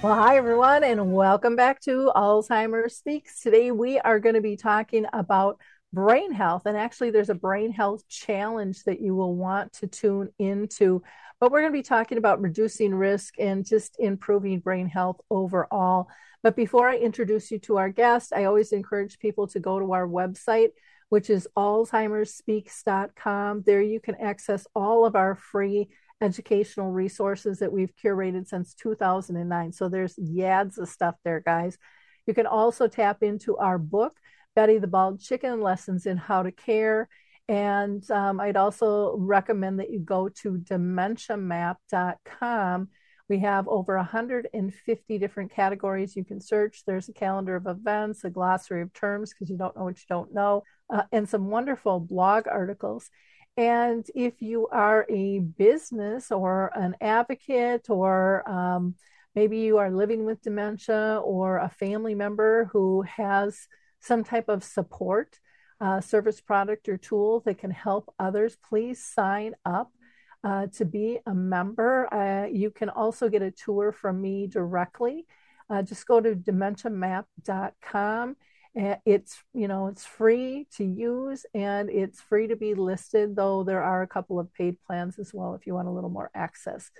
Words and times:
Well, 0.00 0.14
hi, 0.14 0.36
everyone, 0.36 0.84
and 0.84 1.12
welcome 1.12 1.56
back 1.56 1.80
to 1.80 2.12
Alzheimer's 2.14 2.96
Speaks. 2.96 3.40
Today, 3.40 3.72
we 3.72 3.98
are 3.98 4.20
going 4.20 4.36
to 4.36 4.40
be 4.40 4.56
talking 4.56 5.06
about 5.12 5.58
brain 5.92 6.30
health. 6.30 6.66
And 6.66 6.76
actually, 6.76 7.10
there's 7.10 7.30
a 7.30 7.34
brain 7.34 7.72
health 7.72 8.06
challenge 8.08 8.84
that 8.84 9.00
you 9.00 9.16
will 9.16 9.34
want 9.34 9.72
to 9.74 9.88
tune 9.88 10.28
into. 10.38 11.02
But 11.40 11.50
we're 11.50 11.62
going 11.62 11.72
to 11.72 11.78
be 11.78 11.82
talking 11.82 12.16
about 12.16 12.40
reducing 12.40 12.94
risk 12.94 13.40
and 13.40 13.66
just 13.66 13.96
improving 13.98 14.60
brain 14.60 14.86
health 14.86 15.20
overall. 15.30 16.06
But 16.44 16.54
before 16.54 16.88
I 16.88 16.98
introduce 16.98 17.50
you 17.50 17.58
to 17.60 17.78
our 17.78 17.88
guest, 17.88 18.32
I 18.32 18.44
always 18.44 18.70
encourage 18.70 19.18
people 19.18 19.48
to 19.48 19.58
go 19.58 19.80
to 19.80 19.94
our 19.94 20.06
website, 20.06 20.68
which 21.08 21.28
is 21.28 21.48
alzheimersspeaks.com. 21.56 23.64
There 23.66 23.82
you 23.82 23.98
can 23.98 24.14
access 24.14 24.64
all 24.76 25.04
of 25.04 25.16
our 25.16 25.34
free 25.34 25.88
educational 26.20 26.90
resources 26.90 27.60
that 27.60 27.72
we've 27.72 27.94
curated 27.96 28.48
since 28.48 28.74
2009. 28.74 29.72
So 29.72 29.88
there's 29.88 30.16
yads 30.16 30.78
of 30.78 30.88
stuff 30.88 31.14
there, 31.24 31.40
guys. 31.40 31.78
You 32.26 32.34
can 32.34 32.46
also 32.46 32.88
tap 32.88 33.22
into 33.22 33.56
our 33.56 33.78
book, 33.78 34.16
Betty 34.54 34.78
the 34.78 34.86
Bald 34.86 35.20
Chicken 35.20 35.60
Lessons 35.60 36.06
in 36.06 36.16
How 36.16 36.42
to 36.42 36.52
Care. 36.52 37.08
And 37.48 38.08
um, 38.10 38.40
I'd 38.40 38.56
also 38.56 39.16
recommend 39.16 39.80
that 39.80 39.90
you 39.90 40.00
go 40.00 40.28
to 40.28 40.58
dementiamap.com. 40.58 42.88
We 43.28 43.40
have 43.40 43.68
over 43.68 43.96
150 43.96 45.18
different 45.18 45.52
categories 45.52 46.16
you 46.16 46.24
can 46.24 46.40
search. 46.40 46.82
There's 46.86 47.08
a 47.08 47.12
calendar 47.12 47.56
of 47.56 47.66
events, 47.66 48.24
a 48.24 48.30
glossary 48.30 48.82
of 48.82 48.92
terms 48.92 49.32
because 49.32 49.50
you 49.50 49.58
don't 49.58 49.76
know 49.76 49.84
what 49.84 49.98
you 49.98 50.04
don't 50.08 50.32
know, 50.32 50.62
uh, 50.90 51.02
and 51.12 51.28
some 51.28 51.48
wonderful 51.48 52.00
blog 52.00 52.46
articles. 52.46 53.10
And 53.58 54.06
if 54.14 54.40
you 54.40 54.68
are 54.68 55.04
a 55.10 55.40
business 55.40 56.30
or 56.30 56.70
an 56.76 56.94
advocate, 57.00 57.90
or 57.90 58.48
um, 58.48 58.94
maybe 59.34 59.58
you 59.58 59.78
are 59.78 59.90
living 59.90 60.24
with 60.24 60.42
dementia 60.42 61.20
or 61.24 61.58
a 61.58 61.68
family 61.68 62.14
member 62.14 62.66
who 62.66 63.02
has 63.02 63.66
some 63.98 64.22
type 64.22 64.48
of 64.48 64.62
support, 64.62 65.40
uh, 65.80 66.00
service, 66.00 66.40
product, 66.40 66.88
or 66.88 66.96
tool 66.96 67.40
that 67.46 67.58
can 67.58 67.72
help 67.72 68.14
others, 68.20 68.56
please 68.68 69.04
sign 69.04 69.54
up. 69.64 69.90
Uh, 70.44 70.68
to 70.68 70.84
be 70.84 71.18
a 71.26 71.34
member, 71.34 72.06
uh, 72.14 72.46
you 72.46 72.70
can 72.70 72.88
also 72.88 73.28
get 73.28 73.42
a 73.42 73.50
tour 73.50 73.90
from 73.90 74.22
me 74.22 74.46
directly. 74.46 75.26
Uh, 75.68 75.82
just 75.82 76.06
go 76.06 76.20
to 76.20 76.36
dementiamap.com 76.36 78.36
it's 79.04 79.42
you 79.52 79.66
know 79.66 79.88
it's 79.88 80.04
free 80.04 80.66
to 80.76 80.84
use 80.84 81.44
and 81.52 81.90
it's 81.90 82.20
free 82.20 82.46
to 82.46 82.56
be 82.56 82.74
listed 82.74 83.34
though 83.34 83.64
there 83.64 83.82
are 83.82 84.02
a 84.02 84.06
couple 84.06 84.38
of 84.38 84.52
paid 84.54 84.76
plans 84.86 85.18
as 85.18 85.34
well 85.34 85.54
if 85.54 85.66
you 85.66 85.74
want 85.74 85.88
a 85.88 85.92
little 85.92 86.10
more 86.10 86.30
access. 86.34 86.90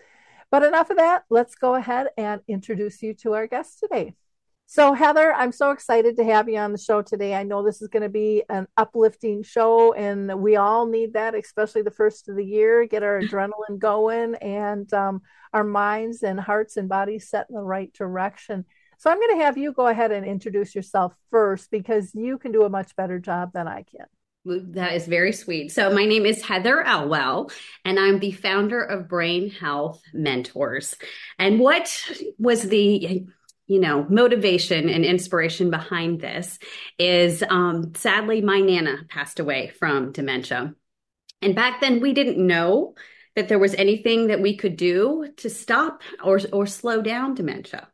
But 0.51 0.65
enough 0.65 0.91
of 0.91 0.97
that. 0.97 1.25
Let's 1.29 1.55
go 1.55 1.75
ahead 1.75 2.09
and 2.17 2.41
introduce 2.49 3.03
you 3.03 3.13
to 3.15 3.35
our 3.35 3.47
guest 3.47 3.79
today. 3.81 4.15
So 4.71 4.93
heather 4.93 5.33
i'm 5.33 5.53
so 5.53 5.71
excited 5.71 6.17
to 6.17 6.25
have 6.25 6.49
you 6.49 6.59
on 6.59 6.73
the 6.73 6.79
show 6.79 7.01
today. 7.01 7.35
I 7.35 7.43
know 7.43 7.63
this 7.63 7.81
is 7.81 7.89
going 7.89 8.03
to 8.03 8.09
be 8.09 8.43
an 8.49 8.67
uplifting 8.77 9.43
show 9.43 9.93
and 9.95 10.41
we 10.41 10.57
all 10.57 10.87
need 10.87 11.15
that 11.15 11.35
especially 11.35 11.83
the 11.83 11.91
first 11.91 12.29
of 12.29 12.37
the 12.37 12.45
year. 12.45 12.87
Get 12.87 13.03
our 13.03 13.21
adrenaline 13.23 13.79
going 13.79 14.35
and 14.37 14.93
um, 14.93 15.23
our 15.53 15.65
minds 15.65 16.23
and 16.23 16.41
hearts 16.41 16.77
and 16.77 16.89
bodies 16.89 17.29
set 17.31 17.47
in 17.49 17.55
the 17.55 17.63
right 17.63 17.93
direction 17.93 18.65
so 18.99 19.11
I'm 19.11 19.19
going 19.19 19.39
to 19.39 19.45
have 19.45 19.57
you 19.57 19.73
go 19.73 19.87
ahead 19.87 20.13
and 20.13 20.27
introduce 20.27 20.75
yourself 20.75 21.15
first 21.31 21.71
because 21.71 22.15
you 22.15 22.37
can 22.37 22.53
do 22.53 22.65
a 22.65 22.69
much 22.69 22.95
better 22.97 23.19
job 23.19 23.53
than 23.55 23.69
I 23.69 23.85
can. 23.85 24.07
That 24.45 24.95
is 24.95 25.07
very 25.07 25.33
sweet. 25.33 25.73
So, 25.73 25.93
my 25.93 26.05
name 26.05 26.25
is 26.25 26.43
Heather 26.43 26.83
Elwell, 26.83 27.51
and 27.85 27.99
I'm 27.99 28.19
the 28.19 28.33
founder 28.33 28.83
of 28.83 29.09
Brain 29.09 29.51
Health 29.51 30.01
Mentors. 30.15 30.97
And 31.39 31.61
what 31.61 32.05
was 32.39 32.63
the 32.63 33.27
you 33.67 33.81
know 33.81 34.07
motivation 34.09 34.89
and 34.89 35.05
inspiration 35.05 35.71
behind 35.71 36.21
this 36.21 36.59
is 36.99 37.45
um, 37.49 37.95
sadly 37.95 38.41
my 38.41 38.61
nana 38.61 39.05
passed 39.09 39.39
away 39.39 39.69
from 39.79 40.11
dementia 40.11 40.75
and 41.43 41.55
back 41.55 41.81
then 41.81 42.01
we 42.01 42.15
didn't 42.15 42.45
know 42.45 42.95
that 43.37 43.49
there 43.49 43.59
was 43.59 43.75
anything 43.75 44.29
that 44.29 44.41
we 44.41 44.57
could 44.57 44.77
do 44.77 45.31
to 45.37 45.51
stop 45.51 46.03
or 46.25 46.41
or 46.53 46.67
slow 46.67 47.03
down 47.03 47.35
dementia 47.35 47.89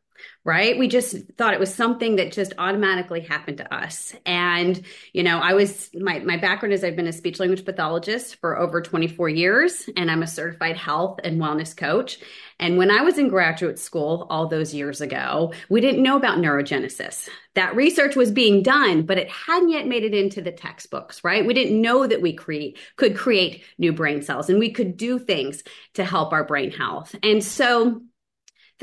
right? 0.44 0.78
We 0.78 0.88
just 0.88 1.16
thought 1.38 1.54
it 1.54 1.60
was 1.60 1.74
something 1.74 2.16
that 2.16 2.32
just 2.32 2.52
automatically 2.58 3.22
happened 3.22 3.58
to 3.58 3.74
us. 3.74 4.14
And, 4.26 4.84
you 5.14 5.22
know, 5.22 5.38
I 5.38 5.54
was, 5.54 5.88
my, 5.94 6.18
my 6.18 6.36
background 6.36 6.74
is 6.74 6.84
I've 6.84 6.96
been 6.96 7.06
a 7.06 7.12
speech 7.12 7.40
language 7.40 7.64
pathologist 7.64 8.36
for 8.36 8.58
over 8.58 8.82
24 8.82 9.30
years, 9.30 9.88
and 9.96 10.10
I'm 10.10 10.22
a 10.22 10.26
certified 10.26 10.76
health 10.76 11.18
and 11.24 11.40
wellness 11.40 11.74
coach. 11.74 12.18
And 12.60 12.76
when 12.76 12.90
I 12.90 13.00
was 13.00 13.16
in 13.16 13.28
graduate 13.28 13.78
school 13.78 14.26
all 14.28 14.46
those 14.46 14.74
years 14.74 15.00
ago, 15.00 15.54
we 15.70 15.80
didn't 15.80 16.02
know 16.02 16.16
about 16.16 16.38
neurogenesis. 16.38 17.28
That 17.54 17.74
research 17.74 18.14
was 18.14 18.30
being 18.30 18.62
done, 18.62 19.02
but 19.06 19.18
it 19.18 19.30
hadn't 19.30 19.70
yet 19.70 19.86
made 19.86 20.04
it 20.04 20.14
into 20.14 20.42
the 20.42 20.52
textbooks, 20.52 21.24
right? 21.24 21.46
We 21.46 21.54
didn't 21.54 21.80
know 21.80 22.06
that 22.06 22.20
we 22.20 22.34
create, 22.34 22.78
could 22.96 23.16
create 23.16 23.64
new 23.78 23.92
brain 23.92 24.20
cells 24.20 24.50
and 24.50 24.58
we 24.58 24.72
could 24.72 24.96
do 24.98 25.18
things 25.18 25.62
to 25.94 26.04
help 26.04 26.32
our 26.32 26.44
brain 26.44 26.70
health. 26.70 27.14
And 27.22 27.42
so, 27.42 28.02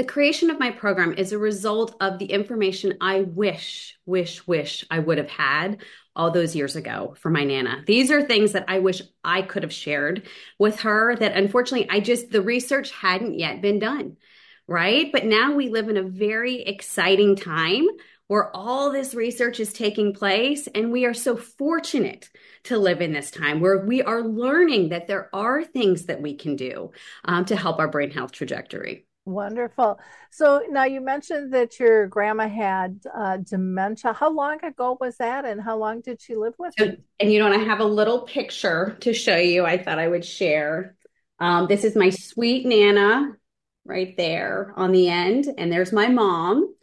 the 0.02 0.08
creation 0.08 0.50
of 0.50 0.58
my 0.58 0.72
program 0.72 1.14
is 1.14 1.32
a 1.32 1.38
result 1.38 1.96
of 2.02 2.18
the 2.18 2.26
information 2.26 2.98
I 3.00 3.22
wish, 3.22 4.00
wish, 4.08 4.48
wish 4.48 4.84
I 4.90 4.98
would 4.98 5.20
have 5.20 5.30
had 5.30 5.84
all 6.16 6.32
those 6.32 6.56
years 6.56 6.76
ago 6.76 7.14
for 7.20 7.30
my 7.30 7.44
Nana. 7.44 7.84
These 7.86 8.10
are 8.10 8.24
things 8.24 8.54
that 8.54 8.66
I 8.68 8.80
wish 8.80 9.04
I 9.24 9.44
could 9.44 9.62
have 9.62 9.72
shared 9.72 10.28
with 10.58 10.80
her 10.80 11.16
that 11.18 11.38
unfortunately 11.38 11.88
I 11.88 12.00
just, 12.00 12.32
the 12.32 12.42
research 12.42 12.90
hadn't 12.90 13.38
yet 13.38 13.62
been 13.62 13.78
done, 13.78 14.18
right? 14.66 15.12
But 15.12 15.26
now 15.26 15.54
we 15.54 15.70
live 15.70 15.88
in 15.88 15.98
a 15.98 16.02
very 16.02 16.64
exciting 16.64 17.36
time 17.36 17.86
where 18.26 18.50
all 18.56 18.92
this 18.92 19.14
research 19.14 19.60
is 19.60 19.72
taking 19.72 20.16
place. 20.16 20.68
And 20.74 20.92
we 20.92 21.06
are 21.06 21.14
so 21.14 21.36
fortunate 21.36 22.28
to 22.64 22.80
live 22.80 23.02
in 23.02 23.14
this 23.14 23.30
time 23.30 23.60
where 23.60 23.86
we 23.86 24.02
are 24.02 24.24
learning 24.24 24.90
that 24.90 25.06
there 25.06 25.30
are 25.32 25.64
things 25.64 26.08
that 26.08 26.24
we 26.24 26.34
can 26.34 26.56
do 26.56 26.90
um, 27.24 27.46
to 27.46 27.56
help 27.56 27.78
our 27.78 27.88
brain 27.88 28.10
health 28.10 28.32
trajectory. 28.32 29.06
Wonderful. 29.26 30.00
So 30.32 30.64
now 30.70 30.86
you 30.86 31.00
mentioned 31.00 31.54
that 31.54 31.80
your 31.80 32.08
grandma 32.08 32.48
had 32.48 33.00
uh, 33.16 33.38
dementia. 33.38 34.14
How 34.14 34.32
long 34.32 34.64
ago 34.66 34.98
was 35.00 35.18
that, 35.18 35.46
and 35.46 35.62
how 35.62 35.78
long 35.78 36.02
did 36.02 36.20
she 36.20 36.36
live 36.36 36.56
with 36.58 36.74
you? 36.80 36.98
And 37.20 37.32
you 37.32 37.38
know, 37.38 37.46
and 37.46 37.62
I 37.62 37.64
have 37.64 37.80
a 37.80 37.86
little 37.86 38.22
picture 38.22 38.98
to 39.02 39.14
show 39.14 39.38
you. 39.38 39.64
I 39.64 39.78
thought 39.78 40.00
I 40.00 40.08
would 40.08 40.26
share. 40.26 40.96
Um, 41.40 41.68
this 41.68 41.84
is 41.84 41.96
my 41.96 42.10
sweet 42.10 42.66
nana 42.66 43.38
right 43.86 44.16
there 44.18 44.74
on 44.76 44.92
the 44.92 45.08
end, 45.10 45.48
and 45.56 45.72
there's 45.72 45.92
my 45.92 46.08
mom. 46.08 46.74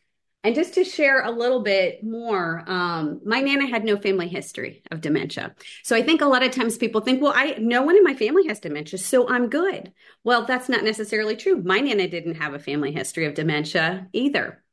And 0.49 0.55
just 0.55 0.73
to 0.77 0.85
share 0.85 1.21
a 1.21 1.31
little 1.31 1.61
bit 1.61 2.03
more, 2.03 2.65
um, 2.67 3.21
my 3.23 3.43
nana 3.43 3.67
had 3.67 3.85
no 3.85 3.99
family 3.99 4.29
history 4.29 4.83
of 4.91 5.03
dementia. 5.03 5.55
So 5.83 5.95
I 5.95 6.03
think 6.03 6.23
a 6.23 6.25
lot 6.25 6.43
of 6.43 6.53
times 6.53 6.79
people 6.79 7.03
think, 7.03 7.21
well, 7.21 7.35
I 7.37 7.57
no 7.61 7.83
one 7.83 7.99
in 7.99 8.03
my 8.03 8.15
family 8.15 8.47
has 8.47 8.59
dementia, 8.59 8.99
so 8.99 9.29
I'm 9.29 9.51
good. 9.51 9.93
Well, 10.25 10.47
that's 10.47 10.71
not 10.71 10.85
necessarily 10.85 11.37
true. 11.37 11.63
My 11.63 11.81
nana 11.81 12.09
didn't 12.09 12.37
have 12.37 12.55
a 12.55 12.59
family 12.59 12.93
history 12.93 13.27
of 13.27 13.35
dementia 13.35 14.09
either. 14.15 14.65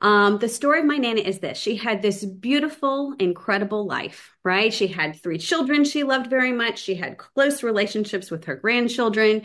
Um, 0.00 0.38
the 0.38 0.48
story 0.48 0.80
of 0.80 0.86
my 0.86 0.96
nana 0.96 1.20
is 1.20 1.40
this 1.40 1.58
she 1.58 1.76
had 1.76 2.00
this 2.00 2.24
beautiful, 2.24 3.14
incredible 3.18 3.84
life, 3.84 4.34
right? 4.42 4.72
She 4.72 4.86
had 4.86 5.16
three 5.16 5.36
children 5.36 5.84
she 5.84 6.02
loved 6.02 6.30
very 6.30 6.52
much. 6.52 6.78
She 6.78 6.94
had 6.94 7.18
close 7.18 7.62
relationships 7.62 8.30
with 8.30 8.46
her 8.46 8.56
grandchildren. 8.56 9.42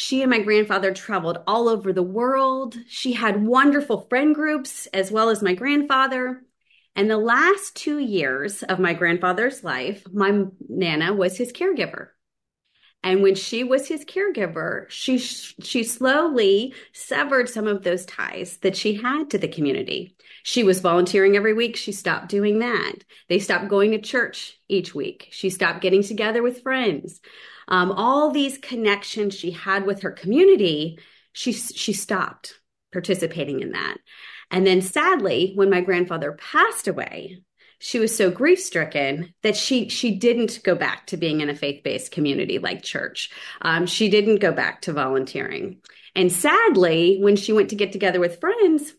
She 0.00 0.22
and 0.22 0.30
my 0.30 0.38
grandfather 0.38 0.94
traveled 0.94 1.42
all 1.46 1.68
over 1.68 1.92
the 1.92 2.02
world. 2.02 2.74
She 2.88 3.12
had 3.12 3.44
wonderful 3.44 4.06
friend 4.08 4.34
groups 4.34 4.86
as 4.94 5.12
well 5.12 5.28
as 5.28 5.42
my 5.42 5.52
grandfather. 5.52 6.42
And 6.96 7.10
the 7.10 7.18
last 7.18 7.76
two 7.76 7.98
years 7.98 8.62
of 8.62 8.78
my 8.78 8.94
grandfather's 8.94 9.62
life, 9.62 10.02
my 10.10 10.46
Nana 10.70 11.12
was 11.12 11.36
his 11.36 11.52
caregiver. 11.52 12.08
And 13.02 13.22
when 13.22 13.34
she 13.34 13.64
was 13.64 13.88
his 13.88 14.04
caregiver, 14.04 14.88
she 14.90 15.18
she 15.18 15.84
slowly 15.84 16.74
severed 16.92 17.48
some 17.48 17.66
of 17.66 17.82
those 17.82 18.04
ties 18.04 18.58
that 18.58 18.76
she 18.76 18.94
had 18.94 19.30
to 19.30 19.38
the 19.38 19.48
community. 19.48 20.16
She 20.42 20.64
was 20.64 20.80
volunteering 20.80 21.36
every 21.36 21.54
week. 21.54 21.76
She 21.76 21.92
stopped 21.92 22.28
doing 22.28 22.58
that. 22.58 22.92
They 23.28 23.38
stopped 23.38 23.68
going 23.68 23.92
to 23.92 23.98
church 23.98 24.58
each 24.68 24.94
week. 24.94 25.28
She 25.30 25.48
stopped 25.48 25.80
getting 25.80 26.02
together 26.02 26.42
with 26.42 26.62
friends. 26.62 27.20
Um, 27.68 27.92
all 27.92 28.30
these 28.30 28.58
connections 28.58 29.34
she 29.34 29.52
had 29.52 29.86
with 29.86 30.02
her 30.02 30.10
community, 30.10 30.98
she 31.32 31.52
she 31.52 31.94
stopped 31.94 32.60
participating 32.92 33.60
in 33.60 33.72
that. 33.72 33.96
And 34.50 34.66
then 34.66 34.82
sadly, 34.82 35.52
when 35.54 35.70
my 35.70 35.80
grandfather 35.80 36.32
passed 36.32 36.88
away, 36.88 37.38
she 37.80 37.98
was 37.98 38.14
so 38.14 38.30
grief 38.30 38.60
stricken 38.60 39.34
that 39.42 39.56
she 39.56 39.88
she 39.88 40.14
didn't 40.14 40.62
go 40.62 40.74
back 40.74 41.06
to 41.06 41.16
being 41.16 41.40
in 41.40 41.48
a 41.48 41.56
faith 41.56 41.82
based 41.82 42.12
community 42.12 42.58
like 42.58 42.82
church. 42.82 43.30
Um, 43.62 43.86
she 43.86 44.10
didn't 44.10 44.36
go 44.36 44.52
back 44.52 44.82
to 44.82 44.92
volunteering. 44.92 45.78
And 46.14 46.30
sadly, 46.30 47.18
when 47.20 47.36
she 47.36 47.52
went 47.52 47.70
to 47.70 47.76
get 47.76 47.92
together 47.92 48.20
with 48.20 48.38
friends, 48.38 48.92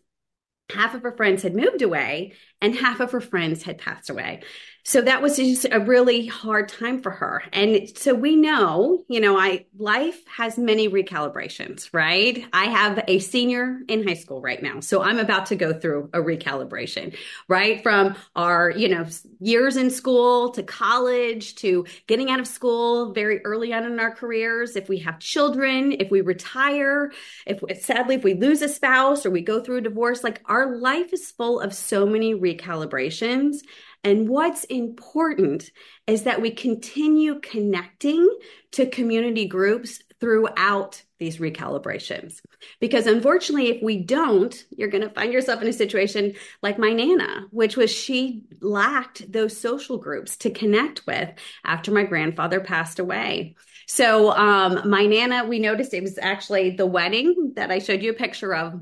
half 0.72 0.96
of 0.96 1.04
her 1.04 1.16
friends 1.16 1.44
had 1.44 1.56
moved 1.56 1.84
away 1.84 2.34
and 2.60 2.76
half 2.76 3.00
of 3.00 3.12
her 3.12 3.22
friends 3.22 3.64
had 3.64 3.78
passed 3.78 4.10
away 4.10 4.42
so 4.84 5.02
that 5.02 5.22
was 5.22 5.38
just 5.38 5.66
a 5.72 5.80
really 5.80 6.26
hard 6.26 6.70
time 6.70 7.02
for 7.02 7.12
her. 7.12 7.44
And 7.54 7.96
so 7.98 8.14
we 8.14 8.36
know 8.36 9.04
you 9.08 9.20
know 9.20 9.38
i 9.38 9.66
life 9.78 10.20
has 10.28 10.58
many 10.58 10.90
recalibrations 10.90 11.90
right? 11.94 12.46
I 12.54 12.66
have 12.66 13.04
a 13.08 13.20
senior 13.20 13.80
in 13.88 14.08
high 14.08 14.16
school 14.16 14.42
right 14.42 14.62
now 14.62 14.80
so 14.80 15.02
i'm 15.02 15.20
about 15.20 15.48
to 15.48 15.56
go 15.56 15.74
through 15.74 16.10
a 16.14 16.20
recalibration 16.20 17.16
right? 17.48 17.82
From 17.84 18.16
our 18.36 18.72
you 18.72 18.90
know 18.90 19.06
years 19.40 19.78
in 19.78 19.90
school 19.90 20.52
to 20.52 20.64
college 20.64 21.56
to 21.56 21.86
getting 22.08 22.30
out 22.30 22.40
of 22.40 22.48
school 22.48 23.14
very 23.14 23.44
early 23.46 23.74
on 23.74 23.86
in 23.86 24.00
our 24.00 24.12
careers. 24.12 24.76
If 24.76 24.90
we 24.90 25.00
have 25.00 25.20
children 25.20 25.94
if 25.94 26.12
we 26.12 26.22
retire 26.22 27.12
if 27.46 27.62
sadly 27.82 28.16
if 28.16 28.24
we 28.24 28.34
lose 28.34 28.62
a 28.62 28.70
spouse 28.70 29.26
or 29.26 29.32
we 29.32 29.42
go 29.42 29.62
through 29.62 29.78
a 29.78 29.82
divorce 29.82 30.24
like 30.24 30.42
our 30.46 30.78
life 30.78 31.14
is 31.14 31.32
full 31.32 31.60
of 31.60 31.74
so 31.74 32.06
many 32.06 32.34
recalibrations 32.34 33.58
and 34.04 34.28
what's 34.28 34.64
important 34.66 35.70
is 36.08 36.24
that 36.24 36.42
we 36.42 36.52
continue 36.52 37.40
connecting 37.40 38.28
to 38.72 38.88
community 38.88 39.48
groups 39.48 40.02
throughout 40.20 41.02
these 41.20 41.38
recalibrations. 41.38 42.42
Because 42.80 43.08
unfortunately, 43.08 43.70
if 43.70 43.84
we 43.84 44.04
don't, 44.04 44.66
you're 44.72 44.90
going 44.90 45.08
to 45.08 45.14
find 45.14 45.34
yourself 45.34 45.62
in 45.62 45.68
a 45.68 45.74
situation 45.74 46.34
like 46.62 46.80
my 46.80 46.94
Nana, 46.94 47.48
which 47.52 47.76
was 47.76 47.92
she 47.92 48.44
lacked 48.60 49.32
those 49.32 49.58
social 49.58 49.98
groups 49.98 50.38
to 50.38 50.52
connect 50.52 51.06
with 51.06 51.30
after 51.66 51.92
my 51.92 52.04
grandfather 52.04 52.60
passed 52.60 53.00
away. 53.00 53.56
So, 53.88 54.32
um, 54.32 54.90
my 54.90 55.06
Nana, 55.06 55.46
we 55.46 55.60
noticed 55.60 55.94
it 55.94 56.04
was 56.04 56.18
actually 56.18 56.72
the 56.72 56.86
wedding 56.86 57.54
that 57.56 57.72
I 57.72 57.80
showed 57.80 58.02
you 58.02 58.12
a 58.12 58.16
picture 58.16 58.56
of 58.56 58.82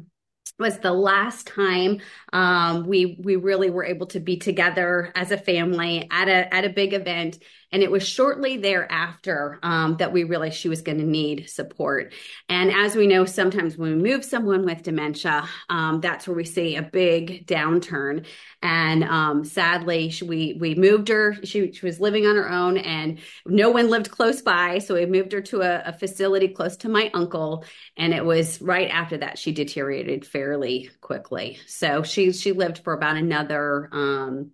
was 0.59 0.79
the 0.79 0.91
last 0.93 1.47
time 1.47 2.01
um, 2.33 2.85
we 2.85 3.17
we 3.19 3.35
really 3.35 3.69
were 3.69 3.85
able 3.85 4.07
to 4.07 4.19
be 4.19 4.37
together 4.37 5.11
as 5.15 5.31
a 5.31 5.37
family 5.37 6.07
at 6.11 6.27
a 6.27 6.53
at 6.53 6.65
a 6.65 6.69
big 6.69 6.93
event 6.93 7.39
and 7.71 7.83
it 7.83 7.91
was 7.91 8.07
shortly 8.07 8.57
thereafter 8.57 9.59
um, 9.61 9.97
that 9.97 10.11
we 10.11 10.23
realized 10.23 10.57
she 10.57 10.69
was 10.69 10.81
going 10.81 10.97
to 10.97 11.05
need 11.05 11.49
support. 11.49 12.13
And 12.47 12.71
as 12.71 12.95
we 12.95 13.07
know, 13.07 13.25
sometimes 13.25 13.77
when 13.77 14.01
we 14.01 14.11
move 14.11 14.25
someone 14.25 14.65
with 14.65 14.83
dementia, 14.83 15.47
um, 15.69 16.01
that's 16.01 16.27
where 16.27 16.35
we 16.35 16.45
see 16.45 16.75
a 16.75 16.81
big 16.81 17.45
downturn. 17.45 18.25
And 18.61 19.03
um, 19.03 19.45
sadly, 19.45 20.09
she, 20.09 20.25
we 20.25 20.57
we 20.59 20.75
moved 20.75 21.09
her. 21.09 21.35
She, 21.43 21.71
she 21.71 21.85
was 21.85 21.99
living 21.99 22.25
on 22.25 22.35
her 22.35 22.49
own, 22.49 22.77
and 22.77 23.19
no 23.45 23.69
one 23.69 23.89
lived 23.89 24.11
close 24.11 24.41
by. 24.41 24.79
So 24.79 24.95
we 24.95 25.05
moved 25.05 25.31
her 25.31 25.41
to 25.41 25.61
a, 25.61 25.89
a 25.89 25.93
facility 25.93 26.49
close 26.49 26.77
to 26.77 26.89
my 26.89 27.11
uncle. 27.13 27.65
And 27.97 28.13
it 28.13 28.25
was 28.25 28.61
right 28.61 28.89
after 28.89 29.17
that 29.17 29.37
she 29.37 29.51
deteriorated 29.51 30.25
fairly 30.25 30.89
quickly. 31.01 31.59
So 31.67 32.03
she 32.03 32.33
she 32.33 32.51
lived 32.51 32.79
for 32.79 32.93
about 32.93 33.15
another. 33.15 33.89
Um, 33.91 34.51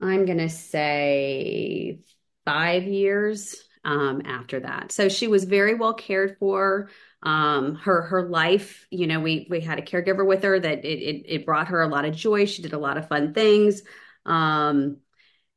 I'm 0.00 0.26
going 0.26 0.38
to 0.38 0.48
say 0.48 1.98
five 2.48 2.84
years 2.84 3.62
um, 3.84 4.22
after 4.24 4.60
that. 4.60 4.90
So 4.90 5.10
she 5.10 5.28
was 5.28 5.44
very 5.44 5.74
well 5.74 5.92
cared 5.94 6.38
for. 6.38 6.88
Um, 7.20 7.74
her 7.74 8.02
her 8.02 8.28
life, 8.28 8.86
you 8.92 9.08
know, 9.08 9.18
we 9.18 9.48
we 9.50 9.60
had 9.60 9.80
a 9.80 9.82
caregiver 9.82 10.24
with 10.24 10.44
her 10.44 10.58
that 10.58 10.84
it, 10.84 10.98
it, 11.02 11.24
it 11.26 11.46
brought 11.46 11.68
her 11.68 11.82
a 11.82 11.88
lot 11.88 12.04
of 12.04 12.14
joy. 12.14 12.46
She 12.46 12.62
did 12.62 12.74
a 12.74 12.78
lot 12.78 12.96
of 12.96 13.08
fun 13.08 13.34
things. 13.34 13.82
Um, 14.24 14.98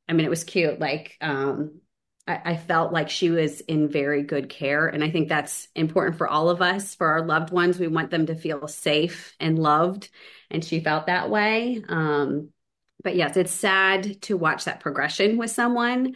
I 0.10 0.14
mean, 0.14 0.26
it 0.26 0.30
was 0.30 0.44
cute. 0.44 0.80
Like 0.80 1.18
um, 1.22 1.82
I, 2.28 2.42
I 2.46 2.58
felt 2.58 2.92
like 2.92 3.12
she 3.12 3.30
was 3.30 3.62
in 3.62 3.90
very 3.90 4.24
good 4.24 4.50
care, 4.50 4.88
and 4.88 5.04
I 5.04 5.12
think 5.12 5.30
that's 5.30 5.68
important 5.76 6.18
for 6.18 6.28
all 6.28 6.50
of 6.50 6.64
us, 6.64 6.96
for 6.96 7.08
our 7.08 7.22
loved 7.22 7.52
ones. 7.52 7.78
We 7.78 7.88
want 7.88 8.10
them 8.10 8.26
to 8.26 8.36
feel 8.36 8.68
safe 8.68 9.36
and 9.40 9.60
loved, 9.60 10.10
and 10.50 10.66
she 10.66 10.80
felt 10.80 11.06
that 11.06 11.30
way. 11.30 11.84
Um, 11.88 12.50
but 13.04 13.16
yes, 13.16 13.38
it's 13.38 13.52
sad 13.52 14.22
to 14.24 14.36
watch 14.36 14.66
that 14.66 14.80
progression 14.80 15.38
with 15.38 15.52
someone 15.52 16.16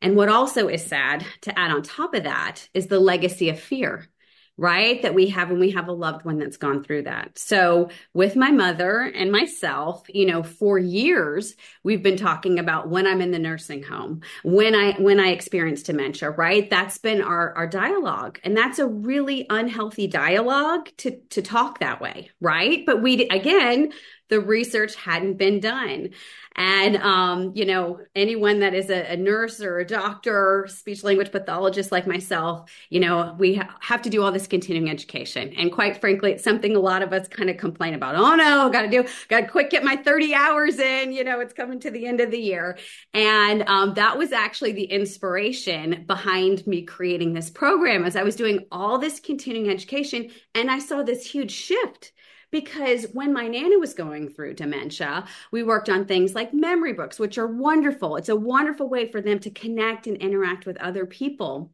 and 0.00 0.16
what 0.16 0.28
also 0.28 0.68
is 0.68 0.84
sad 0.84 1.24
to 1.42 1.58
add 1.58 1.70
on 1.70 1.82
top 1.82 2.14
of 2.14 2.24
that 2.24 2.68
is 2.74 2.86
the 2.86 3.00
legacy 3.00 3.48
of 3.48 3.58
fear 3.58 4.08
right? 4.56 5.02
That 5.02 5.14
we 5.14 5.28
have 5.30 5.50
when 5.50 5.58
we 5.58 5.72
have 5.72 5.88
a 5.88 5.92
loved 5.92 6.24
one 6.24 6.38
that's 6.38 6.56
gone 6.56 6.84
through 6.84 7.02
that. 7.02 7.36
So 7.38 7.90
with 8.12 8.36
my 8.36 8.50
mother 8.50 9.00
and 9.00 9.32
myself, 9.32 10.04
you 10.08 10.26
know, 10.26 10.42
for 10.42 10.78
years 10.78 11.54
we've 11.82 12.02
been 12.02 12.16
talking 12.16 12.58
about 12.58 12.88
when 12.88 13.06
I'm 13.06 13.20
in 13.20 13.32
the 13.32 13.38
nursing 13.38 13.82
home, 13.82 14.20
when 14.44 14.74
I 14.74 14.92
when 14.92 15.18
I 15.18 15.28
experience 15.28 15.82
dementia, 15.82 16.30
right? 16.30 16.68
That's 16.70 16.98
been 16.98 17.20
our 17.20 17.52
our 17.54 17.66
dialogue. 17.66 18.38
And 18.44 18.56
that's 18.56 18.78
a 18.78 18.86
really 18.86 19.46
unhealthy 19.50 20.06
dialogue 20.06 20.88
to 20.98 21.18
to 21.30 21.42
talk 21.42 21.80
that 21.80 22.00
way, 22.00 22.30
right? 22.40 22.86
But 22.86 23.02
we 23.02 23.28
again, 23.28 23.92
the 24.28 24.40
research 24.40 24.94
hadn't 24.94 25.34
been 25.34 25.60
done. 25.60 26.10
And, 26.56 26.96
um, 26.98 27.52
you 27.56 27.64
know, 27.64 27.98
anyone 28.14 28.60
that 28.60 28.74
is 28.74 28.88
a, 28.88 29.12
a, 29.12 29.16
nurse 29.16 29.60
or 29.60 29.80
a 29.80 29.86
doctor, 29.86 30.68
speech 30.68 31.02
language 31.02 31.32
pathologist 31.32 31.90
like 31.90 32.06
myself, 32.06 32.70
you 32.90 33.00
know, 33.00 33.34
we 33.38 33.56
ha- 33.56 33.74
have 33.80 34.02
to 34.02 34.10
do 34.10 34.22
all 34.22 34.30
this 34.30 34.46
continuing 34.46 34.88
education. 34.88 35.52
And 35.56 35.72
quite 35.72 36.00
frankly, 36.00 36.30
it's 36.30 36.44
something 36.44 36.76
a 36.76 36.80
lot 36.80 37.02
of 37.02 37.12
us 37.12 37.26
kind 37.26 37.50
of 37.50 37.56
complain 37.56 37.94
about. 37.94 38.14
Oh 38.14 38.36
no, 38.36 38.70
got 38.70 38.82
to 38.82 38.88
do, 38.88 39.04
got 39.28 39.40
to 39.40 39.46
quick 39.48 39.68
get 39.68 39.82
my 39.82 39.96
30 39.96 40.32
hours 40.32 40.78
in. 40.78 41.12
You 41.12 41.24
know, 41.24 41.40
it's 41.40 41.54
coming 41.54 41.80
to 41.80 41.90
the 41.90 42.06
end 42.06 42.20
of 42.20 42.30
the 42.30 42.38
year. 42.38 42.78
And 43.12 43.64
um, 43.66 43.94
that 43.94 44.16
was 44.16 44.30
actually 44.30 44.72
the 44.72 44.84
inspiration 44.84 46.04
behind 46.06 46.64
me 46.68 46.82
creating 46.82 47.32
this 47.32 47.50
program 47.50 48.04
as 48.04 48.14
I 48.14 48.22
was 48.22 48.36
doing 48.36 48.60
all 48.70 48.98
this 48.98 49.18
continuing 49.18 49.70
education. 49.70 50.30
And 50.54 50.70
I 50.70 50.78
saw 50.78 51.02
this 51.02 51.26
huge 51.26 51.50
shift 51.50 52.12
because 52.54 53.06
when 53.12 53.32
my 53.32 53.48
nana 53.48 53.80
was 53.80 53.94
going 53.94 54.28
through 54.28 54.54
dementia, 54.54 55.24
we 55.50 55.64
worked 55.64 55.90
on 55.90 56.04
things 56.04 56.36
like 56.36 56.54
memory 56.54 56.92
books, 56.92 57.18
which 57.18 57.36
are 57.36 57.48
wonderful. 57.48 58.14
It's 58.14 58.28
a 58.28 58.36
wonderful 58.36 58.88
way 58.88 59.10
for 59.10 59.20
them 59.20 59.40
to 59.40 59.50
connect 59.50 60.06
and 60.06 60.16
interact 60.18 60.64
with 60.64 60.76
other 60.76 61.04
people 61.04 61.72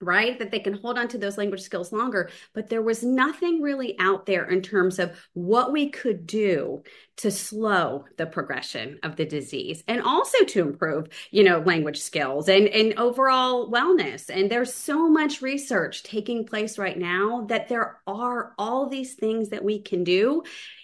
right? 0.00 0.38
That 0.38 0.50
they 0.50 0.58
can 0.58 0.74
hold 0.74 0.98
on 0.98 1.08
to 1.08 1.18
those 1.18 1.38
language 1.38 1.62
skills 1.62 1.92
longer. 1.92 2.30
But 2.54 2.68
there 2.68 2.82
was 2.82 3.02
nothing 3.02 3.62
really 3.62 3.96
out 3.98 4.26
there 4.26 4.44
in 4.44 4.60
terms 4.60 4.98
of 4.98 5.16
what 5.32 5.72
we 5.72 5.88
could 5.88 6.26
do 6.26 6.82
to 7.18 7.30
slow 7.30 8.04
the 8.18 8.26
progression 8.26 8.98
of 9.02 9.16
the 9.16 9.24
disease 9.24 9.82
and 9.88 10.02
also 10.02 10.44
to 10.44 10.60
improve, 10.60 11.08
you 11.30 11.44
know, 11.44 11.60
language 11.60 11.98
skills 11.98 12.48
and, 12.48 12.68
and 12.68 12.98
overall 12.98 13.70
wellness. 13.70 14.28
And 14.28 14.50
there's 14.50 14.74
so 14.74 15.08
much 15.08 15.40
research 15.40 16.02
taking 16.02 16.44
place 16.44 16.76
right 16.76 16.98
now 16.98 17.46
that 17.48 17.68
there 17.68 17.98
are 18.06 18.52
all 18.58 18.88
these 18.88 19.14
things 19.14 19.48
that 19.48 19.64
we 19.64 19.80
can 19.80 20.04
do 20.04 20.42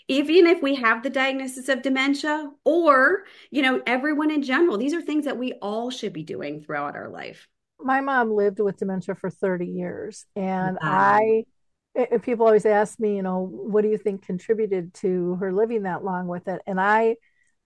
even 0.09 0.47
if 0.47 0.61
we 0.61 0.75
have 0.75 1.03
the 1.03 1.11
diagnosis 1.11 1.69
of 1.69 1.81
dementia 1.81 2.51
or 2.65 3.23
you 3.51 3.63
know 3.63 3.81
everyone 3.87 4.33
in 4.33 4.43
general 4.43 4.77
these 4.77 4.95
are 4.95 5.01
things 5.01 5.27
that 5.27 5.39
we 5.39 5.53
all 5.63 5.91
should 5.91 6.13
be 6.13 6.25
doing 6.25 6.61
throughout 6.61 6.97
our 6.97 7.09
life 7.09 7.49
my 7.85 8.01
mom 8.01 8.31
lived 8.33 8.61
with 8.61 8.77
dementia 8.77 9.15
for 9.15 9.31
30 9.31 9.67
years 9.67 10.27
and 10.37 10.79
wow. 10.83 10.91
i 10.91 11.45
people 12.23 12.47
always 12.47 12.67
ask 12.67 12.99
me 12.99 13.17
you 13.17 13.23
know 13.23 13.49
what 13.51 13.83
do 13.83 13.89
you 13.89 13.99
think 13.99 14.25
contributed 14.25 14.95
to 14.95 15.35
her 15.37 15.53
living 15.53 15.83
that 15.83 16.05
long 16.05 16.27
with 16.27 16.49
it 16.49 16.61
and 16.67 16.81
i, 16.81 17.17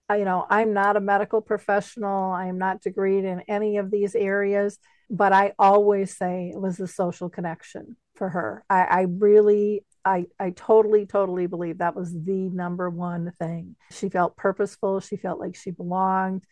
I 0.09 0.17
you 0.17 0.25
know 0.25 0.47
i'm 0.51 0.73
not 0.73 0.97
a 0.97 1.01
medical 1.01 1.41
professional 1.41 2.33
i 2.33 2.47
am 2.47 2.59
not 2.59 2.83
degreed 2.83 3.25
in 3.25 3.43
any 3.49 3.77
of 3.77 3.91
these 3.91 4.15
areas 4.15 4.79
but 5.09 5.33
i 5.33 5.53
always 5.59 6.17
say 6.17 6.51
it 6.53 6.61
was 6.61 6.77
the 6.77 6.89
social 6.89 7.29
connection 7.29 7.97
for 8.15 8.31
her 8.31 8.65
i, 8.69 8.83
I 8.83 9.01
really 9.09 9.85
I, 10.07 10.27
I 10.39 10.51
totally, 10.51 11.05
totally 11.05 11.49
believe 11.49 11.79
that 11.79 11.97
was 11.97 12.13
the 12.13 12.49
number 12.51 12.89
one 12.89 13.33
thing. 13.41 13.75
She 13.91 14.09
felt 14.09 14.37
purposeful. 14.37 15.01
She 15.01 15.17
felt 15.17 15.41
like 15.41 15.57
she 15.57 15.73
belonged 15.73 16.45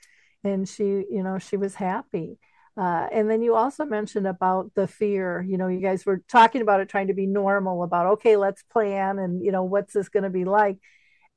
and 0.42 0.68
she, 0.68 0.84
you 0.84 1.22
know, 1.22 1.38
she 1.38 1.56
was 1.56 1.76
happy. 1.76 2.38
Uh, 2.76 3.06
and 3.12 3.30
then 3.30 3.40
you 3.40 3.54
also 3.54 3.84
mentioned 3.84 4.26
about 4.26 4.72
the 4.74 4.88
fear. 4.88 5.44
You 5.48 5.58
know, 5.58 5.68
you 5.68 5.80
guys 5.80 6.04
were 6.04 6.22
talking 6.28 6.60
about 6.60 6.80
it, 6.80 6.88
trying 6.88 7.06
to 7.06 7.14
be 7.14 7.26
normal 7.26 7.82
about, 7.82 8.06
okay, 8.14 8.36
let's 8.36 8.62
plan, 8.64 9.18
and 9.18 9.44
you 9.44 9.52
know, 9.52 9.62
what's 9.62 9.94
this 9.94 10.08
going 10.08 10.24
to 10.24 10.30
be 10.30 10.44
like? 10.44 10.78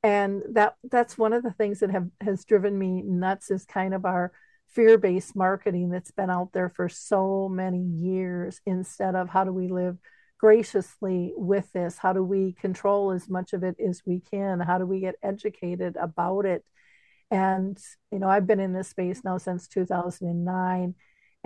And 0.02 0.42
that 0.52 0.74
that's 0.90 1.18
one 1.18 1.32
of 1.32 1.42
the 1.42 1.52
things 1.52 1.80
that 1.80 1.90
have 1.90 2.08
has 2.20 2.44
driven 2.44 2.78
me 2.78 3.02
nuts 3.02 3.50
is 3.50 3.64
kind 3.64 3.94
of 3.94 4.04
our 4.04 4.32
fear 4.68 4.98
based 4.98 5.34
marketing 5.34 5.90
that's 5.90 6.10
been 6.10 6.30
out 6.30 6.52
there 6.52 6.68
for 6.68 6.88
so 6.88 7.48
many 7.48 7.82
years 7.82 8.60
instead 8.66 9.14
of 9.14 9.28
how 9.28 9.44
do 9.44 9.52
we 9.52 9.68
live 9.68 9.96
graciously 10.38 11.32
with 11.36 11.70
this? 11.72 11.98
How 11.98 12.12
do 12.12 12.22
we 12.22 12.52
control 12.52 13.10
as 13.10 13.28
much 13.28 13.52
of 13.52 13.64
it 13.64 13.76
as 13.80 14.02
we 14.06 14.20
can? 14.20 14.60
How 14.60 14.78
do 14.78 14.86
we 14.86 15.00
get 15.00 15.16
educated 15.22 15.96
about 15.96 16.46
it? 16.46 16.64
And, 17.30 17.78
you 18.10 18.18
know, 18.18 18.28
I've 18.28 18.46
been 18.46 18.60
in 18.60 18.72
this 18.72 18.88
space 18.88 19.22
now 19.24 19.38
since 19.38 19.68
2009. 19.68 20.94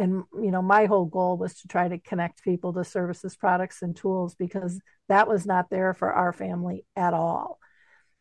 And, 0.02 0.24
you 0.34 0.50
know, 0.50 0.62
my 0.62 0.86
whole 0.86 1.04
goal 1.04 1.36
was 1.36 1.54
to 1.60 1.68
try 1.68 1.86
to 1.86 1.96
connect 1.96 2.42
people 2.42 2.72
to 2.72 2.82
services, 2.82 3.36
products, 3.36 3.82
and 3.82 3.94
tools 3.94 4.34
because 4.34 4.80
that 5.08 5.28
was 5.28 5.46
not 5.46 5.70
there 5.70 5.94
for 5.94 6.12
our 6.12 6.32
family 6.32 6.84
at 6.96 7.14
all. 7.14 7.60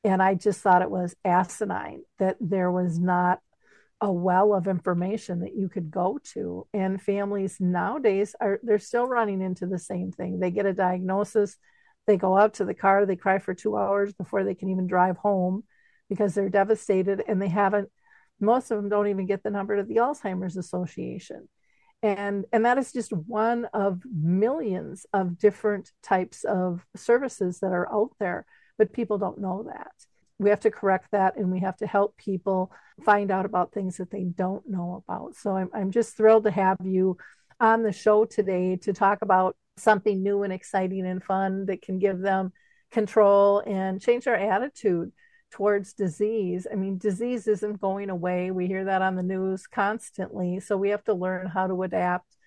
And 0.04 0.22
I 0.22 0.36
just 0.36 0.62
thought 0.62 0.84
it 0.84 0.92
was 0.92 1.16
asinine 1.26 2.04
that 2.20 2.38
there 2.40 2.72
was 2.72 3.00
not 3.00 3.40
a 4.00 4.12
well 4.12 4.54
of 4.54 4.68
information 4.68 5.40
that 5.40 5.56
you 5.56 5.70
could 5.70 5.90
go 5.90 6.20
to. 6.36 6.68
And 6.72 7.02
families 7.02 7.58
nowadays 7.60 8.36
are 8.40 8.60
they're 8.62 8.78
still 8.78 9.08
running 9.08 9.42
into 9.42 9.66
the 9.66 9.80
same 9.80 10.12
thing. 10.12 10.40
They 10.40 10.52
get 10.52 10.68
a 10.68 10.74
diagnosis, 10.74 11.58
they 12.06 12.16
go 12.16 12.38
out 12.38 12.54
to 12.56 12.66
the 12.66 12.76
car, 12.76 13.08
they 13.08 13.16
cry 13.16 13.40
for 13.40 13.56
two 13.56 13.76
hours 13.76 14.14
before 14.14 14.44
they 14.44 14.54
can 14.54 14.70
even 14.70 14.86
drive 14.86 15.18
home 15.18 15.64
because 16.10 16.36
they're 16.36 16.48
devastated 16.50 17.24
and 17.28 17.42
they 17.42 17.50
haven't 17.50 17.90
most 18.40 18.70
of 18.70 18.78
them 18.78 18.90
don't 18.90 19.08
even 19.08 19.26
get 19.26 19.42
the 19.42 19.50
number 19.50 19.78
to 19.78 19.84
the 19.84 19.98
Alzheimer's 19.98 20.58
Association. 20.58 21.48
And 22.04 22.46
and 22.52 22.66
that 22.66 22.78
is 22.78 22.92
just 22.92 23.14
one 23.14 23.66
of 23.74 24.02
millions 24.06 25.06
of 25.14 25.38
different 25.38 25.92
types 26.02 26.44
of 26.44 26.86
services 26.96 27.60
that 27.60 27.74
are 27.74 27.92
out 27.94 28.12
there, 28.20 28.46
but 28.78 28.94
people 28.94 29.18
don't 29.20 29.40
know 29.40 29.64
that 29.68 29.92
we 30.42 30.50
have 30.50 30.60
to 30.62 30.72
correct 30.72 31.12
that 31.12 31.38
and 31.38 31.52
we 31.52 31.60
have 31.60 31.78
to 31.78 31.88
help 31.88 32.18
people 32.18 32.72
find 33.06 33.30
out 33.30 33.46
about 33.46 33.72
things 33.72 33.98
that 33.98 34.10
they 34.10 34.24
don't 34.24 34.68
know 34.68 35.04
about. 35.08 35.36
So 35.36 35.56
I'm, 35.56 35.70
I'm 35.74 35.92
just 35.92 36.18
thrilled 36.18 36.46
to 36.46 36.52
have 36.52 36.78
you 36.84 37.18
on 37.60 37.84
the 37.84 37.92
show 37.92 38.26
today 38.26 38.76
to 38.78 38.92
talk 38.92 39.20
about 39.22 39.56
something 39.78 40.24
new 40.24 40.42
and 40.42 40.52
exciting 40.52 41.06
and 41.06 41.24
fun 41.24 41.68
that 41.68 41.84
can 41.84 42.00
give 42.00 42.20
them 42.20 42.52
control 42.92 43.60
and 43.60 44.02
change 44.02 44.26
their 44.26 44.36
attitude 44.36 45.12
towards 45.52 45.94
disease. 45.94 46.66
I 46.72 46.76
mean, 46.76 46.98
disease 46.98 47.48
isn't 47.48 47.82
going 47.82 48.10
away. 48.10 48.52
We 48.52 48.68
hear 48.68 48.86
that 48.86 49.02
on 49.02 49.16
the 49.16 49.24
news 49.24 49.68
constantly. 49.68 50.60
So 50.60 50.78
we 50.78 50.90
have 50.90 51.04
to 51.06 51.14
learn 51.14 51.48
how 51.48 51.68
to 51.68 51.84
adapt 51.84 52.38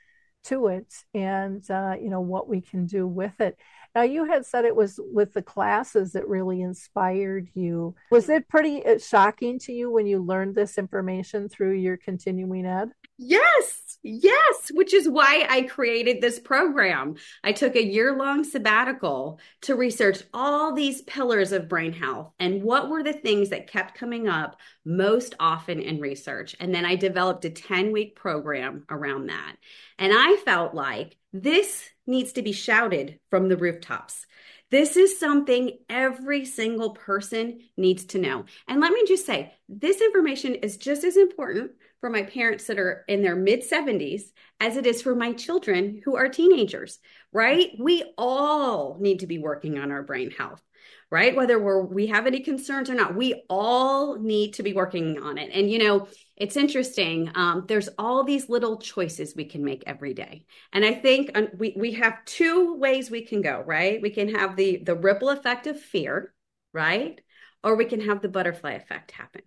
to 0.45 0.67
it 0.69 0.93
and, 1.15 1.69
uh, 1.71 1.95
you 2.01 2.11
know, 2.11 2.21
what 2.21 2.49
we 2.49 2.61
can 2.61 2.87
do 2.87 3.07
with 3.07 3.41
it. 3.41 3.59
Now, 3.95 4.03
you 4.03 4.25
had 4.25 4.45
said 4.45 4.65
it 4.65 4.77
was 4.77 4.99
with 4.99 5.33
the 5.33 5.43
classes 5.43 6.13
that 6.13 6.29
really 6.29 6.61
inspired 6.61 7.49
you. 7.55 7.95
Was 8.11 8.29
it 8.29 8.49
pretty 8.49 8.85
uh, 8.85 8.99
shocking 8.99 9.59
to 9.61 9.73
you 9.73 9.91
when 9.91 10.07
you 10.07 10.23
learned 10.23 10.55
this 10.55 10.79
information 10.79 11.49
through 11.49 11.75
your 11.75 11.97
continuing 11.97 12.67
ed? 12.67 12.91
Yes, 13.17 13.83
yes, 14.05 14.71
which 14.73 14.95
is 14.95 15.09
why 15.09 15.47
I 15.49 15.63
created 15.63 16.21
this 16.21 16.39
program. 16.39 17.17
I 17.43 17.53
took 17.53 17.75
a 17.75 17.85
year 17.85 18.17
long 18.17 18.45
sabbatical 18.45 19.41
to 19.63 19.75
research 19.75 20.23
all 20.33 20.75
these 20.75 21.03
pillars 21.03 21.51
of 21.51 21.69
brain 21.69 21.93
health 21.93 22.33
and 22.39 22.63
what 22.63 22.91
were 22.91 23.03
the 23.03 23.15
things 23.15 23.49
that 23.49 23.67
kept 23.67 23.99
coming 23.99 24.29
up 24.29 24.61
most 24.85 25.35
often 25.41 25.81
in 25.81 26.01
research. 26.01 26.55
And 26.61 26.73
then 26.73 26.85
I 26.85 26.97
developed 26.97 27.47
a 27.47 27.51
10 27.51 27.91
week 27.91 28.15
program 28.15 28.85
around 28.91 29.27
that. 29.27 29.57
And 29.99 30.13
I 30.15 30.37
felt 30.45 30.75
like 30.75 31.17
this 31.33 31.89
needs 32.07 32.33
to 32.35 32.43
be 32.43 32.53
shouted 32.53 33.19
from 33.31 33.49
the 33.49 33.57
rooftops. 33.57 34.27
This 34.71 34.97
is 34.97 35.19
something 35.19 35.79
every 35.89 36.45
single 36.45 36.91
person 36.91 37.61
needs 37.77 38.05
to 38.07 38.19
know. 38.19 38.45
And 38.67 38.81
let 38.81 38.93
me 38.93 39.05
just 39.07 39.25
say, 39.25 39.55
this 39.69 40.01
information 40.01 40.57
is 40.57 40.77
just 40.77 41.05
as 41.05 41.17
important 41.17 41.73
for 42.05 42.11
my 42.11 42.23
parents 42.23 42.67
that 42.67 42.79
are 42.79 43.03
in 43.09 43.23
their 43.23 43.35
mid 43.35 43.63
70s 43.63 44.25
as 44.61 44.77
it 44.77 44.85
is 44.85 45.01
for 45.01 45.15
my 45.15 45.33
children 45.33 46.03
who 46.05 46.17
are 46.17 46.29
teenagers, 46.29 46.99
right? 47.33 47.71
We 47.79 48.13
all 48.19 48.99
need 49.01 49.21
to 49.21 49.27
be 49.27 49.39
working 49.39 49.79
on 49.79 49.91
our 49.91 50.03
brain 50.03 50.31
health 50.31 50.63
right? 51.11 51.35
Whether 51.35 51.59
we're 51.59 51.81
we 51.81 52.09
have 52.09 52.27
any 52.27 52.41
concerns 52.41 52.91
or 52.91 52.95
not 52.95 53.15
we 53.15 53.45
all 53.49 54.19
need 54.19 54.53
to 54.55 54.63
be 54.63 54.75
working 54.75 55.19
on 55.23 55.39
it. 55.39 55.51
And 55.55 55.71
you 55.71 55.79
know 55.79 56.09
it's 56.37 56.59
interesting 56.59 57.31
um, 57.35 57.65
there's 57.69 57.89
all 57.97 58.23
these 58.23 58.51
little 58.51 58.77
choices 58.77 59.35
we 59.35 59.47
can 59.47 59.65
make 59.65 59.85
every 59.87 60.13
day. 60.13 60.45
And 60.75 60.85
i 60.85 60.93
think 60.93 61.31
um, 61.35 61.49
we, 61.57 61.73
we 61.75 61.93
have 61.93 62.23
two 62.27 62.77
ways 62.77 63.11
we 63.11 63.25
can 63.25 63.41
go 63.41 63.63
right? 63.65 64.03
We 64.03 64.11
can 64.11 64.35
have 64.35 64.57
the 64.57 64.83
the 64.85 64.95
ripple 64.95 65.31
effect 65.31 65.67
of 65.67 65.81
fear 65.81 66.35
right? 66.75 67.19
Or 67.63 67.77
we 67.77 67.87
can 67.87 68.03
have 68.03 68.21
the 68.21 68.29
butterfly 68.29 68.73
effect 68.73 69.13
happen 69.13 69.41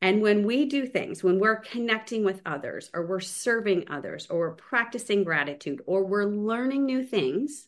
and 0.00 0.22
when 0.22 0.46
we 0.46 0.66
do 0.66 0.86
things, 0.86 1.24
when 1.24 1.40
we're 1.40 1.56
connecting 1.56 2.24
with 2.24 2.40
others, 2.46 2.90
or 2.94 3.06
we're 3.06 3.20
serving 3.20 3.86
others, 3.88 4.28
or 4.30 4.38
we're 4.38 4.50
practicing 4.52 5.24
gratitude, 5.24 5.82
or 5.86 6.04
we're 6.04 6.24
learning 6.24 6.86
new 6.86 7.02
things, 7.02 7.66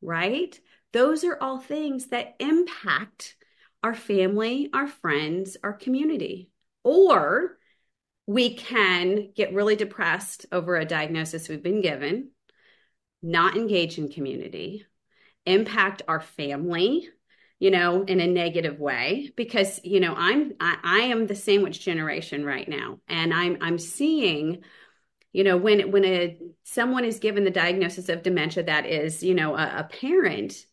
right? 0.00 0.58
Those 0.92 1.22
are 1.24 1.38
all 1.40 1.60
things 1.60 2.06
that 2.06 2.34
impact 2.40 3.36
our 3.82 3.94
family, 3.94 4.70
our 4.72 4.88
friends, 4.88 5.56
our 5.62 5.72
community. 5.72 6.50
Or 6.84 7.58
we 8.26 8.54
can 8.54 9.32
get 9.34 9.54
really 9.54 9.76
depressed 9.76 10.46
over 10.52 10.76
a 10.76 10.84
diagnosis 10.84 11.48
we've 11.48 11.62
been 11.62 11.80
given, 11.80 12.30
not 13.22 13.56
engage 13.56 13.98
in 13.98 14.08
community, 14.08 14.84
impact 15.46 16.02
our 16.08 16.20
family, 16.20 17.08
you 17.62 17.70
know, 17.70 18.02
in 18.02 18.18
a 18.18 18.26
negative 18.26 18.80
way 18.80 19.30
because, 19.36 19.78
you 19.84 20.00
know, 20.00 20.16
I'm 20.16 20.54
I, 20.58 20.78
I 20.82 20.98
am 21.02 21.28
the 21.28 21.36
sandwich 21.36 21.78
generation 21.78 22.44
right 22.44 22.68
now. 22.68 22.98
And 23.06 23.32
I'm 23.32 23.56
I'm 23.60 23.78
seeing 23.78 24.64
you 25.32 25.44
know 25.44 25.56
when 25.56 25.92
when 25.92 26.04
a 26.04 26.38
someone 26.64 27.04
is 27.04 27.20
given 27.20 27.44
the 27.44 27.52
diagnosis 27.52 28.08
of 28.08 28.24
dementia 28.24 28.64
that 28.64 28.86
is 28.86 29.22
you 29.22 29.34
know 29.34 29.56
a, 29.56 29.74
a 29.78 29.84
parent 29.84 30.66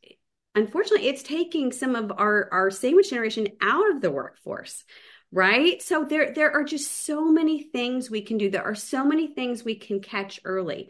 unfortunately 0.55 1.07
it's 1.07 1.21
taking 1.21 1.71
some 1.71 1.95
of 1.95 2.11
our 2.17 2.49
our 2.51 2.71
sandwich 2.71 3.11
generation 3.11 3.49
out 3.61 3.91
of 3.91 4.01
the 4.01 4.09
workforce 4.09 4.83
right? 5.31 5.79
So 5.83 6.05
there 6.05 6.33
there 6.33 6.51
are 6.51 6.63
just 6.63 7.05
so 7.05 7.31
many 7.31 7.61
things 7.61 8.09
we 8.09 8.23
can 8.23 8.39
do. 8.39 8.49
There 8.49 8.63
are 8.63 8.73
so 8.73 9.05
many 9.05 9.27
things 9.27 9.63
we 9.63 9.75
can 9.75 10.01
catch 10.01 10.39
early. 10.43 10.89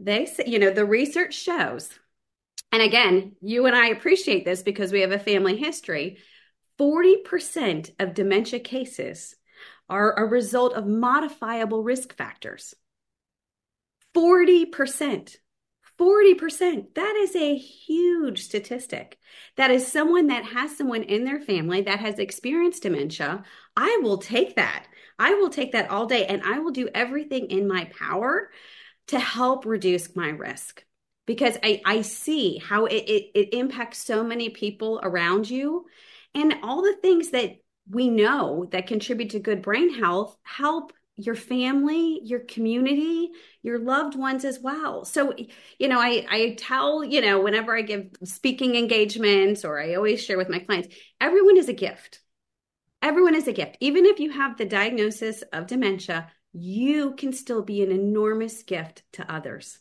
They 0.00 0.26
say 0.26 0.44
you 0.48 0.58
know 0.58 0.70
the 0.70 0.84
research 0.84 1.34
shows 1.34 1.88
and 2.72 2.82
again 2.82 3.32
you 3.40 3.66
and 3.66 3.76
i 3.76 3.88
appreciate 3.88 4.44
this 4.44 4.62
because 4.62 4.92
we 4.92 5.00
have 5.00 5.12
a 5.12 5.18
family 5.18 5.56
history 5.56 6.18
40% 6.78 7.90
of 7.98 8.14
dementia 8.14 8.58
cases 8.58 9.36
are 9.90 10.14
a 10.14 10.24
result 10.24 10.72
of 10.72 10.86
modifiable 10.86 11.82
risk 11.82 12.16
factors 12.16 12.74
40% 14.16 15.36
40%. 16.00 16.94
That 16.94 17.14
is 17.16 17.36
a 17.36 17.54
huge 17.56 18.42
statistic. 18.44 19.18
That 19.56 19.70
is 19.70 19.86
someone 19.86 20.28
that 20.28 20.46
has 20.46 20.74
someone 20.74 21.02
in 21.02 21.24
their 21.24 21.40
family 21.40 21.82
that 21.82 22.00
has 22.00 22.18
experienced 22.18 22.84
dementia. 22.84 23.44
I 23.76 24.00
will 24.02 24.16
take 24.16 24.56
that. 24.56 24.86
I 25.18 25.34
will 25.34 25.50
take 25.50 25.72
that 25.72 25.90
all 25.90 26.06
day 26.06 26.24
and 26.24 26.42
I 26.42 26.60
will 26.60 26.70
do 26.70 26.88
everything 26.94 27.50
in 27.50 27.68
my 27.68 27.84
power 27.98 28.50
to 29.08 29.18
help 29.18 29.66
reduce 29.66 30.16
my 30.16 30.30
risk 30.30 30.82
because 31.30 31.56
I, 31.62 31.80
I 31.84 32.02
see 32.02 32.58
how 32.58 32.86
it, 32.86 33.04
it, 33.04 33.30
it 33.36 33.54
impacts 33.54 33.98
so 33.98 34.24
many 34.24 34.48
people 34.48 34.98
around 35.00 35.48
you 35.48 35.86
and 36.34 36.56
all 36.64 36.82
the 36.82 36.96
things 36.96 37.30
that 37.30 37.58
we 37.88 38.08
know 38.08 38.66
that 38.72 38.88
contribute 38.88 39.30
to 39.30 39.38
good 39.38 39.62
brain 39.62 39.94
health 39.94 40.36
help 40.42 40.92
your 41.14 41.36
family, 41.36 42.18
your 42.24 42.40
community, 42.40 43.30
your 43.62 43.78
loved 43.78 44.16
ones 44.16 44.44
as 44.44 44.58
well. 44.58 45.04
So, 45.04 45.32
you 45.78 45.86
know, 45.86 46.00
I, 46.00 46.26
I 46.28 46.56
tell, 46.58 47.04
you 47.04 47.20
know, 47.20 47.40
whenever 47.40 47.76
I 47.76 47.82
give 47.82 48.08
speaking 48.24 48.74
engagements 48.74 49.64
or 49.64 49.80
I 49.80 49.94
always 49.94 50.20
share 50.20 50.36
with 50.36 50.48
my 50.48 50.58
clients, 50.58 50.92
everyone 51.20 51.58
is 51.58 51.68
a 51.68 51.72
gift. 51.72 52.22
Everyone 53.02 53.36
is 53.36 53.46
a 53.46 53.52
gift. 53.52 53.76
Even 53.78 54.04
if 54.04 54.18
you 54.18 54.32
have 54.32 54.56
the 54.58 54.64
diagnosis 54.64 55.42
of 55.52 55.68
dementia, 55.68 56.28
you 56.52 57.14
can 57.14 57.32
still 57.32 57.62
be 57.62 57.84
an 57.84 57.92
enormous 57.92 58.64
gift 58.64 59.04
to 59.12 59.32
others. 59.32 59.78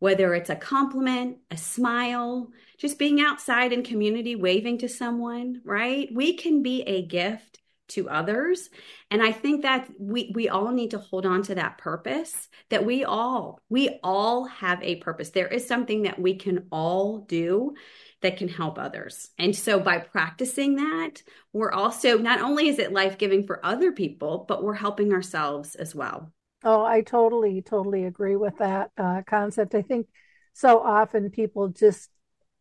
Whether 0.00 0.34
it's 0.34 0.50
a 0.50 0.56
compliment, 0.56 1.38
a 1.50 1.56
smile, 1.56 2.50
just 2.78 2.98
being 2.98 3.20
outside 3.20 3.72
in 3.72 3.84
community 3.84 4.34
waving 4.34 4.78
to 4.78 4.88
someone, 4.88 5.60
right? 5.64 6.08
We 6.12 6.34
can 6.36 6.62
be 6.62 6.82
a 6.82 7.06
gift 7.06 7.60
to 7.90 8.08
others. 8.08 8.70
And 9.10 9.22
i 9.22 9.32
think 9.32 9.62
that 9.62 9.88
we 9.98 10.32
we 10.34 10.48
all 10.48 10.70
need 10.70 10.92
to 10.92 10.98
hold 10.98 11.26
on 11.26 11.42
to 11.42 11.56
that 11.56 11.78
purpose 11.78 12.48
that 12.70 12.86
we 12.86 13.04
all 13.04 13.60
we 13.68 13.98
all 14.02 14.44
have 14.46 14.82
a 14.82 14.96
purpose. 14.96 15.30
There 15.30 15.48
is 15.48 15.66
something 15.66 16.02
that 16.02 16.18
we 16.18 16.36
can 16.36 16.66
all 16.70 17.18
do 17.18 17.74
that 18.22 18.36
can 18.36 18.48
help 18.48 18.78
others. 18.78 19.30
And 19.38 19.56
so 19.56 19.80
by 19.80 19.98
practicing 19.98 20.76
that 20.76 21.22
we're 21.52 21.72
also 21.72 22.18
not 22.18 22.40
only 22.40 22.68
is 22.68 22.78
it 22.78 22.92
life-giving 22.92 23.46
for 23.46 23.64
other 23.64 23.92
people 23.92 24.44
but 24.48 24.62
we're 24.62 24.74
helping 24.74 25.12
ourselves 25.12 25.74
as 25.74 25.94
well 25.94 26.32
oh 26.64 26.84
i 26.84 27.00
totally 27.00 27.62
totally 27.62 28.04
agree 28.04 28.36
with 28.36 28.58
that 28.58 28.90
uh, 28.98 29.22
concept. 29.26 29.74
I 29.74 29.82
think 29.82 30.06
so 30.52 30.80
often 30.80 31.30
people 31.30 31.68
just 31.68 32.10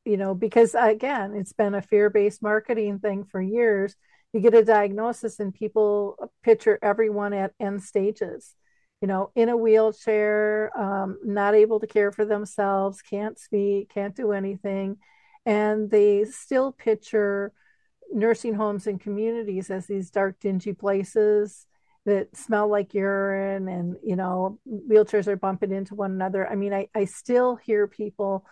you 0.05 0.17
know 0.17 0.33
because 0.33 0.75
again 0.75 1.33
it's 1.35 1.53
been 1.53 1.75
a 1.75 1.81
fear-based 1.81 2.41
marketing 2.41 2.99
thing 2.99 3.25
for 3.25 3.41
years. 3.41 3.95
You 4.33 4.41
get 4.41 4.53
a 4.53 4.63
diagnosis 4.63 5.39
and 5.39 5.53
people 5.53 6.15
picture 6.43 6.77
everyone 6.81 7.33
at 7.33 7.53
end 7.59 7.81
stages 7.83 8.55
you 9.01 9.07
know 9.07 9.31
in 9.35 9.49
a 9.49 9.57
wheelchair 9.57 10.71
um, 10.77 11.17
not 11.23 11.55
able 11.55 11.79
to 11.79 11.87
care 11.87 12.11
for 12.11 12.25
themselves 12.25 13.01
can't 13.01 13.39
speak 13.39 13.89
can't 13.89 14.15
do 14.15 14.31
anything. 14.31 14.97
And 15.45 15.89
they 15.89 16.25
still 16.25 16.71
picture 16.71 17.53
nursing 18.11 18.53
homes 18.55 18.87
and 18.87 18.99
communities 18.99 19.69
as 19.69 19.87
these 19.87 20.09
dark 20.11 20.39
dingy 20.39 20.73
places 20.73 21.65
that 22.05 22.35
smell 22.35 22.69
like 22.69 22.93
urine 22.93 23.67
and 23.67 23.97
you 24.03 24.15
know 24.15 24.59
wheelchairs 24.67 25.27
are 25.27 25.35
bumping 25.35 25.71
into 25.71 25.95
one 25.95 26.11
another. 26.11 26.47
I 26.47 26.55
mean 26.55 26.73
i, 26.73 26.87
I 26.95 27.05
still 27.05 27.55
hear 27.55 27.87
people 27.87 28.45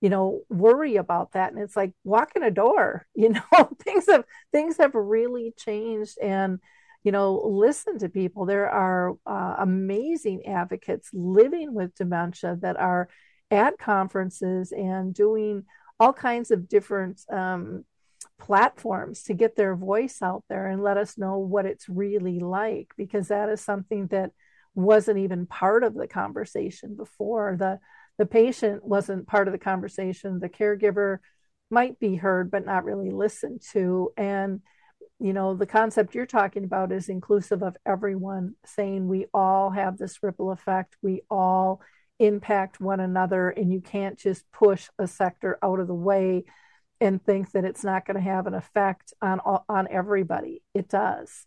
you 0.00 0.10
know 0.10 0.42
worry 0.48 0.96
about 0.96 1.32
that. 1.32 1.52
And 1.52 1.60
it's 1.62 1.76
like 1.76 1.92
walk 2.04 2.32
in 2.36 2.42
a 2.42 2.50
door 2.50 3.06
you 3.14 3.30
know 3.30 3.76
things 3.82 4.06
have 4.06 4.24
things 4.52 4.76
have 4.78 4.94
really 4.94 5.54
changed. 5.56 6.18
And 6.22 6.60
you 7.02 7.12
know 7.12 7.42
listen 7.44 7.98
to 7.98 8.08
people. 8.08 8.46
There 8.46 8.68
are 8.70 9.14
uh, 9.26 9.56
amazing 9.58 10.46
advocates 10.46 11.10
living 11.12 11.74
with 11.74 11.94
dementia 11.94 12.58
that 12.62 12.78
are 12.78 13.08
at 13.50 13.78
conferences 13.78 14.72
and 14.72 15.14
doing 15.14 15.64
all 16.00 16.12
kinds 16.12 16.50
of 16.50 16.68
different 16.68 17.20
um, 17.30 17.84
platforms 18.38 19.22
to 19.24 19.34
get 19.34 19.56
their 19.56 19.74
voice 19.74 20.20
out 20.22 20.44
there 20.48 20.66
and 20.66 20.82
let 20.82 20.96
us 20.96 21.16
know 21.16 21.38
what 21.38 21.66
it's 21.66 21.88
really 21.88 22.40
like 22.40 22.88
because 22.96 23.28
that 23.28 23.48
is 23.48 23.60
something 23.60 24.06
that 24.08 24.32
wasn't 24.74 25.18
even 25.18 25.46
part 25.46 25.84
of 25.84 25.94
the 25.94 26.08
conversation 26.08 26.96
before. 26.96 27.56
The 27.58 27.78
the 28.16 28.26
patient 28.26 28.84
wasn't 28.84 29.26
part 29.26 29.48
of 29.48 29.52
the 29.52 29.58
conversation. 29.58 30.38
The 30.38 30.48
caregiver 30.48 31.18
might 31.70 31.98
be 31.98 32.16
heard 32.16 32.50
but 32.50 32.64
not 32.64 32.84
really 32.84 33.10
listened 33.10 33.62
to. 33.72 34.12
And 34.16 34.60
you 35.20 35.32
know 35.32 35.54
the 35.54 35.66
concept 35.66 36.14
you're 36.14 36.26
talking 36.26 36.64
about 36.64 36.92
is 36.92 37.08
inclusive 37.08 37.62
of 37.62 37.76
everyone 37.86 38.54
saying 38.66 39.06
we 39.06 39.26
all 39.32 39.70
have 39.70 39.96
this 39.96 40.22
ripple 40.22 40.50
effect. 40.50 40.96
We 41.02 41.22
all 41.30 41.80
impact 42.18 42.80
one 42.80 43.00
another 43.00 43.50
and 43.50 43.72
you 43.72 43.80
can't 43.80 44.18
just 44.18 44.44
push 44.52 44.88
a 44.98 45.06
sector 45.06 45.58
out 45.62 45.80
of 45.80 45.88
the 45.88 45.94
way 45.94 46.44
and 47.04 47.22
think 47.22 47.52
that 47.52 47.64
it's 47.64 47.84
not 47.84 48.06
going 48.06 48.16
to 48.16 48.22
have 48.22 48.46
an 48.46 48.54
effect 48.54 49.12
on 49.22 49.40
on 49.68 49.86
everybody 49.90 50.62
it 50.74 50.88
does 50.88 51.46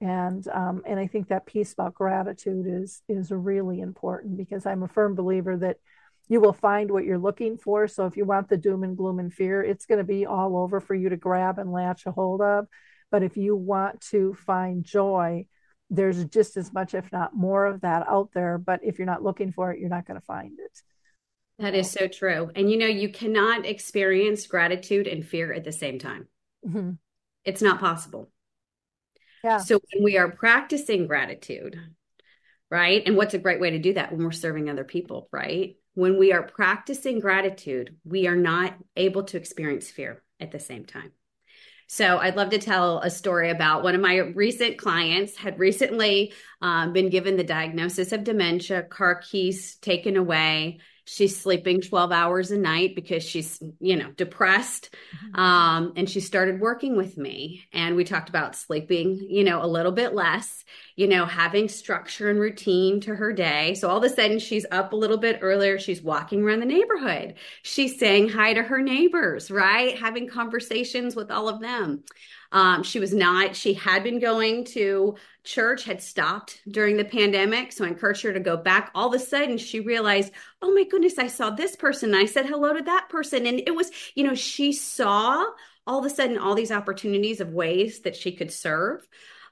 and 0.00 0.46
um, 0.48 0.82
and 0.86 0.98
I 0.98 1.06
think 1.06 1.28
that 1.28 1.46
piece 1.46 1.72
about 1.72 1.94
gratitude 1.94 2.66
is 2.66 3.02
is 3.08 3.30
really 3.30 3.80
important 3.80 4.36
because 4.36 4.64
I'm 4.64 4.82
a 4.82 4.88
firm 4.88 5.14
believer 5.14 5.56
that 5.58 5.76
you 6.28 6.40
will 6.40 6.52
find 6.52 6.90
what 6.90 7.04
you're 7.04 7.18
looking 7.18 7.58
for. 7.58 7.88
So 7.88 8.06
if 8.06 8.16
you 8.16 8.24
want 8.24 8.48
the 8.48 8.56
doom 8.56 8.84
and 8.84 8.96
gloom 8.96 9.18
and 9.18 9.32
fear, 9.34 9.62
it's 9.62 9.84
going 9.84 9.98
to 9.98 10.04
be 10.04 10.26
all 10.26 10.56
over 10.56 10.80
for 10.80 10.94
you 10.94 11.08
to 11.08 11.16
grab 11.16 11.58
and 11.58 11.72
latch 11.72 12.06
a 12.06 12.12
hold 12.12 12.40
of. 12.40 12.66
But 13.10 13.24
if 13.24 13.36
you 13.36 13.56
want 13.56 14.00
to 14.12 14.34
find 14.34 14.84
joy, 14.84 15.46
there's 15.90 16.24
just 16.26 16.56
as 16.56 16.72
much, 16.72 16.94
if 16.94 17.10
not 17.10 17.34
more, 17.34 17.66
of 17.66 17.80
that 17.80 18.06
out 18.08 18.30
there. 18.32 18.58
But 18.58 18.80
if 18.84 18.96
you're 18.98 19.06
not 19.06 19.24
looking 19.24 19.50
for 19.50 19.72
it, 19.72 19.80
you're 19.80 19.90
not 19.90 20.06
going 20.06 20.20
to 20.20 20.24
find 20.24 20.56
it. 20.60 20.82
That 21.60 21.74
is 21.74 21.90
so 21.90 22.08
true. 22.08 22.50
And 22.54 22.70
you 22.70 22.78
know, 22.78 22.86
you 22.86 23.10
cannot 23.10 23.66
experience 23.66 24.46
gratitude 24.46 25.06
and 25.06 25.24
fear 25.24 25.52
at 25.52 25.62
the 25.62 25.72
same 25.72 25.98
time. 25.98 26.26
Mm-hmm. 26.66 26.92
It's 27.44 27.62
not 27.62 27.80
possible. 27.80 28.30
Yeah. 29.44 29.58
So 29.58 29.78
when 29.92 30.02
we 30.02 30.16
are 30.16 30.30
practicing 30.30 31.06
gratitude, 31.06 31.78
right? 32.70 33.02
And 33.04 33.16
what's 33.16 33.34
a 33.34 33.38
great 33.38 33.60
way 33.60 33.70
to 33.70 33.78
do 33.78 33.94
that 33.94 34.10
when 34.10 34.24
we're 34.24 34.32
serving 34.32 34.68
other 34.68 34.84
people, 34.84 35.28
right? 35.32 35.76
When 35.94 36.18
we 36.18 36.32
are 36.32 36.42
practicing 36.42 37.20
gratitude, 37.20 37.96
we 38.04 38.26
are 38.26 38.36
not 38.36 38.74
able 38.96 39.24
to 39.24 39.36
experience 39.36 39.90
fear 39.90 40.22
at 40.38 40.52
the 40.52 40.58
same 40.60 40.84
time. 40.84 41.12
So 41.88 42.18
I'd 42.18 42.36
love 42.36 42.50
to 42.50 42.58
tell 42.58 43.00
a 43.00 43.10
story 43.10 43.50
about 43.50 43.82
one 43.82 43.96
of 43.96 44.00
my 44.00 44.18
recent 44.18 44.78
clients 44.78 45.36
had 45.36 45.58
recently 45.58 46.32
um, 46.62 46.92
been 46.92 47.10
given 47.10 47.36
the 47.36 47.42
diagnosis 47.42 48.12
of 48.12 48.22
dementia, 48.22 48.84
car 48.84 49.16
keys 49.16 49.74
taken 49.76 50.16
away. 50.16 50.78
She's 51.12 51.36
sleeping 51.36 51.80
12 51.80 52.12
hours 52.12 52.52
a 52.52 52.56
night 52.56 52.94
because 52.94 53.24
she's, 53.24 53.60
you 53.80 53.96
know, 53.96 54.12
depressed. 54.12 54.94
Mm-hmm. 55.16 55.40
Um, 55.40 55.92
and 55.96 56.08
she 56.08 56.20
started 56.20 56.60
working 56.60 56.96
with 56.96 57.18
me. 57.18 57.66
And 57.72 57.96
we 57.96 58.04
talked 58.04 58.28
about 58.28 58.54
sleeping, 58.54 59.26
you 59.28 59.42
know, 59.42 59.60
a 59.60 59.66
little 59.66 59.90
bit 59.90 60.14
less, 60.14 60.64
you 60.94 61.08
know, 61.08 61.26
having 61.26 61.68
structure 61.68 62.30
and 62.30 62.38
routine 62.38 63.00
to 63.00 63.16
her 63.16 63.32
day. 63.32 63.74
So 63.74 63.88
all 63.88 63.96
of 63.96 64.04
a 64.04 64.14
sudden 64.14 64.38
she's 64.38 64.66
up 64.70 64.92
a 64.92 64.96
little 64.96 65.18
bit 65.18 65.40
earlier. 65.42 65.80
She's 65.80 66.00
walking 66.00 66.44
around 66.44 66.60
the 66.60 66.66
neighborhood. 66.66 67.34
She's 67.62 67.98
saying 67.98 68.28
hi 68.28 68.52
to 68.52 68.62
her 68.62 68.80
neighbors, 68.80 69.50
right? 69.50 69.98
Having 69.98 70.28
conversations 70.28 71.16
with 71.16 71.32
all 71.32 71.48
of 71.48 71.60
them. 71.60 72.04
Um, 72.52 72.82
she 72.82 72.98
was 72.98 73.14
not, 73.14 73.54
she 73.54 73.74
had 73.74 74.02
been 74.02 74.18
going 74.18 74.64
to 74.66 75.16
church, 75.44 75.84
had 75.84 76.02
stopped 76.02 76.60
during 76.68 76.96
the 76.96 77.04
pandemic. 77.04 77.72
So 77.72 77.84
I 77.84 77.88
encouraged 77.88 78.22
her 78.22 78.32
to 78.32 78.40
go 78.40 78.56
back. 78.56 78.90
All 78.94 79.08
of 79.08 79.20
a 79.20 79.24
sudden, 79.24 79.56
she 79.58 79.80
realized, 79.80 80.32
oh 80.60 80.72
my 80.74 80.84
goodness, 80.84 81.18
I 81.18 81.28
saw 81.28 81.50
this 81.50 81.76
person. 81.76 82.14
I 82.14 82.26
said 82.26 82.46
hello 82.46 82.72
to 82.72 82.82
that 82.82 83.08
person. 83.08 83.46
And 83.46 83.60
it 83.60 83.74
was, 83.74 83.90
you 84.14 84.24
know, 84.24 84.34
she 84.34 84.72
saw 84.72 85.44
all 85.86 85.98
of 86.00 86.04
a 86.04 86.10
sudden 86.10 86.38
all 86.38 86.54
these 86.54 86.72
opportunities 86.72 87.40
of 87.40 87.52
ways 87.52 88.00
that 88.00 88.16
she 88.16 88.32
could 88.32 88.52
serve. 88.52 89.06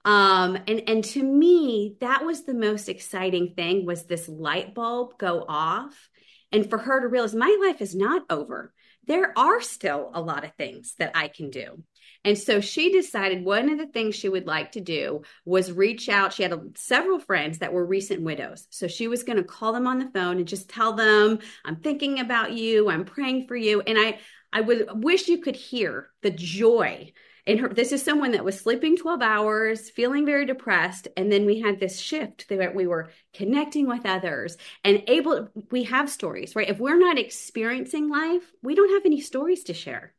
Um, 0.04 0.56
and 0.66 0.82
and 0.88 1.04
to 1.04 1.22
me, 1.22 1.96
that 2.00 2.24
was 2.24 2.44
the 2.44 2.54
most 2.54 2.88
exciting 2.88 3.54
thing 3.54 3.84
was 3.84 4.04
this 4.04 4.28
light 4.28 4.74
bulb 4.74 5.18
go 5.18 5.44
off 5.46 6.08
and 6.52 6.68
for 6.70 6.78
her 6.78 7.00
to 7.00 7.08
realize 7.08 7.34
my 7.34 7.56
life 7.61 7.82
is 7.82 7.94
not 7.94 8.22
over 8.30 8.72
there 9.08 9.32
are 9.38 9.61
still 9.62 10.11
a 10.12 10.20
lot 10.20 10.44
of 10.44 10.52
things 10.54 10.94
that 10.98 11.12
I 11.14 11.28
can 11.28 11.50
do. 11.50 11.82
And 12.24 12.37
so 12.37 12.61
she 12.61 12.92
decided 12.92 13.44
one 13.44 13.70
of 13.70 13.78
the 13.78 13.87
things 13.87 14.14
she 14.14 14.28
would 14.28 14.46
like 14.46 14.72
to 14.72 14.81
do 14.81 15.22
was 15.44 15.72
reach 15.72 16.09
out. 16.09 16.33
She 16.33 16.42
had 16.42 16.52
a, 16.52 16.61
several 16.74 17.18
friends 17.18 17.59
that 17.59 17.72
were 17.72 17.85
recent 17.85 18.22
widows. 18.22 18.66
So 18.70 18.88
she 18.88 19.09
was 19.09 19.22
going 19.22 19.38
to 19.38 19.44
call 19.44 19.72
them 19.72 19.87
on 19.87 19.98
the 19.98 20.11
phone 20.12 20.38
and 20.38 20.48
just 20.48 20.68
tell 20.68 20.94
them, 20.94 21.38
I'm 21.64 21.76
thinking 21.76 22.20
about 22.20 22.52
you. 22.52 22.90
I'm 22.90 23.04
praying 23.04 23.46
for 23.46 23.57
you. 23.57 23.81
And 23.81 23.98
I, 23.98 24.18
I 24.52 24.61
would 24.61 24.88
wish 24.92 25.28
you 25.28 25.38
could 25.38 25.57
hear 25.57 26.11
the 26.22 26.31
joy 26.31 27.12
in 27.48 27.57
her 27.57 27.68
this 27.70 27.92
is 27.92 28.02
someone 28.02 28.33
that 28.33 28.44
was 28.44 28.61
sleeping 28.61 28.96
12 28.96 29.22
hours 29.22 29.88
feeling 29.90 30.26
very 30.26 30.44
depressed 30.44 31.09
and 31.16 31.33
then 31.33 31.46
we 31.46 31.61
had 31.61 31.81
this 31.81 31.98
shift 31.98 32.46
that 32.50 32.74
we 32.74 32.87
were 32.87 33.09
connecting 33.33 33.88
with 33.88 34.04
others 34.04 34.59
and 34.85 35.02
able 35.07 35.48
we 35.70 35.85
have 35.85 36.11
stories 36.11 36.54
right 36.54 36.68
if 36.68 36.78
we're 36.78 36.98
not 36.98 37.18
experiencing 37.18 38.09
life 38.11 38.52
we 38.62 38.74
don't 38.74 38.92
have 38.92 39.07
any 39.07 39.20
stories 39.20 39.64
to 39.64 39.72
share 39.72 40.12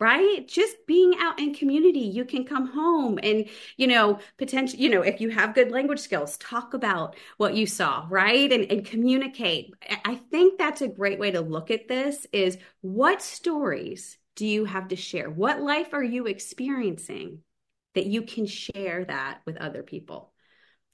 right 0.00 0.48
just 0.48 0.76
being 0.86 1.14
out 1.20 1.38
in 1.38 1.54
community 1.54 2.00
you 2.00 2.24
can 2.24 2.44
come 2.44 2.66
home 2.66 3.18
and 3.22 3.46
you 3.76 3.86
know 3.86 4.18
potential 4.38 4.78
you 4.78 4.88
know 4.88 5.02
if 5.02 5.20
you 5.20 5.28
have 5.28 5.54
good 5.54 5.70
language 5.70 6.00
skills 6.00 6.36
talk 6.38 6.74
about 6.74 7.14
what 7.36 7.54
you 7.54 7.66
saw 7.66 8.06
right 8.08 8.52
and, 8.52 8.70
and 8.72 8.84
communicate 8.84 9.72
i 10.04 10.14
think 10.30 10.58
that's 10.58 10.82
a 10.82 10.88
great 10.88 11.18
way 11.18 11.30
to 11.30 11.40
look 11.40 11.70
at 11.70 11.86
this 11.86 12.26
is 12.32 12.58
what 12.80 13.22
stories 13.22 14.18
do 14.40 14.46
you 14.46 14.64
have 14.64 14.88
to 14.88 14.96
share? 14.96 15.28
What 15.28 15.60
life 15.60 15.92
are 15.92 16.02
you 16.02 16.24
experiencing 16.24 17.40
that 17.94 18.06
you 18.06 18.22
can 18.22 18.46
share 18.46 19.04
that 19.04 19.42
with 19.44 19.58
other 19.58 19.82
people? 19.82 20.32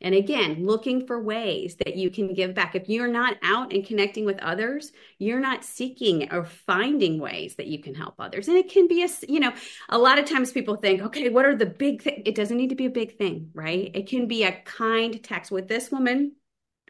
And 0.00 0.14
again, 0.14 0.66
looking 0.66 1.06
for 1.06 1.20
ways 1.20 1.76
that 1.76 1.96
you 1.96 2.10
can 2.10 2.34
give 2.34 2.54
back. 2.54 2.74
If 2.74 2.88
you're 2.88 3.08
not 3.08 3.36
out 3.42 3.72
and 3.72 3.84
connecting 3.84 4.24
with 4.24 4.38
others, 4.40 4.92
you're 5.18 5.40
not 5.40 5.64
seeking 5.64 6.32
or 6.32 6.44
finding 6.44 7.18
ways 7.18 7.56
that 7.56 7.66
you 7.66 7.80
can 7.80 7.94
help 7.94 8.14
others. 8.18 8.48
And 8.48 8.58
it 8.58 8.70
can 8.70 8.88
be 8.88 9.02
a, 9.02 9.08
you 9.26 9.40
know, 9.40 9.52
a 9.88 9.98
lot 9.98 10.18
of 10.18 10.26
times 10.26 10.52
people 10.52 10.76
think, 10.76 11.00
okay, 11.00 11.30
what 11.30 11.46
are 11.46 11.56
the 11.56 11.66
big 11.66 12.02
things? 12.02 12.22
It 12.26 12.34
doesn't 12.34 12.56
need 12.56 12.70
to 12.70 12.76
be 12.76 12.86
a 12.86 12.90
big 12.90 13.16
thing, 13.16 13.50
right? 13.54 13.90
It 13.94 14.06
can 14.06 14.28
be 14.28 14.44
a 14.44 14.52
kind 14.64 15.22
text 15.22 15.50
with 15.50 15.66
this 15.66 15.90
woman 15.90 16.35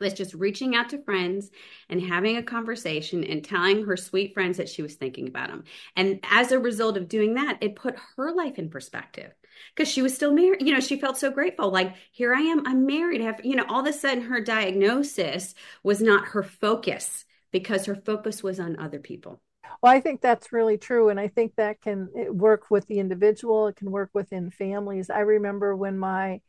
was 0.00 0.12
just 0.12 0.35
reaching 0.35 0.74
out 0.74 0.90
to 0.90 1.02
friends 1.02 1.50
and 1.88 2.00
having 2.00 2.37
a 2.37 2.42
conversation 2.42 3.24
and 3.24 3.44
telling 3.44 3.85
her 3.85 3.96
sweet 3.96 4.35
friends 4.35 4.59
that 4.59 4.68
she 4.68 4.82
was 4.82 4.94
thinking 4.94 5.28
about 5.28 5.48
them. 5.48 5.64
And 5.96 6.20
as 6.30 6.52
a 6.52 6.59
result 6.59 6.96
of 6.96 7.09
doing 7.09 7.35
that, 7.35 7.59
it 7.61 7.76
put 7.76 7.96
her 8.16 8.32
life 8.32 8.59
in 8.59 8.68
perspective 8.68 9.32
because 9.74 9.90
she 9.90 10.02
was 10.02 10.14
still 10.14 10.32
married. 10.32 10.62
You 10.62 10.74
know, 10.74 10.80
she 10.80 11.00
felt 11.00 11.18
so 11.18 11.30
grateful. 11.30 11.70
Like, 11.70 11.94
here 12.12 12.35
I 12.35 12.40
am, 12.40 12.66
I'm 12.66 12.87
married. 12.87 13.22
I 13.22 13.24
have, 13.24 13.44
you 13.44 13.56
know, 13.56 13.64
all 13.68 13.80
of 13.80 13.87
a 13.87 13.92
sudden 13.92 14.24
her 14.24 14.40
diagnosis 14.40 15.54
was 15.82 16.00
not 16.00 16.28
her 16.28 16.42
focus 16.42 17.24
because 17.50 17.87
her 17.87 17.96
focus 17.96 18.42
was 18.42 18.61
on 18.61 18.78
other 18.78 18.98
people. 18.98 19.40
Well, 19.82 19.92
I 19.92 20.00
think 20.00 20.20
that's 20.20 20.52
really 20.52 20.78
true. 20.78 21.09
And 21.09 21.18
I 21.18 21.28
think 21.28 21.54
that 21.56 21.80
can 21.80 22.09
work 22.30 22.70
with 22.70 22.87
the 22.87 22.98
individual, 22.98 23.68
it 23.68 23.76
can 23.76 23.90
work 23.90 24.11
within 24.14 24.50
families. 24.50 25.11
I 25.11 25.20
remember 25.20 25.74
when 25.74 25.98
my 25.98 26.40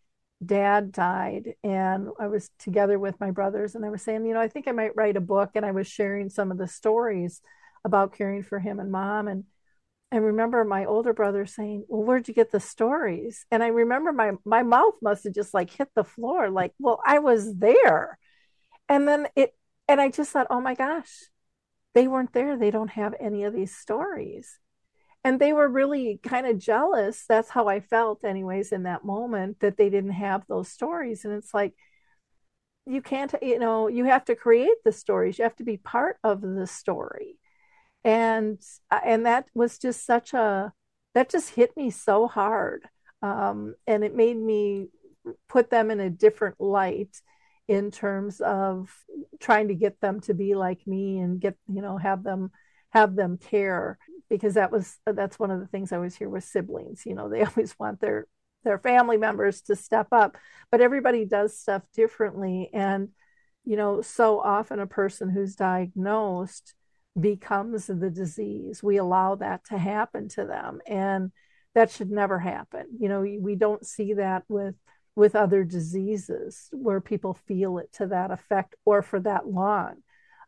dad 0.45 0.91
died 0.91 1.55
and 1.63 2.09
I 2.19 2.27
was 2.27 2.49
together 2.59 2.99
with 2.99 3.19
my 3.19 3.31
brothers 3.31 3.75
and 3.75 3.85
I 3.85 3.89
was 3.89 4.01
saying, 4.01 4.25
you 4.25 4.33
know, 4.33 4.39
I 4.41 4.47
think 4.47 4.67
I 4.67 4.71
might 4.71 4.95
write 4.95 5.17
a 5.17 5.21
book 5.21 5.51
and 5.55 5.65
I 5.65 5.71
was 5.71 5.87
sharing 5.87 6.29
some 6.29 6.51
of 6.51 6.57
the 6.57 6.67
stories 6.67 7.41
about 7.83 8.13
caring 8.13 8.43
for 8.43 8.59
him 8.59 8.79
and 8.79 8.91
mom 8.91 9.27
and 9.27 9.45
I 10.11 10.17
remember 10.17 10.63
my 10.63 10.85
older 10.85 11.13
brother 11.13 11.45
saying, 11.45 11.85
"Well, 11.89 12.03
where'd 12.03 12.27
you 12.27 12.33
get 12.33 12.51
the 12.51 12.59
stories?" 12.61 13.45
And 13.51 13.61
I 13.61 13.67
remember 13.67 14.13
my 14.13 14.33
my 14.45 14.63
mouth 14.63 14.95
must 15.01 15.25
have 15.25 15.33
just 15.33 15.53
like 15.53 15.69
hit 15.69 15.89
the 15.95 16.03
floor 16.03 16.49
like, 16.49 16.73
"Well, 16.79 17.01
I 17.05 17.19
was 17.19 17.55
there." 17.57 18.17
And 18.89 19.07
then 19.07 19.27
it 19.35 19.55
and 19.87 20.01
I 20.01 20.09
just 20.09 20.31
thought, 20.31 20.47
"Oh 20.49 20.61
my 20.61 20.75
gosh. 20.75 21.25
They 21.93 22.07
weren't 22.07 22.33
there. 22.33 22.57
They 22.57 22.71
don't 22.71 22.91
have 22.91 23.15
any 23.19 23.43
of 23.45 23.53
these 23.53 23.75
stories." 23.75 24.59
And 25.23 25.39
they 25.39 25.53
were 25.53 25.67
really 25.67 26.19
kind 26.23 26.47
of 26.47 26.57
jealous 26.57 27.25
that's 27.27 27.49
how 27.49 27.67
i 27.67 27.79
felt 27.79 28.23
anyways 28.23 28.71
in 28.71 28.83
that 28.83 29.03
moment 29.03 29.59
that 29.59 29.77
they 29.77 29.89
didn't 29.89 30.11
have 30.11 30.43
those 30.47 30.69
stories. 30.69 31.25
And 31.25 31.33
it's 31.33 31.53
like 31.53 31.73
you 32.85 33.01
can't 33.01 33.33
you 33.41 33.59
know 33.59 33.87
you 33.87 34.05
have 34.05 34.25
to 34.25 34.35
create 34.35 34.77
the 34.85 34.91
stories 34.91 35.37
you 35.37 35.43
have 35.43 35.55
to 35.57 35.63
be 35.63 35.77
part 35.77 36.17
of 36.23 36.41
the 36.41 36.67
story. 36.67 37.37
And 38.03 38.61
and 38.91 39.25
that 39.25 39.49
was 39.53 39.77
just 39.77 40.05
such 40.05 40.33
a 40.33 40.73
that 41.13 41.29
just 41.29 41.55
hit 41.55 41.75
me 41.75 41.89
so 41.89 42.27
hard 42.27 42.87
um, 43.21 43.75
and 43.87 44.03
it 44.03 44.15
made 44.15 44.37
me 44.37 44.87
put 45.49 45.69
them 45.69 45.91
in 45.91 45.99
a 45.99 46.09
different 46.09 46.61
light 46.61 47.21
in 47.67 47.91
terms 47.91 48.39
of 48.39 48.93
trying 49.39 49.67
to 49.67 49.75
get 49.75 49.99
them 49.99 50.21
to 50.21 50.33
be 50.33 50.55
like 50.55 50.85
me 50.87 51.19
and 51.19 51.41
get 51.41 51.57
you 51.67 51.81
know 51.81 51.97
have 51.97 52.23
them 52.23 52.51
have 52.91 53.15
them 53.15 53.37
care 53.37 53.97
because 54.29 54.55
that 54.55 54.71
was 54.71 54.97
that's 55.05 55.39
one 55.39 55.51
of 55.51 55.59
the 55.59 55.67
things 55.67 55.91
I 55.91 55.97
always 55.97 56.15
hear 56.15 56.29
with 56.29 56.43
siblings 56.43 57.05
you 57.05 57.15
know 57.15 57.29
they 57.29 57.43
always 57.43 57.77
want 57.79 57.99
their 58.01 58.27
their 58.63 58.77
family 58.77 59.17
members 59.17 59.61
to 59.61 59.75
step 59.75 60.07
up 60.11 60.37
but 60.71 60.81
everybody 60.81 61.25
does 61.25 61.57
stuff 61.57 61.83
differently. 61.93 62.69
And 62.73 63.09
you 63.65 63.75
know 63.75 64.01
so 64.01 64.39
often 64.39 64.79
a 64.79 64.87
person 64.87 65.29
who's 65.29 65.55
diagnosed 65.55 66.73
becomes 67.19 67.87
the 67.87 68.11
disease. 68.11 68.83
We 68.83 68.97
allow 68.97 69.35
that 69.35 69.65
to 69.65 69.77
happen 69.77 70.29
to 70.29 70.45
them 70.45 70.79
and 70.85 71.31
that 71.73 71.91
should 71.91 72.11
never 72.11 72.39
happen. 72.39 72.85
You 72.99 73.09
know 73.09 73.21
we 73.21 73.55
don't 73.55 73.85
see 73.85 74.13
that 74.13 74.43
with 74.47 74.75
with 75.15 75.35
other 75.35 75.63
diseases 75.63 76.69
where 76.71 77.01
people 77.01 77.33
feel 77.33 77.79
it 77.79 77.91
to 77.93 78.07
that 78.07 78.29
effect 78.31 78.75
or 78.85 79.01
for 79.01 79.19
that 79.21 79.47
long 79.47 79.95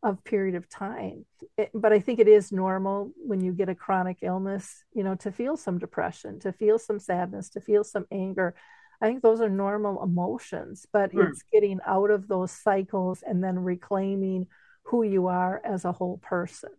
of 0.02 0.24
period 0.24 0.56
of 0.56 0.70
time 0.70 1.26
it, 1.58 1.70
but 1.74 1.92
i 1.92 2.00
think 2.00 2.20
it 2.20 2.28
is 2.28 2.52
normal 2.52 3.12
when 3.18 3.42
you 3.42 3.52
get 3.52 3.70
a 3.70 3.76
chronic 3.76 4.20
illness 4.22 4.84
you 4.94 5.04
know 5.04 5.16
to 5.16 5.32
feel 5.32 5.58
some 5.58 5.78
depression 5.78 6.40
to 6.40 6.52
feel 6.54 6.80
some 6.80 7.00
sadness 7.00 7.50
to 7.50 7.60
feel 7.60 7.84
some 7.84 8.06
anger 8.12 8.56
i 9.02 9.08
think 9.08 9.22
those 9.22 9.42
are 9.42 9.50
normal 9.50 10.02
emotions 10.02 10.86
but 10.94 11.12
mm. 11.12 11.28
it's 11.28 11.44
getting 11.52 11.80
out 11.86 12.12
of 12.12 12.28
those 12.28 12.52
cycles 12.52 13.24
and 13.28 13.44
then 13.44 13.60
reclaiming 13.60 14.48
who 14.84 15.04
you 15.04 15.28
are 15.28 15.62
as 15.66 15.86
a 15.86 15.92
whole 15.92 16.18
person 16.18 16.70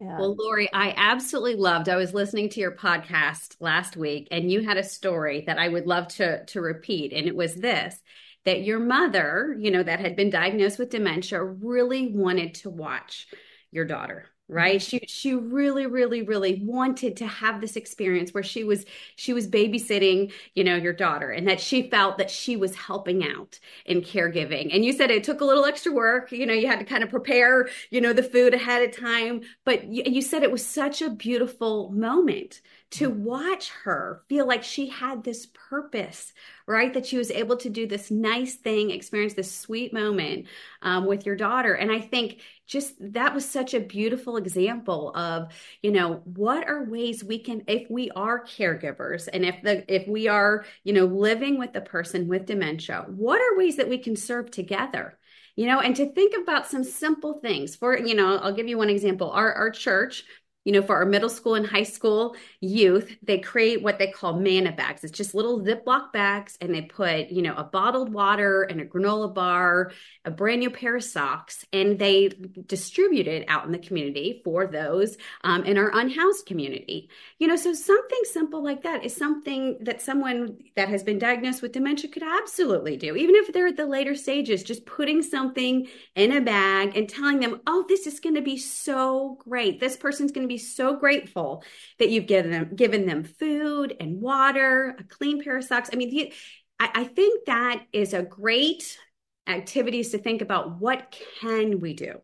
yeah. 0.00 0.16
Well, 0.16 0.36
Lori, 0.38 0.72
I 0.72 0.94
absolutely 0.96 1.56
loved. 1.56 1.88
I 1.88 1.96
was 1.96 2.14
listening 2.14 2.50
to 2.50 2.60
your 2.60 2.70
podcast 2.70 3.56
last 3.58 3.96
week 3.96 4.28
and 4.30 4.48
you 4.48 4.60
had 4.60 4.76
a 4.76 4.84
story 4.84 5.42
that 5.48 5.58
I 5.58 5.66
would 5.66 5.88
love 5.88 6.06
to 6.08 6.44
to 6.46 6.60
repeat 6.60 7.12
and 7.12 7.26
it 7.26 7.34
was 7.34 7.56
this 7.56 8.00
that 8.48 8.62
your 8.62 8.80
mother, 8.80 9.54
you 9.58 9.70
know, 9.70 9.82
that 9.82 10.00
had 10.00 10.16
been 10.16 10.30
diagnosed 10.30 10.78
with 10.78 10.88
dementia 10.88 11.44
really 11.44 12.08
wanted 12.08 12.54
to 12.54 12.70
watch 12.70 13.28
your 13.70 13.84
daughter 13.84 14.24
right? 14.48 14.80
Mm-hmm. 14.80 14.98
She 14.98 15.06
she 15.06 15.34
really 15.34 15.86
really 15.86 16.22
really 16.22 16.62
wanted 16.64 17.18
to 17.18 17.26
have 17.26 17.60
this 17.60 17.76
experience 17.76 18.32
where 18.32 18.42
she 18.42 18.64
was 18.64 18.86
she 19.16 19.34
was 19.34 19.46
babysitting 19.46 20.32
you 20.54 20.64
know 20.64 20.74
your 20.74 20.94
daughter 20.94 21.30
and 21.30 21.46
that 21.46 21.60
she 21.60 21.90
felt 21.90 22.16
that 22.16 22.30
she 22.30 22.56
was 22.56 22.74
helping 22.74 23.22
out 23.22 23.58
in 23.84 24.00
caregiving. 24.00 24.74
And 24.74 24.84
you 24.84 24.92
said 24.92 25.10
it 25.10 25.22
took 25.22 25.42
a 25.42 25.44
little 25.44 25.66
extra 25.66 25.92
work 25.92 26.32
you 26.32 26.46
know 26.46 26.54
you 26.54 26.66
had 26.66 26.78
to 26.78 26.86
kind 26.86 27.04
of 27.04 27.10
prepare 27.10 27.68
you 27.90 28.00
know 28.00 28.14
the 28.14 28.22
food 28.22 28.54
ahead 28.54 28.88
of 28.88 28.96
time 28.96 29.42
but 29.64 29.84
you, 29.84 30.02
you 30.06 30.22
said 30.22 30.42
it 30.42 30.50
was 30.50 30.64
such 30.64 31.02
a 31.02 31.10
beautiful 31.10 31.90
moment 31.90 32.62
to 32.90 33.10
watch 33.10 33.70
her 33.84 34.22
feel 34.28 34.46
like 34.46 34.64
she 34.64 34.88
had 34.88 35.22
this 35.22 35.46
purpose, 35.68 36.32
right? 36.66 36.94
That 36.94 37.04
she 37.04 37.18
was 37.18 37.30
able 37.30 37.58
to 37.58 37.68
do 37.68 37.86
this 37.86 38.10
nice 38.10 38.54
thing, 38.54 38.90
experience 38.90 39.34
this 39.34 39.54
sweet 39.54 39.92
moment 39.92 40.46
um, 40.80 41.04
with 41.04 41.26
your 41.26 41.36
daughter. 41.36 41.74
And 41.74 41.92
I 41.92 42.00
think 42.00 42.40
just 42.66 42.94
that 43.12 43.34
was 43.34 43.46
such 43.46 43.74
a 43.74 43.80
beautiful 43.80 44.38
example 44.38 45.14
of, 45.14 45.52
you 45.82 45.90
know, 45.90 46.22
what 46.24 46.66
are 46.66 46.84
ways 46.84 47.22
we 47.22 47.38
can, 47.40 47.62
if 47.66 47.90
we 47.90 48.10
are 48.12 48.44
caregivers 48.44 49.28
and 49.30 49.44
if 49.44 49.56
the, 49.62 49.84
if 49.94 50.08
we 50.08 50.28
are, 50.28 50.64
you 50.82 50.94
know, 50.94 51.04
living 51.04 51.58
with 51.58 51.74
the 51.74 51.82
person 51.82 52.26
with 52.26 52.46
dementia, 52.46 53.04
what 53.08 53.40
are 53.40 53.58
ways 53.58 53.76
that 53.76 53.88
we 53.88 53.98
can 53.98 54.16
serve 54.16 54.50
together? 54.50 55.18
you 55.56 55.66
know 55.66 55.80
and 55.80 55.96
to 55.96 56.08
think 56.12 56.34
about 56.40 56.68
some 56.68 56.84
simple 56.84 57.40
things 57.40 57.74
for 57.74 57.98
you 57.98 58.14
know 58.14 58.36
i'll 58.36 58.54
give 58.54 58.68
you 58.68 58.78
one 58.78 58.88
example 58.88 59.28
our 59.32 59.52
our 59.52 59.70
church 59.72 60.22
you 60.68 60.74
know, 60.74 60.82
for 60.82 60.96
our 60.96 61.06
middle 61.06 61.30
school 61.30 61.54
and 61.54 61.66
high 61.66 61.82
school 61.82 62.36
youth, 62.60 63.16
they 63.22 63.38
create 63.38 63.82
what 63.82 63.98
they 63.98 64.10
call 64.10 64.38
manna 64.38 64.70
bags. 64.70 65.02
It's 65.02 65.16
just 65.16 65.34
little 65.34 65.62
Ziploc 65.64 66.12
bags, 66.12 66.58
and 66.60 66.74
they 66.74 66.82
put, 66.82 67.30
you 67.30 67.40
know, 67.40 67.54
a 67.54 67.64
bottled 67.64 68.12
water 68.12 68.64
and 68.64 68.78
a 68.78 68.84
granola 68.84 69.32
bar, 69.34 69.92
a 70.26 70.30
brand 70.30 70.60
new 70.60 70.68
pair 70.68 70.96
of 70.96 71.04
socks, 71.04 71.64
and 71.72 71.98
they 71.98 72.32
distribute 72.66 73.26
it 73.26 73.46
out 73.48 73.64
in 73.64 73.72
the 73.72 73.78
community 73.78 74.42
for 74.44 74.66
those 74.66 75.16
um, 75.42 75.64
in 75.64 75.78
our 75.78 75.90
unhoused 75.94 76.44
community. 76.44 77.08
You 77.38 77.46
know, 77.46 77.56
so 77.56 77.72
something 77.72 78.20
simple 78.24 78.62
like 78.62 78.82
that 78.82 79.06
is 79.06 79.16
something 79.16 79.78
that 79.80 80.02
someone 80.02 80.58
that 80.76 80.90
has 80.90 81.02
been 81.02 81.18
diagnosed 81.18 81.62
with 81.62 81.72
dementia 81.72 82.10
could 82.10 82.22
absolutely 82.22 82.98
do, 82.98 83.16
even 83.16 83.36
if 83.36 83.54
they're 83.54 83.68
at 83.68 83.78
the 83.78 83.86
later 83.86 84.14
stages, 84.14 84.62
just 84.62 84.84
putting 84.84 85.22
something 85.22 85.88
in 86.14 86.36
a 86.36 86.42
bag 86.42 86.94
and 86.94 87.08
telling 87.08 87.40
them, 87.40 87.62
oh, 87.66 87.86
this 87.88 88.06
is 88.06 88.20
going 88.20 88.34
to 88.34 88.42
be 88.42 88.58
so 88.58 89.38
great. 89.40 89.80
This 89.80 89.96
person's 89.96 90.30
going 90.30 90.46
to 90.46 90.52
be 90.52 90.57
so 90.58 90.96
grateful 90.96 91.64
that 91.98 92.10
you've 92.10 92.26
given 92.26 92.50
them 92.50 92.74
given 92.74 93.06
them 93.06 93.24
food 93.24 93.96
and 94.00 94.20
water, 94.20 94.96
a 94.98 95.04
clean 95.04 95.42
pair 95.42 95.56
of 95.56 95.64
socks. 95.64 95.90
I 95.92 95.96
mean, 95.96 96.10
the, 96.10 96.32
I, 96.78 96.90
I 96.94 97.04
think 97.04 97.46
that 97.46 97.84
is 97.92 98.14
a 98.14 98.22
great 98.22 98.98
activities 99.46 100.10
to 100.10 100.18
think 100.18 100.42
about 100.42 100.78
what 100.80 101.16
can 101.40 101.80
we 101.80 101.94
do? 101.94 102.20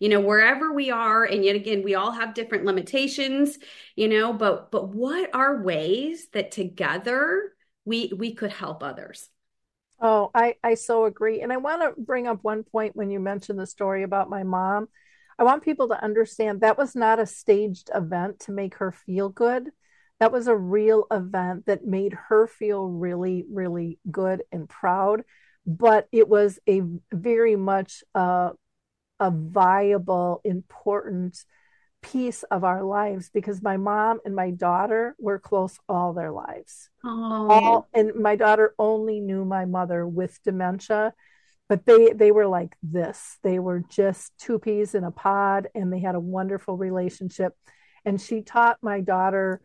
You 0.00 0.08
know 0.08 0.20
wherever 0.20 0.72
we 0.72 0.90
are 0.90 1.24
and 1.24 1.44
yet 1.44 1.56
again 1.56 1.82
we 1.82 1.94
all 1.94 2.12
have 2.12 2.34
different 2.34 2.64
limitations 2.64 3.58
you 3.96 4.08
know 4.08 4.32
but 4.32 4.70
but 4.70 4.88
what 4.88 5.34
are 5.34 5.62
ways 5.62 6.28
that 6.32 6.52
together 6.52 7.52
we 7.84 8.12
we 8.16 8.34
could 8.34 8.52
help 8.52 8.82
others? 8.82 9.28
Oh 10.00 10.30
i 10.34 10.54
i 10.62 10.74
so 10.74 11.04
agree. 11.04 11.40
And 11.42 11.52
i 11.52 11.56
want 11.56 11.82
to 11.82 12.00
bring 12.00 12.26
up 12.26 12.38
one 12.42 12.62
point 12.62 12.94
when 12.94 13.10
you 13.10 13.18
mentioned 13.18 13.58
the 13.58 13.66
story 13.66 14.02
about 14.02 14.30
my 14.30 14.42
mom 14.42 14.88
I 15.38 15.44
want 15.44 15.62
people 15.62 15.88
to 15.88 16.02
understand 16.02 16.60
that 16.60 16.78
was 16.78 16.96
not 16.96 17.20
a 17.20 17.26
staged 17.26 17.90
event 17.94 18.40
to 18.40 18.52
make 18.52 18.76
her 18.76 18.90
feel 18.90 19.28
good. 19.28 19.70
That 20.18 20.32
was 20.32 20.48
a 20.48 20.56
real 20.56 21.06
event 21.12 21.66
that 21.66 21.86
made 21.86 22.12
her 22.28 22.46
feel 22.48 22.88
really, 22.88 23.44
really 23.48 24.00
good 24.10 24.42
and 24.50 24.68
proud. 24.68 25.22
But 25.64 26.08
it 26.10 26.28
was 26.28 26.58
a 26.68 26.82
very 27.12 27.54
much 27.54 28.02
uh, 28.14 28.50
a 29.20 29.30
viable, 29.30 30.40
important 30.44 31.44
piece 32.02 32.42
of 32.44 32.64
our 32.64 32.82
lives 32.84 33.30
because 33.32 33.62
my 33.62 33.76
mom 33.76 34.20
and 34.24 34.34
my 34.34 34.50
daughter 34.50 35.14
were 35.18 35.38
close 35.38 35.78
all 35.88 36.12
their 36.12 36.30
lives. 36.30 36.90
Oh. 37.04 37.48
All, 37.50 37.88
and 37.92 38.14
my 38.14 38.36
daughter 38.36 38.74
only 38.78 39.20
knew 39.20 39.44
my 39.44 39.64
mother 39.64 40.06
with 40.06 40.40
dementia 40.44 41.12
but 41.68 41.84
they 41.84 42.12
they 42.12 42.30
were 42.30 42.46
like 42.46 42.76
this. 42.82 43.38
They 43.42 43.58
were 43.58 43.82
just 43.88 44.32
two 44.38 44.58
peas 44.58 44.94
in 44.94 45.04
a 45.04 45.10
pod 45.10 45.68
and 45.74 45.92
they 45.92 46.00
had 46.00 46.14
a 46.14 46.20
wonderful 46.20 46.76
relationship. 46.76 47.54
And 48.04 48.20
she 48.20 48.42
taught 48.42 48.78
my 48.82 49.00
daughter 49.00 49.60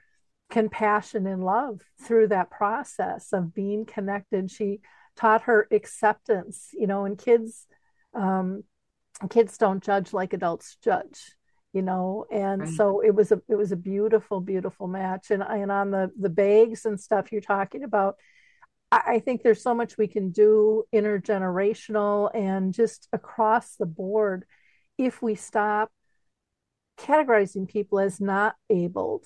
compassion 0.49 1.25
and 1.27 1.43
love 1.43 1.81
through 2.01 2.27
that 2.27 2.51
process 2.51 3.33
of 3.33 3.53
being 3.53 3.85
connected. 3.85 4.51
She 4.51 4.81
taught 5.15 5.43
her 5.43 5.67
acceptance 5.71 6.69
you 6.73 6.87
know 6.87 7.05
and 7.05 7.17
kids 7.17 7.67
um, 8.15 8.63
kids 9.29 9.57
don't 9.57 9.83
judge 9.83 10.11
like 10.11 10.33
adults 10.33 10.77
judge 10.83 11.35
you 11.73 11.81
know? 11.81 12.25
And 12.31 12.61
right. 12.61 12.69
so 12.69 13.01
it 13.01 13.13
was 13.13 13.31
a 13.31 13.41
it 13.49 13.55
was 13.55 13.71
a 13.71 13.75
beautiful 13.75 14.39
beautiful 14.39 14.87
match. 14.87 15.31
And 15.31 15.43
and 15.43 15.71
on 15.71 15.91
the 15.91 16.11
the 16.17 16.29
bags 16.29 16.85
and 16.85 16.99
stuff 16.99 17.31
you're 17.31 17.41
talking 17.41 17.83
about 17.83 18.15
I 19.05 19.19
think 19.19 19.41
there's 19.41 19.61
so 19.61 19.73
much 19.73 19.97
we 19.97 20.07
can 20.07 20.31
do 20.31 20.83
intergenerational 20.93 22.29
and 22.35 22.73
just 22.73 23.07
across 23.13 23.75
the 23.75 23.85
board 23.85 24.45
if 24.97 25.21
we 25.21 25.35
stop 25.35 25.91
categorizing 26.97 27.67
people 27.67 27.99
as 27.99 28.21
not 28.21 28.55
abled 28.69 29.25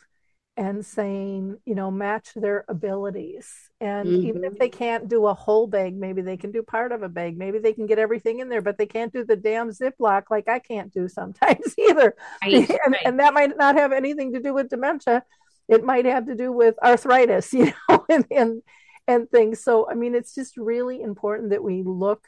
and 0.58 0.84
saying, 0.84 1.56
you 1.66 1.76
know, 1.76 1.92
match 1.92 2.30
their 2.36 2.66
abilities. 2.68 3.48
And 3.80 4.08
mm-hmm. 4.08 4.28
even 4.28 4.44
if 4.44 4.58
they 4.58 4.70
can't 4.70 5.08
do 5.08 5.28
a 5.28 5.34
whole 5.34 5.68
bag, 5.68 5.96
maybe 5.96 6.24
they 6.24 6.36
can 6.36 6.52
do 6.52 6.64
part 6.64 6.92
of 6.92 7.04
a 7.04 7.10
bag. 7.10 7.38
Maybe 7.38 7.60
they 7.60 7.74
can 7.74 7.86
get 7.86 8.00
everything 8.00 8.40
in 8.40 8.50
there, 8.50 8.64
but 8.64 8.80
they 8.80 8.88
can't 8.88 9.14
do 9.14 9.24
the 9.24 9.36
damn 9.36 9.70
Ziploc 9.70 10.24
like 10.32 10.50
I 10.50 10.58
can't 10.58 10.92
do 10.92 11.08
sometimes 11.08 11.76
either. 11.78 12.16
Right, 12.42 12.70
and, 12.70 12.94
right. 12.94 13.02
and 13.06 13.20
that 13.20 13.36
might 13.36 13.56
not 13.56 13.76
have 13.76 13.92
anything 13.92 14.34
to 14.34 14.40
do 14.40 14.52
with 14.52 14.70
dementia. 14.70 15.24
It 15.68 15.84
might 15.84 16.06
have 16.06 16.26
to 16.26 16.36
do 16.36 16.52
with 16.52 16.76
arthritis, 16.84 17.54
you 17.54 17.72
know, 17.90 18.06
and, 18.10 18.26
and 18.32 18.62
and 19.08 19.30
things. 19.30 19.64
So, 19.64 19.90
I 19.90 19.94
mean, 19.94 20.16
it's 20.16 20.36
just 20.36 20.58
really 20.58 21.02
important 21.02 21.52
that 21.52 21.64
we 21.64 21.84
look 21.84 22.28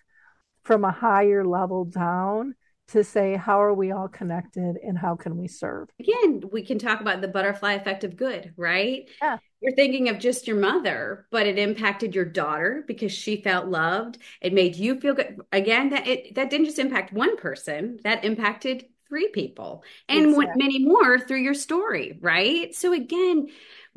from 0.63 0.84
a 0.86 0.92
higher 0.92 1.46
level 1.46 1.86
down 1.86 2.56
to 2.89 3.04
say 3.04 3.36
how 3.36 3.62
are 3.62 3.74
we 3.74 3.92
all 3.92 4.08
connected 4.08 4.78
and 4.84 4.98
how 4.98 5.15
can 5.15 5.38
we 5.38 5.48
serve 5.48 5.89
again 6.00 6.44
we 6.52 6.63
can 6.63 6.80
talk 6.80 7.02
about 7.02 7.22
the 7.22 7.28
butterfly 7.28 7.74
effect 7.74 8.04
of 8.04 8.18
good 8.18 8.52
right 8.58 9.08
yeah 9.22 9.38
you're 9.62 9.76
thinking 9.76 10.10
of 10.10 10.18
just 10.18 10.48
your 10.48 10.56
mother 10.56 11.28
but 11.30 11.46
it 11.46 11.60
impacted 11.60 12.15
your 12.15 12.26
daughter 12.26 12.84
because 12.88 13.12
she 13.12 13.42
felt 13.44 13.68
loved 13.68 14.18
it 14.42 14.54
made 14.54 14.76
you 14.76 15.00
feel 15.00 15.13
good 15.13 15.39
again 15.52 15.89
that 15.89 16.08
it 16.08 16.34
that 16.34 16.50
didn't 16.50 16.65
just 16.65 16.80
impact 16.80 17.13
one 17.13 17.38
person 17.38 18.00
that 18.04 18.26
impacted 18.26 18.86
three 19.10 19.28
people 19.30 19.84
and 20.08 20.30
exactly. 20.30 20.63
many 20.63 20.86
more 20.86 21.20
through 21.20 21.39
your 21.39 21.56
story, 21.56 22.18
right? 22.22 22.74
So 22.76 22.94
again, 22.94 23.50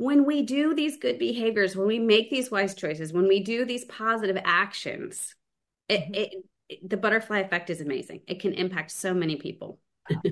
when 0.03 0.25
we 0.25 0.43
do 0.43 0.75
these 0.75 0.97
good 0.97 1.17
behaviors, 1.17 1.77
when 1.77 1.87
we 1.87 2.01
make 2.01 2.29
these 2.29 2.51
wise 2.51 2.75
choices, 2.75 3.13
when 3.13 3.29
we 3.29 3.39
do 3.39 3.65
these 3.65 3.85
positive 3.85 4.37
actions, 4.45 5.37
it, 5.89 6.01
mm-hmm. 6.01 6.15
it, 6.15 6.35
it, 6.69 6.91
the 6.91 6.97
butterfly 6.97 7.39
effect 7.39 7.71
is 7.71 7.81
amazing. 7.81 8.21
It 8.27 8.41
can 8.41 8.53
impact 8.53 8.91
so 8.91 9.15
many 9.15 9.37
people. 9.37 9.79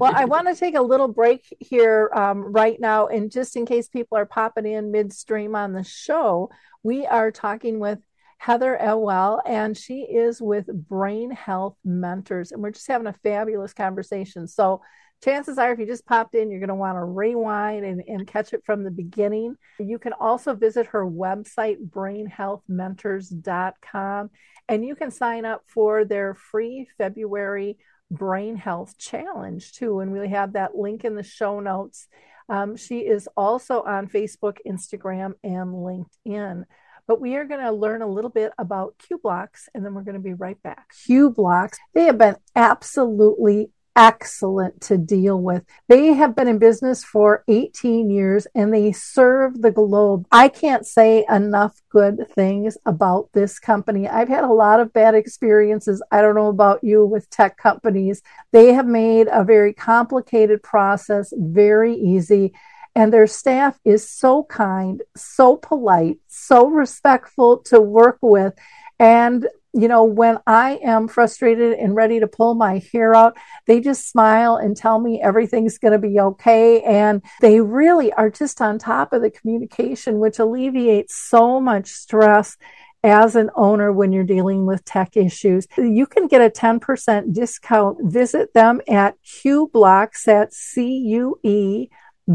well, 0.01 0.13
I 0.13 0.25
want 0.25 0.49
to 0.49 0.57
take 0.57 0.75
a 0.75 0.83
little 0.83 1.07
break 1.07 1.57
here 1.61 2.11
um, 2.13 2.53
right 2.53 2.81
now. 2.81 3.07
And 3.07 3.31
just 3.31 3.55
in 3.55 3.65
case 3.65 3.87
people 3.87 4.19
are 4.19 4.27
popping 4.27 4.67
in 4.67 4.91
midstream 4.91 5.55
on 5.55 5.73
the 5.73 5.85
show, 5.85 6.51
we 6.83 7.07
are 7.07 7.31
talking 7.31 7.79
with 7.79 8.01
Heather 8.39 8.77
Elwell, 8.77 9.41
and 9.47 9.77
she 9.77 10.01
is 10.01 10.43
with 10.43 10.67
Brain 10.67 11.31
Health 11.31 11.77
Mentors. 11.85 12.51
And 12.51 12.61
we're 12.61 12.73
just 12.73 12.89
having 12.89 13.07
a 13.07 13.13
fabulous 13.23 13.73
conversation. 13.73 14.49
So, 14.49 14.83
chances 15.23 15.59
are, 15.59 15.73
if 15.73 15.79
you 15.79 15.87
just 15.87 16.07
popped 16.07 16.35
in, 16.35 16.51
you're 16.51 16.61
going 16.61 16.69
to 16.69 16.75
want 16.75 16.97
to 16.97 17.05
rewind 17.05 17.85
and, 17.85 18.03
and 18.07 18.27
catch 18.27 18.53
it 18.53 18.65
from 18.65 18.85
the 18.85 18.91
beginning. 18.91 19.57
You 19.79 19.99
can 19.99 20.13
also 20.15 20.55
visit 20.55 20.87
her 20.87 21.07
website, 21.07 21.77
brainhealthmentors.com, 21.89 24.31
and 24.69 24.85
you 24.85 24.95
can 24.95 25.11
sign 25.11 25.45
up 25.45 25.63
for 25.67 26.05
their 26.05 26.35
free 26.35 26.89
February 26.99 27.79
brain 28.11 28.57
health 28.57 28.99
challenge 28.99 29.73
too. 29.73 30.01
And 30.01 30.13
we 30.13 30.29
have 30.29 30.55
that 30.55 30.77
link 30.77 31.05
in 31.05 31.15
the 31.15 31.23
show 31.23 31.61
notes. 31.61 32.09
Um, 32.49 32.77
she 32.77 33.01
is 33.01 33.29
also 33.37 33.83
on 33.83 34.09
Facebook, 34.09 34.57
Instagram, 34.67 35.35
and 35.45 35.75
LinkedIn. 35.75 36.65
But 37.07 37.21
we 37.21 37.37
are 37.37 37.45
going 37.45 37.61
to 37.61 37.73
learn 37.73 38.01
a 38.03 38.09
little 38.09 38.31
bit 38.31 38.53
about 38.59 38.95
CueBlocks 38.99 39.69
and 39.75 39.85
then 39.85 39.95
we're 39.95 40.03
going 40.03 40.15
to 40.15 40.21
be 40.21 40.35
right 40.35 40.61
back. 40.63 40.93
CueBlocks, 41.09 41.77
they 41.95 42.05
have 42.05 42.19
been 42.19 42.37
absolutely 42.55 43.71
excellent 43.97 44.81
to 44.81 44.97
deal 44.97 45.41
with. 45.41 45.65
They 45.89 46.15
have 46.15 46.37
been 46.37 46.49
in 46.49 46.59
business 46.59 47.05
for 47.05 47.45
18 47.49 48.11
years 48.11 48.47
and 48.55 48.73
they 48.73 48.93
serve 48.93 49.61
the 49.63 49.71
globe. 49.71 50.27
I 50.31 50.49
can't 50.49 50.87
say 50.87 51.25
enough 51.29 51.81
good 51.91 52.27
things 52.35 52.79
about 52.87 53.31
this 53.33 53.59
company. 53.59 54.09
I've 54.09 54.29
had 54.29 54.45
a 54.45 54.53
lot 54.53 54.81
of 54.81 54.93
bad 54.93 55.15
experiences. 55.15 56.03
I 56.11 56.23
don't 56.23 56.35
know 56.35 56.49
about 56.49 56.85
you 56.85 57.05
with 57.05 57.31
tech 57.31 57.57
companies. 57.57 58.23
They 58.53 58.73
have 58.73 58.87
made 58.87 59.29
a 59.31 59.45
very 59.45 59.73
complicated 59.73 60.63
process 60.63 61.33
very 61.37 61.95
easy. 61.95 62.53
And 62.95 63.13
their 63.13 63.27
staff 63.27 63.79
is 63.85 64.09
so 64.09 64.45
kind, 64.45 65.03
so 65.17 65.57
polite, 65.57 66.19
so 66.27 66.67
respectful 66.67 67.59
to 67.65 67.81
work 67.81 68.19
with. 68.21 68.55
And 68.99 69.47
you 69.73 69.89
know, 69.89 70.05
when 70.05 70.39
I 70.47 70.81
am 70.83 71.09
frustrated 71.09 71.75
and 71.75 71.95
ready 71.95 72.21
to 72.21 72.27
pull 72.27 72.55
my 72.55 72.83
hair 72.93 73.15
out, 73.15 73.37
they 73.67 73.81
just 73.81 74.09
smile 74.09 74.57
and 74.57 74.77
tell 74.77 74.99
me 74.99 75.21
everything's 75.23 75.79
going 75.79 75.93
to 75.93 75.99
be 75.99 76.19
okay. 76.19 76.83
And 76.83 77.23
they 77.41 77.61
really 77.61 78.13
are 78.13 78.31
just 78.31 78.61
on 78.61 78.79
top 78.79 79.13
of 79.13 79.23
the 79.23 79.31
communication, 79.31 80.19
which 80.19 80.39
alleviates 80.39 81.17
so 81.17 81.61
much 81.61 81.89
stress 81.89 82.57
as 83.03 83.35
an 83.37 83.51
owner 83.55 83.93
when 83.93 84.13
you're 84.13 84.25
dealing 84.25 84.67
with 84.67 84.85
tech 84.85 85.17
issues. 85.17 85.67
You 85.79 86.07
can 86.07 86.27
get 86.27 86.43
a 86.43 86.51
10% 86.51 87.33
discount. 87.33 87.99
Visit 88.03 88.53
them 88.53 88.81
at 88.89 89.17
CueBlocks 89.25 90.29
at 90.29 90.53
C 90.53 90.99
U 90.99 91.39
E 91.43 91.89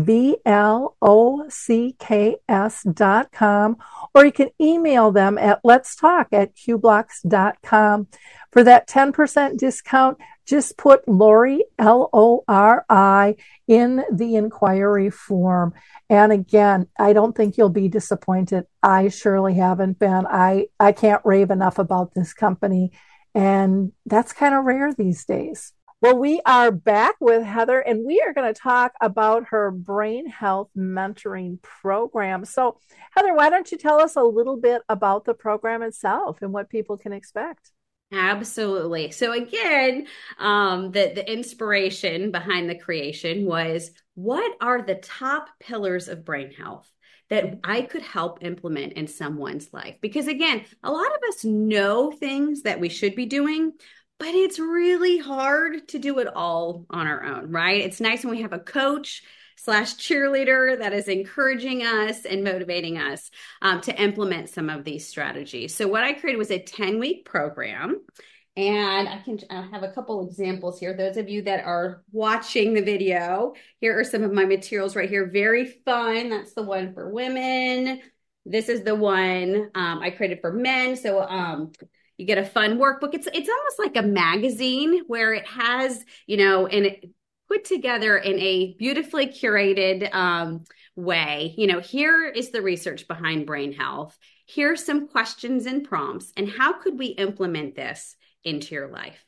B 0.03 0.37
L 0.45 0.95
O 1.01 1.45
C 1.49 1.95
K 1.99 2.37
S 2.49 2.83
dot 2.83 3.31
com, 3.31 3.77
or 4.13 4.25
you 4.25 4.31
can 4.31 4.49
email 4.59 5.11
them 5.11 5.37
at 5.37 5.61
let's 5.63 5.95
talk 5.95 6.27
at 6.31 6.55
cueblocks.com. 6.55 8.07
For 8.51 8.63
that 8.63 8.87
10% 8.87 9.57
discount, 9.57 10.17
just 10.45 10.77
put 10.77 11.07
Lori, 11.07 11.63
L 11.77 12.09
O 12.13 12.43
R 12.47 12.85
I, 12.87 13.35
in 13.67 14.03
the 14.11 14.35
inquiry 14.35 15.09
form. 15.09 15.73
And 16.09 16.31
again, 16.31 16.87
I 16.97 17.13
don't 17.13 17.35
think 17.35 17.57
you'll 17.57 17.69
be 17.69 17.89
disappointed. 17.89 18.65
I 18.81 19.09
surely 19.09 19.55
haven't 19.55 19.99
been. 19.99 20.25
I, 20.27 20.67
I 20.79 20.91
can't 20.91 21.21
rave 21.25 21.49
enough 21.49 21.79
about 21.79 22.13
this 22.13 22.33
company. 22.33 22.91
And 23.33 23.91
that's 24.05 24.31
kind 24.31 24.55
of 24.55 24.63
rare 24.63 24.93
these 24.93 25.25
days. 25.25 25.73
Well, 26.05 26.19
we 26.19 26.39
are 26.45 26.69
back 26.69 27.15
with 27.19 27.41
Heather, 27.41 27.79
and 27.79 28.05
we 28.05 28.21
are 28.21 28.31
going 28.31 28.53
to 28.53 28.61
talk 28.61 28.93
about 29.01 29.45
her 29.45 29.71
brain 29.71 30.27
health 30.27 30.69
mentoring 30.77 31.59
program. 31.63 32.45
So, 32.45 32.77
Heather, 33.15 33.33
why 33.33 33.49
don't 33.49 33.71
you 33.71 33.79
tell 33.79 33.99
us 33.99 34.15
a 34.15 34.21
little 34.21 34.55
bit 34.55 34.83
about 34.87 35.25
the 35.25 35.33
program 35.33 35.81
itself 35.81 36.43
and 36.43 36.53
what 36.53 36.69
people 36.69 36.95
can 36.95 37.11
expect? 37.11 37.71
Absolutely. 38.11 39.09
So 39.09 39.33
again, 39.33 40.05
um, 40.37 40.91
the 40.91 41.11
the 41.15 41.27
inspiration 41.27 42.29
behind 42.29 42.69
the 42.69 42.77
creation 42.77 43.47
was 43.47 43.89
what 44.13 44.55
are 44.61 44.83
the 44.83 44.93
top 44.93 45.49
pillars 45.59 46.07
of 46.07 46.23
brain 46.23 46.51
health 46.51 46.87
that 47.31 47.61
I 47.63 47.81
could 47.81 48.03
help 48.03 48.43
implement 48.43 48.93
in 48.93 49.07
someone's 49.07 49.73
life? 49.73 49.95
Because 50.01 50.27
again, 50.27 50.65
a 50.83 50.91
lot 50.91 51.07
of 51.07 51.29
us 51.29 51.43
know 51.43 52.11
things 52.11 52.61
that 52.61 52.79
we 52.79 52.89
should 52.89 53.15
be 53.15 53.25
doing, 53.25 53.73
but 54.19 54.29
it's 54.29 54.59
really 54.59 55.17
hard 55.17 55.87
to 55.89 55.99
do 55.99 56.19
it 56.19 56.27
all 56.27 56.85
on 56.89 57.07
our 57.07 57.23
own, 57.23 57.51
right? 57.51 57.81
It's 57.81 57.99
nice 57.99 58.23
when 58.23 58.35
we 58.35 58.41
have 58.41 58.53
a 58.53 58.59
coach 58.59 59.23
slash 59.57 59.95
cheerleader 59.95 60.79
that 60.79 60.93
is 60.93 61.07
encouraging 61.07 61.81
us 61.83 62.25
and 62.25 62.43
motivating 62.43 62.97
us 62.97 63.29
um, 63.61 63.81
to 63.81 64.01
implement 64.01 64.49
some 64.49 64.69
of 64.69 64.83
these 64.83 65.07
strategies. 65.07 65.75
So, 65.75 65.87
what 65.87 66.03
I 66.03 66.13
created 66.13 66.37
was 66.37 66.51
a 66.51 66.59
10 66.59 66.99
week 66.99 67.25
program. 67.25 68.01
And 68.57 69.09
I 69.09 69.19
can 69.19 69.37
I 69.49 69.67
have 69.71 69.83
a 69.83 69.91
couple 69.91 70.25
examples 70.25 70.79
here. 70.79 70.95
Those 70.95 71.17
of 71.17 71.27
you 71.27 71.41
that 71.41 71.65
are 71.65 72.03
watching 72.13 72.73
the 72.73 72.81
video, 72.81 73.53
here 73.81 73.99
are 73.99 74.05
some 74.05 74.23
of 74.23 74.31
my 74.31 74.45
materials 74.45 74.95
right 74.95 75.09
here. 75.09 75.29
Very 75.29 75.65
fun. 75.65 76.29
That's 76.29 76.53
the 76.53 76.63
one 76.63 76.93
for 76.93 77.09
women. 77.09 77.99
This 78.45 78.69
is 78.69 78.83
the 78.83 78.95
one 78.95 79.71
um, 79.75 79.99
I 79.99 80.09
created 80.11 80.39
for 80.39 80.53
men. 80.53 80.95
So 80.95 81.21
um, 81.21 81.73
you 82.17 82.25
get 82.25 82.37
a 82.37 82.45
fun 82.45 82.77
workbook. 82.77 83.13
It's 83.13 83.27
it's 83.33 83.49
almost 83.49 83.79
like 83.79 83.97
a 83.97 84.07
magazine 84.07 85.01
where 85.07 85.33
it 85.33 85.47
has, 85.47 86.03
you 86.27 86.37
know, 86.37 86.67
and 86.67 86.85
it 86.85 87.09
put 87.47 87.65
together 87.65 88.17
in 88.17 88.39
a 88.39 88.75
beautifully 88.77 89.27
curated 89.27 90.13
um, 90.13 90.63
way. 90.95 91.53
You 91.57 91.67
know, 91.67 91.79
here 91.79 92.25
is 92.25 92.51
the 92.51 92.61
research 92.61 93.07
behind 93.07 93.45
brain 93.45 93.73
health. 93.73 94.17
Here's 94.47 94.85
some 94.85 95.07
questions 95.07 95.65
and 95.65 95.83
prompts, 95.83 96.31
and 96.37 96.49
how 96.49 96.73
could 96.73 96.97
we 96.97 97.07
implement 97.07 97.75
this 97.75 98.15
into 98.43 98.75
your 98.75 98.87
life? 98.87 99.24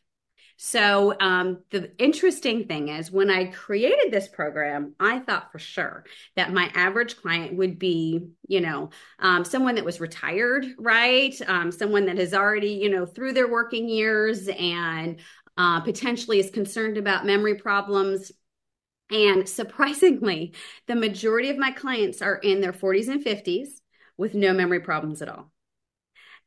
So 0.60 1.16
um, 1.20 1.60
the 1.70 1.92
interesting 2.00 2.66
thing 2.66 2.90
is 2.90 3.12
when 3.12 3.30
I 3.30 3.46
created 3.46 4.12
this 4.12 4.28
program, 4.28 4.96
I 5.00 5.20
thought 5.20 5.52
for 5.52 5.60
sure 5.60 6.04
that 6.36 6.52
my 6.52 6.72
average 6.74 7.16
client 7.18 7.56
would 7.58 7.78
be, 7.78 8.30
you 8.48 8.62
know, 8.62 8.90
um, 9.20 9.46
someone 9.46 9.76
that 9.76 9.86
was 9.86 10.02
retired, 10.02 10.66
right? 10.80 11.40
Um, 11.48 11.72
someone 11.72 12.08
that 12.08 12.18
has 12.18 12.34
already, 12.34 12.72
you 12.72 12.90
know, 12.90 13.06
through 13.06 13.34
their 13.34 13.48
working 13.48 13.88
years 13.88 14.48
and 14.48 15.20
uh, 15.58 15.82
potentially 15.82 16.40
is 16.40 16.50
concerned 16.50 16.98
about 16.98 17.26
memory 17.26 17.56
problems. 17.56 18.32
And 19.12 19.48
surprisingly, 19.48 20.56
the 20.88 20.96
majority 20.96 21.52
of 21.52 21.58
my 21.58 21.70
clients 21.70 22.24
are 22.24 22.36
in 22.36 22.62
their 22.62 22.74
40s 22.74 23.10
and 23.10 23.24
50s 23.24 23.68
with 24.18 24.34
no 24.34 24.54
memory 24.54 24.80
problems 24.80 25.22
at 25.22 25.30
all. 25.30 25.52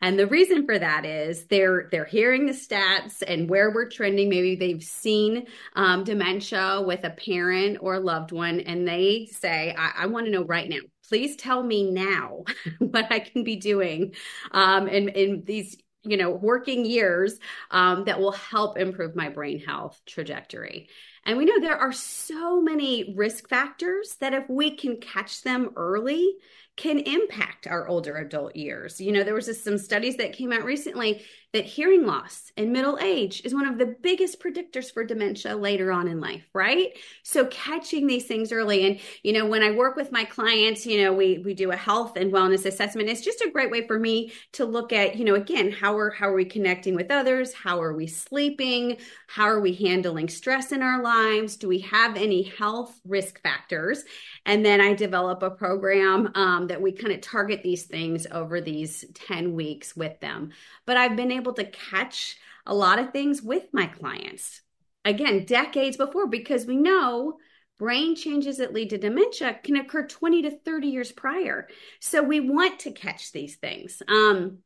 And 0.02 0.18
the 0.18 0.26
reason 0.26 0.64
for 0.64 0.78
that 0.78 1.04
is 1.04 1.44
they're 1.46 1.88
they're 1.90 2.04
hearing 2.04 2.46
the 2.46 2.52
stats 2.52 3.22
and 3.26 3.50
where 3.50 3.70
we're 3.70 3.88
trending. 3.88 4.28
Maybe 4.28 4.56
they've 4.56 4.82
seen 4.82 5.46
um, 5.76 6.04
dementia 6.04 6.82
with 6.86 7.04
a 7.04 7.10
parent 7.10 7.78
or 7.80 7.94
a 7.94 8.00
loved 8.00 8.32
one, 8.32 8.60
and 8.60 8.88
they 8.88 9.28
say, 9.30 9.74
"I, 9.76 9.92
I 9.98 10.06
want 10.06 10.26
to 10.26 10.32
know 10.32 10.44
right 10.44 10.68
now. 10.68 10.78
Please 11.08 11.36
tell 11.36 11.62
me 11.62 11.90
now 11.90 12.44
what 12.78 13.12
I 13.12 13.18
can 13.18 13.44
be 13.44 13.56
doing 13.56 14.14
um, 14.52 14.88
in 14.88 15.08
in 15.10 15.44
these." 15.44 15.76
you 16.02 16.16
know 16.16 16.30
working 16.30 16.86
years 16.86 17.38
um, 17.70 18.04
that 18.04 18.18
will 18.18 18.32
help 18.32 18.78
improve 18.78 19.14
my 19.14 19.28
brain 19.28 19.60
health 19.60 20.00
trajectory 20.06 20.88
and 21.26 21.36
we 21.36 21.44
know 21.44 21.60
there 21.60 21.76
are 21.76 21.92
so 21.92 22.62
many 22.62 23.14
risk 23.16 23.48
factors 23.48 24.16
that 24.20 24.32
if 24.32 24.48
we 24.48 24.76
can 24.76 24.96
catch 24.96 25.42
them 25.42 25.72
early 25.76 26.36
can 26.80 26.98
impact 27.00 27.66
our 27.66 27.86
older 27.86 28.16
adult 28.16 28.56
years. 28.56 29.02
You 29.02 29.12
know, 29.12 29.22
there 29.22 29.34
was 29.34 29.44
just 29.44 29.62
some 29.62 29.76
studies 29.76 30.16
that 30.16 30.32
came 30.32 30.50
out 30.50 30.64
recently 30.64 31.22
that 31.52 31.64
hearing 31.64 32.06
loss 32.06 32.52
in 32.56 32.72
middle 32.72 32.98
age 33.00 33.42
is 33.44 33.52
one 33.52 33.66
of 33.66 33.78
the 33.78 33.86
biggest 33.86 34.40
predictors 34.40 34.92
for 34.92 35.04
dementia 35.04 35.56
later 35.56 35.90
on 35.90 36.06
in 36.06 36.20
life, 36.20 36.44
right? 36.54 36.96
So 37.22 37.46
catching 37.46 38.06
these 38.06 38.26
things 38.26 38.52
early 38.52 38.86
and 38.86 39.00
you 39.22 39.32
know, 39.32 39.46
when 39.46 39.62
I 39.62 39.72
work 39.72 39.96
with 39.96 40.12
my 40.12 40.24
clients, 40.24 40.86
you 40.86 41.02
know, 41.02 41.12
we 41.12 41.38
we 41.38 41.54
do 41.54 41.72
a 41.72 41.76
health 41.76 42.16
and 42.16 42.32
wellness 42.32 42.66
assessment. 42.66 43.08
It's 43.08 43.24
just 43.24 43.40
a 43.40 43.50
great 43.50 43.70
way 43.70 43.86
for 43.86 43.98
me 43.98 44.32
to 44.52 44.64
look 44.64 44.92
at, 44.92 45.16
you 45.16 45.24
know, 45.24 45.34
again, 45.34 45.72
how 45.72 45.98
are 45.98 46.10
how 46.10 46.28
are 46.28 46.34
we 46.34 46.44
connecting 46.44 46.94
with 46.94 47.10
others? 47.10 47.52
How 47.52 47.82
are 47.82 47.94
we 47.94 48.06
sleeping? 48.06 48.98
How 49.26 49.44
are 49.44 49.60
we 49.60 49.74
handling 49.74 50.28
stress 50.28 50.72
in 50.72 50.82
our 50.82 51.02
lives? 51.02 51.56
Do 51.56 51.68
we 51.68 51.80
have 51.80 52.16
any 52.16 52.42
health 52.42 52.98
risk 53.04 53.42
factors? 53.42 54.04
And 54.46 54.64
then 54.64 54.80
I 54.80 54.94
develop 54.94 55.42
a 55.42 55.50
program 55.50 56.30
um, 56.34 56.68
that 56.68 56.80
we 56.80 56.92
kind 56.92 57.12
of 57.12 57.20
target 57.20 57.62
these 57.62 57.84
things 57.84 58.26
over 58.30 58.60
these 58.60 59.04
10 59.14 59.54
weeks 59.54 59.96
with 59.96 60.18
them. 60.20 60.50
But 60.86 60.96
I've 60.96 61.16
been 61.16 61.32
able 61.32 61.39
to 61.54 61.64
catch 61.64 62.36
a 62.66 62.74
lot 62.74 62.98
of 62.98 63.12
things 63.12 63.42
with 63.42 63.64
my 63.72 63.86
clients 63.86 64.60
again, 65.04 65.44
decades 65.44 65.96
before, 65.96 66.26
because 66.26 66.66
we 66.66 66.76
know 66.76 67.38
brain 67.78 68.14
changes 68.14 68.58
that 68.58 68.74
lead 68.74 68.90
to 68.90 68.98
dementia 68.98 69.58
can 69.62 69.76
occur 69.76 70.06
20 70.06 70.42
to 70.42 70.50
30 70.50 70.88
years 70.88 71.12
prior. 71.12 71.68
So 72.00 72.22
we 72.22 72.40
want 72.40 72.80
to 72.80 72.92
catch 72.92 73.32
these 73.32 73.56
things. 73.56 74.02
Um, 74.06 74.58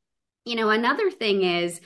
you 0.44 0.56
know, 0.56 0.70
another 0.70 1.10
thing 1.10 1.42
is, 1.42 1.80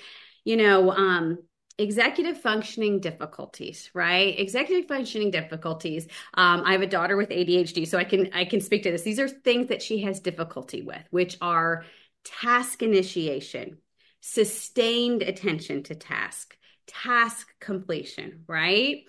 you 0.44 0.56
know, 0.56 0.90
um, 0.90 1.38
executive 1.80 2.40
functioning 2.40 2.98
difficulties 2.98 3.88
right 3.94 4.36
executive 4.36 4.88
functioning 4.88 5.30
difficulties 5.30 6.08
um, 6.34 6.64
i 6.66 6.72
have 6.72 6.82
a 6.82 6.88
daughter 6.88 7.16
with 7.16 7.28
adhd 7.28 7.86
so 7.86 7.96
i 7.96 8.02
can 8.02 8.28
i 8.32 8.44
can 8.44 8.60
speak 8.60 8.82
to 8.82 8.90
this 8.90 9.02
these 9.02 9.20
are 9.20 9.28
things 9.28 9.68
that 9.68 9.80
she 9.80 10.02
has 10.02 10.18
difficulty 10.18 10.82
with 10.82 11.04
which 11.10 11.38
are 11.40 11.84
task 12.24 12.82
initiation 12.82 13.78
sustained 14.20 15.22
attention 15.22 15.82
to 15.84 15.94
task 15.94 16.56
task 16.86 17.48
completion 17.60 18.44
right? 18.46 19.04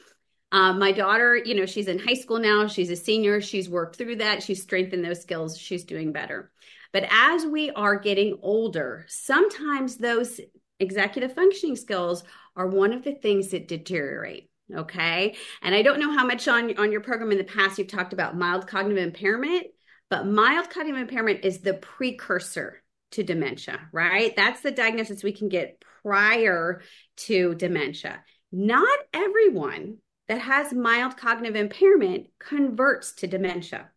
Um, 0.52 0.80
my 0.80 0.92
daughter 0.92 1.36
you 1.36 1.56
know 1.56 1.66
she's 1.66 1.88
in 1.88 2.00
high 2.00 2.16
school 2.16 2.40
now 2.40 2.68
she's 2.68 2.90
a 2.90 2.96
senior 2.96 3.40
she's 3.42 3.70
worked 3.70 3.98
through 3.98 4.18
that 4.18 4.44
she's 4.44 4.62
strengthened 4.62 5.06
those 5.06 5.22
skills 5.22 5.58
she's 5.58 5.84
doing 5.84 6.12
better. 6.12 6.52
But 6.92 7.08
as 7.12 7.46
we 7.46 7.70
are 7.72 7.98
getting 7.98 8.40
older 8.42 9.06
sometimes 9.08 9.98
those 9.98 10.40
executive 10.80 11.34
functioning 11.34 11.76
skills 11.76 12.24
are 12.56 12.68
one 12.68 12.94
of 12.94 13.04
the 13.04 13.14
things 13.14 13.50
that 13.50 13.68
deteriorate 13.68 14.50
okay? 14.76 15.36
And 15.62 15.74
i 15.74 15.82
don't 15.82 16.00
know 16.00 16.12
how 16.12 16.26
much 16.26 16.48
on 16.48 16.78
on 16.78 16.92
your 16.92 17.02
program 17.02 17.32
in 17.32 17.38
the 17.38 17.44
past 17.44 17.78
you've 17.78 17.88
talked 17.88 18.14
about 18.14 18.38
mild 18.38 18.68
cognitive 18.68 19.04
impairment 19.04 19.68
but 20.10 20.26
mild 20.26 20.70
cognitive 20.70 21.02
impairment 21.02 21.46
is 21.46 21.60
the 21.60 21.76
precursor 21.76 22.82
to 23.12 23.24
dementia 23.24 23.80
right? 23.92 24.36
That's 24.36 24.62
the 24.62 24.72
diagnosis 24.72 25.24
we 25.24 25.32
can 25.32 25.50
get 25.50 25.84
prior 26.04 26.82
to 27.18 27.56
dementia. 27.56 28.24
Not 28.52 29.00
everyone 29.14 29.98
that 30.28 30.42
has 30.42 30.74
mild 30.74 31.18
cognitive 31.18 31.56
impairment 31.56 32.28
converts 32.40 33.14
to 33.16 33.28
dementia. 33.28 33.90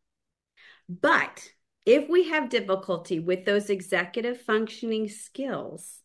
But 0.88 1.48
if 1.85 2.09
we 2.09 2.29
have 2.29 2.48
difficulty 2.48 3.18
with 3.18 3.44
those 3.44 3.70
executive 3.70 4.40
functioning 4.40 5.09
skills 5.09 6.02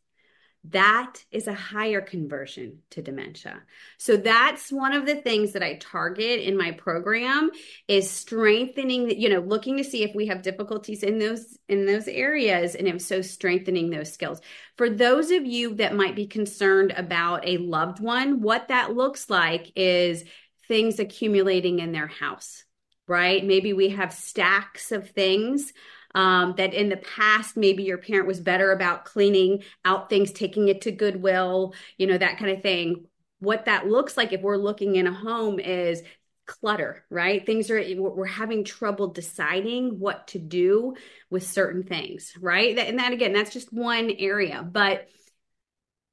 that 0.72 1.24
is 1.32 1.48
a 1.48 1.54
higher 1.54 2.02
conversion 2.02 2.80
to 2.90 3.02
dementia. 3.02 3.62
So 3.98 4.18
that's 4.18 4.72
one 4.72 4.94
of 4.94 5.06
the 5.06 5.16
things 5.16 5.54
that 5.54 5.64
i 5.64 5.76
target 5.76 6.42
in 6.42 6.58
my 6.58 6.72
program 6.72 7.52
is 7.88 8.10
strengthening 8.10 9.10
you 9.20 9.30
know 9.30 9.40
looking 9.40 9.78
to 9.78 9.84
see 9.84 10.04
if 10.04 10.16
we 10.16 10.28
have 10.28 10.42
difficulties 10.42 11.04
in 11.04 11.20
those 11.20 11.58
in 11.70 11.86
those 11.86 12.08
areas 12.08 12.76
and 12.76 12.88
if 12.88 13.02
so 13.02 13.22
strengthening 13.22 13.90
those 13.90 14.12
skills. 14.12 14.42
For 14.78 14.90
those 14.90 15.32
of 15.32 15.46
you 15.46 15.76
that 15.76 15.96
might 15.96 16.16
be 16.16 16.28
concerned 16.28 16.94
about 16.96 17.48
a 17.48 17.58
loved 17.58 18.00
one 18.00 18.42
what 18.42 18.68
that 18.70 18.94
looks 18.94 19.30
like 19.30 19.72
is 19.76 20.24
things 20.68 21.00
accumulating 21.00 21.80
in 21.80 21.92
their 21.92 22.08
house 22.08 22.64
right? 23.08 23.46
Maybe 23.46 23.72
we 23.72 23.90
have 23.90 24.14
stacks 24.14 24.92
of 24.92 25.12
things 25.12 25.72
um, 26.18 26.56
that 26.58 26.74
in 26.74 26.90
the 26.90 26.98
past 26.98 27.56
maybe 27.56 27.84
your 27.84 28.00
parent 28.00 28.28
was 28.28 28.40
better 28.40 28.72
about 28.72 29.06
cleaning 29.06 29.64
out 29.86 30.10
things 30.10 30.32
taking 30.32 30.68
it 30.68 30.82
to 30.82 30.92
goodwill 30.92 31.76
you 31.98 32.08
know 32.08 32.18
that 32.18 32.40
kind 32.40 32.52
of 32.52 32.64
thing. 32.64 33.06
What 33.40 33.66
that 33.66 33.86
looks 33.88 34.18
like 34.18 34.34
if 34.34 34.42
we're 34.42 34.58
looking 34.58 34.96
in 34.96 35.06
a 35.06 35.14
home 35.14 35.60
is 35.60 36.02
clutter 36.48 37.06
right? 37.12 37.46
Things 37.46 37.70
are 37.70 37.84
we're 37.98 38.26
having 38.26 38.64
trouble 38.64 39.10
deciding 39.10 40.00
what 40.00 40.28
to 40.30 40.40
do 40.40 40.96
with 41.30 41.46
certain 41.46 41.84
things 41.84 42.34
right? 42.42 42.76
And 42.80 42.98
that 42.98 43.14
again 43.14 43.32
that's 43.32 43.54
just 43.54 43.72
one 43.72 44.10
area. 44.18 44.68
But 44.68 45.08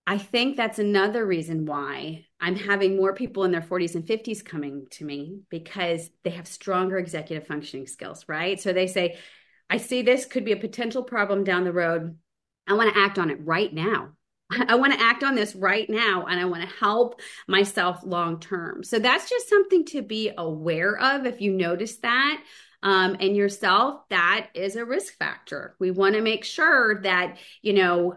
I 0.06 0.18
think 0.18 0.58
that's 0.58 0.78
another 0.78 1.24
reason 1.24 1.64
why 1.64 2.26
I'm 2.38 2.56
having 2.56 2.94
more 2.94 3.14
people 3.14 3.44
in 3.44 3.52
their 3.52 3.62
40s 3.62 3.94
and 3.94 4.04
50s 4.06 4.42
coming 4.42 4.86
to 4.90 5.04
me 5.06 5.40
because 5.48 6.10
they 6.24 6.30
have 6.30 6.46
stronger 6.46 6.98
executive 6.98 7.46
functioning 7.46 7.86
skills, 7.86 8.26
right? 8.28 8.60
So 8.60 8.74
they 8.74 8.86
say, 8.86 9.16
I 9.70 9.78
see 9.78 10.02
this 10.02 10.24
could 10.24 10.44
be 10.44 10.52
a 10.52 10.56
potential 10.56 11.02
problem 11.02 11.44
down 11.44 11.64
the 11.64 11.72
road. 11.72 12.16
I 12.66 12.74
want 12.74 12.92
to 12.94 13.00
act 13.00 13.18
on 13.18 13.30
it 13.30 13.38
right 13.40 13.72
now. 13.72 14.10
I 14.68 14.74
want 14.76 14.92
to 14.92 15.00
act 15.00 15.22
on 15.22 15.34
this 15.34 15.54
right 15.54 15.88
now 15.88 16.26
and 16.26 16.38
I 16.38 16.44
want 16.44 16.62
to 16.62 16.76
help 16.76 17.20
myself 17.48 18.00
long 18.04 18.40
term. 18.40 18.84
So 18.84 18.98
that's 18.98 19.28
just 19.28 19.48
something 19.48 19.84
to 19.86 20.02
be 20.02 20.30
aware 20.36 20.98
of 20.98 21.26
if 21.26 21.40
you 21.40 21.52
notice 21.52 21.96
that. 21.98 22.42
Um, 22.82 23.16
and 23.18 23.34
yourself, 23.34 24.00
that 24.10 24.48
is 24.52 24.76
a 24.76 24.84
risk 24.84 25.16
factor. 25.16 25.74
We 25.78 25.90
want 25.90 26.16
to 26.16 26.20
make 26.20 26.44
sure 26.44 27.00
that, 27.00 27.38
you 27.62 27.72
know, 27.72 28.16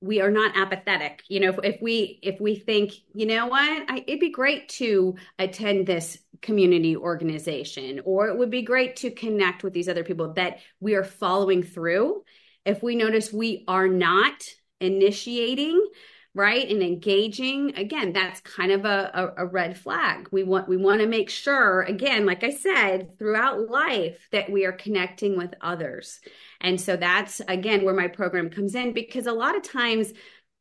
we 0.00 0.20
are 0.20 0.30
not 0.30 0.56
apathetic. 0.56 1.22
You 1.28 1.40
know 1.40 1.50
if, 1.50 1.58
if, 1.62 1.82
we 1.82 2.18
if 2.22 2.40
we 2.40 2.56
think 2.56 2.92
you 3.14 3.26
know 3.26 3.46
what? 3.46 3.84
I, 3.90 4.04
it'd 4.06 4.20
be 4.20 4.30
great 4.30 4.68
to 4.70 5.16
attend 5.38 5.86
this 5.86 6.18
community 6.42 6.96
organization 6.96 8.00
or 8.04 8.28
it 8.28 8.38
would 8.38 8.50
be 8.50 8.62
great 8.62 8.96
to 8.96 9.10
connect 9.10 9.62
with 9.62 9.74
these 9.74 9.88
other 9.88 10.04
people 10.04 10.32
that 10.34 10.58
we 10.80 10.94
are 10.94 11.04
following 11.04 11.62
through. 11.62 12.22
If 12.64 12.82
we 12.82 12.96
notice 12.96 13.32
we 13.32 13.64
are 13.68 13.88
not 13.88 14.42
initiating 14.80 15.86
right? 16.34 16.68
And 16.68 16.82
engaging 16.82 17.76
again 17.76 18.12
that's 18.12 18.40
kind 18.40 18.70
of 18.70 18.84
a, 18.84 19.10
a, 19.14 19.44
a, 19.44 19.46
red 19.46 19.76
flag. 19.76 20.28
We 20.30 20.42
want 20.44 20.68
we 20.68 20.76
want 20.76 21.00
to 21.00 21.06
make 21.06 21.28
sure 21.28 21.82
again 21.82 22.24
like 22.24 22.44
i 22.44 22.50
said 22.50 23.18
throughout 23.18 23.68
life 23.68 24.28
that 24.30 24.50
we 24.50 24.64
are 24.64 24.72
connecting 24.72 25.36
with 25.36 25.54
others. 25.60 26.20
And 26.60 26.80
so 26.80 26.96
that's 26.96 27.40
again 27.48 27.84
where 27.84 27.94
my 27.94 28.08
program 28.08 28.50
comes 28.50 28.74
in 28.74 28.92
because 28.92 29.26
a 29.26 29.32
lot 29.32 29.56
of 29.56 29.62
times 29.62 30.12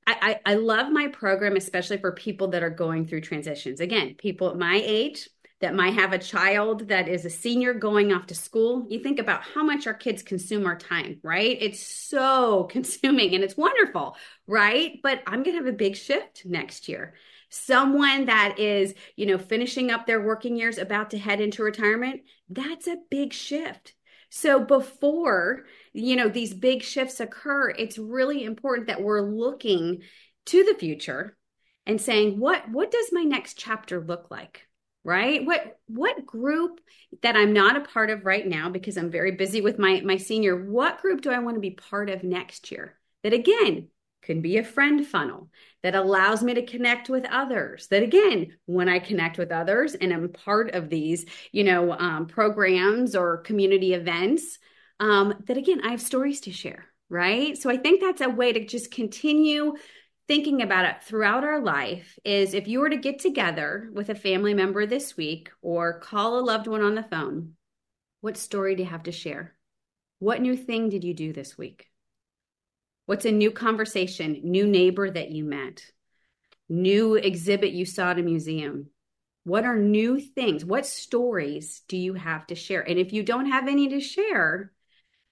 I, 0.08 0.40
I, 0.46 0.54
I 0.54 0.56
love 0.56 0.92
my 0.92 1.08
program 1.10 1.56
especially 1.56 1.98
for 1.98 2.14
people 2.14 2.48
that 2.50 2.64
are 2.64 2.72
going 2.72 3.06
through 3.06 3.22
transitions. 3.22 3.80
Again 3.80 4.16
people 4.16 4.50
at 4.50 4.58
my 4.58 4.82
age 4.84 5.30
that 5.62 5.76
might 5.76 5.94
have 5.94 6.14
a 6.14 6.18
child 6.18 6.88
that 6.88 7.08
is 7.08 7.26
a 7.26 7.30
senior 7.30 7.74
going 7.74 8.14
off 8.14 8.28
to 8.28 8.36
school, 8.36 8.88
you 8.90 9.00
think 9.00 9.20
about 9.20 9.44
how 9.44 9.64
much 9.64 9.88
our 9.88 9.94
kids 9.94 10.24
consume 10.24 10.66
our 10.66 10.78
time, 10.78 11.20
right? 11.22 11.58
It's 11.60 11.86
so 11.86 12.64
consuming 12.70 13.36
and 13.36 13.44
it's 13.44 13.58
wonderful, 13.58 14.16
right? 14.48 15.00
But 15.04 15.22
I'm 15.28 15.44
going 15.44 15.58
to 15.58 15.64
have 15.64 15.74
a 15.74 15.78
big 15.78 15.96
shift 15.96 16.46
next 16.46 16.88
year. 16.88 17.14
Someone 17.50 18.26
that 18.26 18.60
is, 18.60 18.94
you 19.16 19.26
know, 19.26 19.38
finishing 19.38 19.92
up 19.92 20.06
their 20.06 20.22
working 20.22 20.56
years, 20.56 20.78
about 20.78 21.10
to 21.12 21.18
head 21.18 21.42
into 21.42 21.64
retirement, 21.64 22.22
that's 22.50 22.88
a 22.88 22.98
big 23.10 23.34
shift. 23.34 23.96
So 24.30 24.64
before, 24.64 25.66
you 25.92 26.16
know, 26.16 26.30
these 26.30 26.54
big 26.54 26.84
shifts 26.84 27.20
occur, 27.20 27.72
it's 27.72 27.98
really 27.98 28.44
important 28.44 28.88
that 28.88 29.02
we're 29.02 29.22
looking 29.22 30.04
to 30.46 30.64
the 30.64 30.76
future 30.76 31.36
and 31.86 32.00
saying, 32.00 32.40
what 32.40 32.70
what 32.70 32.92
does 32.92 33.08
my 33.12 33.24
next 33.24 33.58
chapter 33.58 34.00
look 34.00 34.30
like? 34.30 34.69
Right? 35.04 35.46
What 35.46 35.78
what 35.88 36.26
group 36.26 36.80
that 37.22 37.36
i'm 37.36 37.54
not 37.54 37.76
a 37.76 37.82
part 37.82 38.10
of 38.10 38.26
right 38.26 38.46
now 38.46 38.70
because 38.70 38.98
i'm 38.98 39.10
very 39.10 39.32
busy 39.32 39.62
with 39.62 39.80
my 39.80 40.02
my 40.02 40.18
senior 40.18 40.56
what 40.70 41.02
group 41.02 41.22
do 41.22 41.32
i 41.32 41.40
want 41.40 41.56
to 41.56 41.62
be 41.62 41.72
part 41.72 42.10
of 42.10 42.24
next 42.24 42.72
year? 42.72 42.96
That 43.24 43.34
again 43.34 43.88
can 44.22 44.42
be 44.42 44.58
a 44.58 44.64
friend 44.64 45.06
funnel 45.08 45.50
that 45.82 45.96
allows 45.96 46.44
me 46.44 46.54
to 46.54 46.66
connect 46.66 47.10
with 47.10 47.26
others 47.26 47.88
that 47.88 48.04
again 48.04 48.58
when 48.66 48.90
i 48.90 49.00
connect 49.00 49.38
with 49.38 49.52
others 49.52 49.96
and 49.96 50.14
i'm 50.14 50.30
part 50.30 50.72
of 50.72 50.90
these 50.90 51.26
you 51.52 51.64
know 51.64 51.94
um, 51.94 52.28
programs 52.28 53.16
or 53.16 53.38
community 53.38 53.94
events 53.94 54.60
um, 55.00 55.34
that 55.48 55.58
again 55.58 55.82
i 55.84 55.92
have 55.92 56.02
stories 56.02 56.42
to 56.42 56.52
share 56.52 56.86
right? 57.10 57.58
So 57.58 57.70
i 57.70 57.78
think 57.78 58.02
that's 58.02 58.22
a 58.22 58.30
way 58.30 58.54
to 58.54 58.66
just 58.66 58.92
continue 58.92 59.74
thinking 60.30 60.62
about 60.62 60.86
it 60.86 61.02
throughout 61.02 61.44
our 61.44 61.60
life 61.60 62.20
is 62.24 62.54
if 62.54 62.68
you 62.68 62.82
were 62.82 62.92
to 62.92 62.98
get 62.98 63.18
together 63.18 63.90
with 63.92 64.10
a 64.10 64.16
family 64.16 64.54
member 64.54 64.86
this 64.86 65.18
week 65.18 65.50
or 65.64 66.00
call 66.02 66.38
a 66.38 66.42
loved 66.42 66.68
one 66.68 66.84
on 66.84 66.94
the 66.94 67.02
phone, 67.02 67.54
what 68.22 68.38
story 68.38 68.76
do 68.76 68.84
you 68.84 68.90
have 68.90 69.02
to 69.02 69.12
share? 69.12 69.56
What 70.20 70.40
new 70.40 70.56
thing 70.56 70.90
did 70.90 71.04
you 71.04 71.16
do 71.16 71.34
this 71.34 71.58
week? 71.58 71.88
What's 73.08 73.26
a 73.26 73.32
new 73.32 73.50
conversation, 73.50 74.42
new 74.44 74.68
neighbor 74.68 75.10
that 75.10 75.32
you 75.32 75.46
met, 75.46 75.84
new 76.70 77.16
exhibit 77.16 77.72
you 77.72 77.88
saw 77.88 78.12
at 78.12 78.20
a 78.20 78.22
museum? 78.22 78.92
What 79.46 79.66
are 79.66 79.78
new 79.78 80.20
things? 80.20 80.64
What 80.64 80.86
stories 80.86 81.82
do 81.88 81.98
you 81.98 82.14
have 82.14 82.46
to 82.48 82.56
share? 82.56 82.88
And 82.88 83.00
if 83.00 83.14
you 83.14 83.24
don't 83.24 83.48
have 83.48 83.68
any 83.68 83.90
to 83.90 84.00
share, 84.00 84.74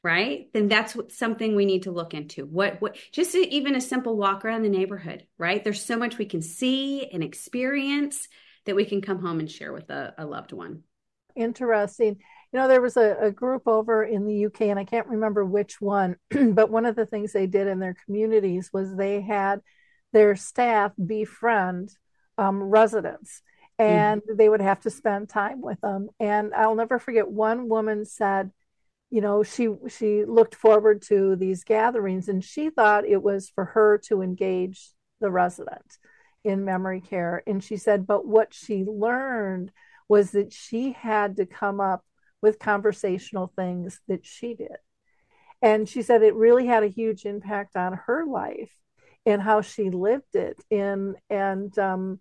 right? 0.07 0.47
Then 0.53 0.69
that's 0.69 0.95
what, 0.95 1.11
something 1.11 1.53
we 1.53 1.65
need 1.65 1.83
to 1.83 1.91
look 1.91 2.13
into. 2.13 2.45
What 2.45 2.81
what 2.81 2.95
just 3.11 3.35
even 3.35 3.75
a 3.75 3.81
simple 3.81 4.15
walk 4.15 4.45
around 4.45 4.61
the 4.61 4.69
neighborhood 4.69 5.27
right? 5.37 5.61
There's 5.61 5.83
so 5.83 5.97
much 5.97 6.17
we 6.17 6.25
can 6.25 6.41
see 6.41 7.05
and 7.07 7.21
experience 7.21 8.29
that 8.65 8.75
we 8.75 8.85
can 8.85 9.01
come 9.01 9.19
home 9.19 9.41
and 9.41 9.51
share 9.51 9.73
with 9.73 9.89
a, 9.89 10.13
a 10.17 10.25
loved 10.25 10.53
one. 10.53 10.83
Interesting. 11.35 12.15
You 12.53 12.59
know 12.59 12.69
there 12.69 12.81
was 12.81 12.95
a, 12.95 13.17
a, 13.23 13.31
group 13.31 13.63
over 13.67 14.01
in 14.01 14.25
the 14.25 14.45
uk 14.45 14.61
and 14.61 14.79
i 14.79 14.85
can't 14.85 15.07
remember 15.07 15.43
which 15.43 15.81
one 15.81 16.15
but 16.29 16.71
one 16.71 16.85
of 16.85 16.95
the 16.95 17.05
things 17.05 17.33
they 17.33 17.45
did 17.45 17.67
in 17.67 17.79
their 17.79 17.97
communities 18.05 18.69
was 18.71 18.95
they 18.95 19.19
had 19.19 19.59
their 20.13 20.37
staff 20.37 20.93
befriend 21.05 21.89
um, 22.37 22.63
residents 22.63 23.41
and 23.77 24.21
mm-hmm. 24.21 24.37
they 24.37 24.47
would 24.47 24.61
have 24.61 24.79
to 24.79 24.89
spend 24.89 25.27
time 25.27 25.59
with 25.59 25.81
them. 25.81 26.07
And 26.21 26.53
i'll 26.53 26.75
never 26.75 26.99
forget 26.99 27.29
one 27.29 27.67
woman 27.67 28.05
said 28.05 28.51
you 29.09 29.21
know 29.21 29.43
she 29.43 29.69
she 29.87 30.25
looked 30.25 30.55
forward 30.55 31.01
to 31.01 31.35
these 31.35 31.63
gatherings 31.63 32.27
and 32.27 32.43
she 32.43 32.69
thought 32.69 33.05
it 33.05 33.23
was 33.23 33.49
for 33.49 33.65
her 33.65 33.97
to 33.97 34.21
engage 34.21 34.91
the 35.19 35.31
resident 35.31 35.97
in 36.43 36.65
memory 36.65 37.01
care. 37.01 37.43
And 37.45 37.63
she 37.63 37.77
said, 37.77 38.07
but 38.07 38.25
what 38.25 38.53
she 38.53 38.83
learned 38.83 39.71
was 40.07 40.31
that 40.31 40.53
she 40.53 40.93
had 40.93 41.35
to 41.37 41.45
come 41.45 41.79
up 41.79 42.05
with 42.41 42.59
conversational 42.59 43.51
things 43.55 43.99
that 44.07 44.25
she 44.25 44.53
did. 44.53 44.77
And 45.61 45.89
she 45.89 46.01
said 46.01 46.21
it 46.21 46.35
really 46.35 46.67
had 46.67 46.83
a 46.83 46.87
huge 46.87 47.25
impact 47.25 47.75
on 47.75 47.99
her 48.05 48.25
life 48.25 48.71
and 49.25 49.41
how 49.41 49.61
she 49.61 49.89
lived 49.89 50.35
it. 50.35 50.57
In 50.69 51.15
and 51.29 51.77
um, 51.77 52.19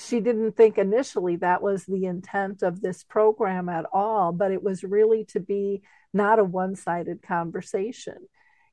she 0.00 0.20
didn't 0.20 0.56
think 0.56 0.78
initially 0.78 1.36
that 1.36 1.62
was 1.62 1.84
the 1.84 2.06
intent 2.06 2.62
of 2.62 2.80
this 2.80 3.04
program 3.04 3.68
at 3.68 3.86
all, 3.92 4.32
but 4.32 4.50
it 4.50 4.62
was 4.62 4.82
really 4.82 5.24
to 5.26 5.40
be 5.40 5.82
not 6.12 6.38
a 6.38 6.44
one 6.44 6.74
sided 6.74 7.22
conversation, 7.22 8.16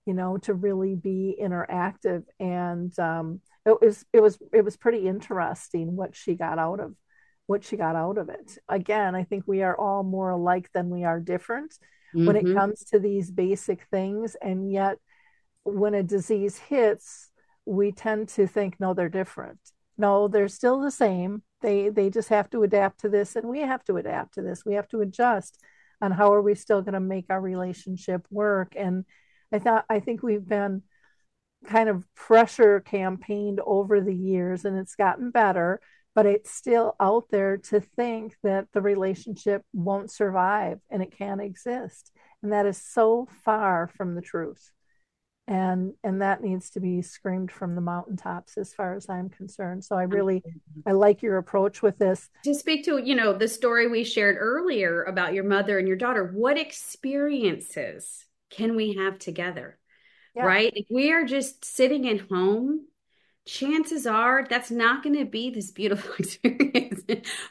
you 0.05 0.13
know, 0.13 0.37
to 0.39 0.53
really 0.53 0.95
be 0.95 1.37
interactive. 1.41 2.23
And 2.39 2.97
um, 2.99 3.41
it 3.65 3.79
was 3.81 4.05
it 4.13 4.21
was 4.21 4.39
it 4.53 4.63
was 4.63 4.77
pretty 4.77 5.07
interesting 5.07 5.95
what 5.95 6.15
she 6.15 6.35
got 6.35 6.59
out 6.59 6.79
of 6.79 6.95
what 7.45 7.63
she 7.63 7.77
got 7.77 7.95
out 7.95 8.17
of 8.17 8.29
it. 8.29 8.57
Again, 8.67 9.15
I 9.15 9.23
think 9.23 9.43
we 9.45 9.63
are 9.63 9.77
all 9.77 10.03
more 10.03 10.31
alike 10.31 10.69
than 10.73 10.89
we 10.89 11.03
are 11.03 11.19
different 11.19 11.73
mm-hmm. 12.15 12.25
when 12.25 12.35
it 12.35 12.45
mm-hmm. 12.45 12.57
comes 12.57 12.83
to 12.85 12.99
these 12.99 13.31
basic 13.31 13.83
things, 13.91 14.35
and 14.41 14.71
yet 14.71 14.97
when 15.63 15.93
a 15.93 16.03
disease 16.03 16.57
hits, 16.57 17.29
we 17.65 17.91
tend 17.91 18.29
to 18.29 18.47
think 18.47 18.79
no, 18.79 18.93
they're 18.93 19.09
different 19.09 19.59
no 19.97 20.27
they're 20.27 20.47
still 20.47 20.79
the 20.81 20.91
same. 20.91 21.43
They 21.61 21.89
they 21.89 22.09
just 22.09 22.29
have 22.29 22.49
to 22.51 22.63
adapt 22.63 23.01
to 23.01 23.09
this 23.09 23.35
and 23.35 23.47
we 23.47 23.61
have 23.61 23.83
to 23.85 23.97
adapt 23.97 24.35
to 24.35 24.41
this. 24.41 24.65
We 24.65 24.75
have 24.75 24.87
to 24.89 25.01
adjust 25.01 25.59
on 26.01 26.11
how 26.11 26.33
are 26.33 26.41
we 26.41 26.55
still 26.55 26.81
going 26.81 26.93
to 26.93 26.99
make 26.99 27.25
our 27.29 27.41
relationship 27.41 28.25
work. 28.31 28.73
And 28.75 29.05
i 29.53 29.59
thought 29.59 29.85
i 29.89 29.99
think 29.99 30.21
we've 30.21 30.47
been 30.47 30.83
kind 31.65 31.89
of 31.89 32.05
pressure 32.15 32.81
campaigned 32.81 33.61
over 33.65 34.01
the 34.01 34.13
years 34.13 34.65
and 34.65 34.77
it's 34.77 34.95
gotten 34.95 35.31
better 35.31 35.79
but 36.17 36.25
it's 36.25 36.49
still 36.49 36.95
out 36.99 37.25
there 37.29 37.57
to 37.57 37.79
think 37.79 38.35
that 38.41 38.65
the 38.73 38.81
relationship 38.81 39.61
won't 39.71 40.09
survive 40.09 40.79
and 40.89 41.03
it 41.03 41.15
can't 41.15 41.39
exist. 41.39 42.11
And 42.41 42.51
that 42.51 42.65
is 42.65 42.81
so 42.81 43.27
far 43.43 43.87
from 43.95 44.15
the 44.15 44.21
truth 44.23 44.71
and 45.47 45.93
and 46.03 46.21
that 46.21 46.43
needs 46.43 46.69
to 46.71 46.79
be 46.79 47.01
screamed 47.01 47.51
from 47.51 47.73
the 47.73 47.81
mountaintops 47.81 48.57
as 48.57 48.73
far 48.73 48.95
as 48.95 49.09
i'm 49.09 49.29
concerned. 49.29 49.83
So 49.83 49.95
i 49.95 50.03
mm-hmm. 50.03 50.13
really 50.13 50.43
i 50.85 50.91
like 50.91 51.21
your 51.21 51.37
approach 51.37 51.81
with 51.81 51.97
this. 51.97 52.29
To 52.43 52.53
speak 52.53 52.85
to 52.85 52.97
you 52.97 53.15
know 53.15 53.33
the 53.33 53.47
story 53.47 53.87
we 53.87 54.03
shared 54.03 54.37
earlier 54.39 55.03
about 55.03 55.33
your 55.33 55.45
mother 55.45 55.79
and 55.79 55.87
your 55.87 55.97
daughter 55.97 56.31
what 56.33 56.57
experiences 56.57 58.25
can 58.49 58.75
we 58.75 58.95
have 58.95 59.19
together? 59.19 59.77
Yeah. 60.35 60.45
right? 60.45 60.73
If 60.75 60.85
we 60.91 61.11
are 61.11 61.25
just 61.25 61.65
sitting 61.65 62.07
at 62.07 62.29
home 62.29 62.85
chances 63.47 64.05
are 64.05 64.45
that's 64.49 64.69
not 64.69 65.01
going 65.01 65.15
to 65.15 65.25
be 65.25 65.49
this 65.49 65.71
beautiful 65.71 66.13
experience. 66.19 67.01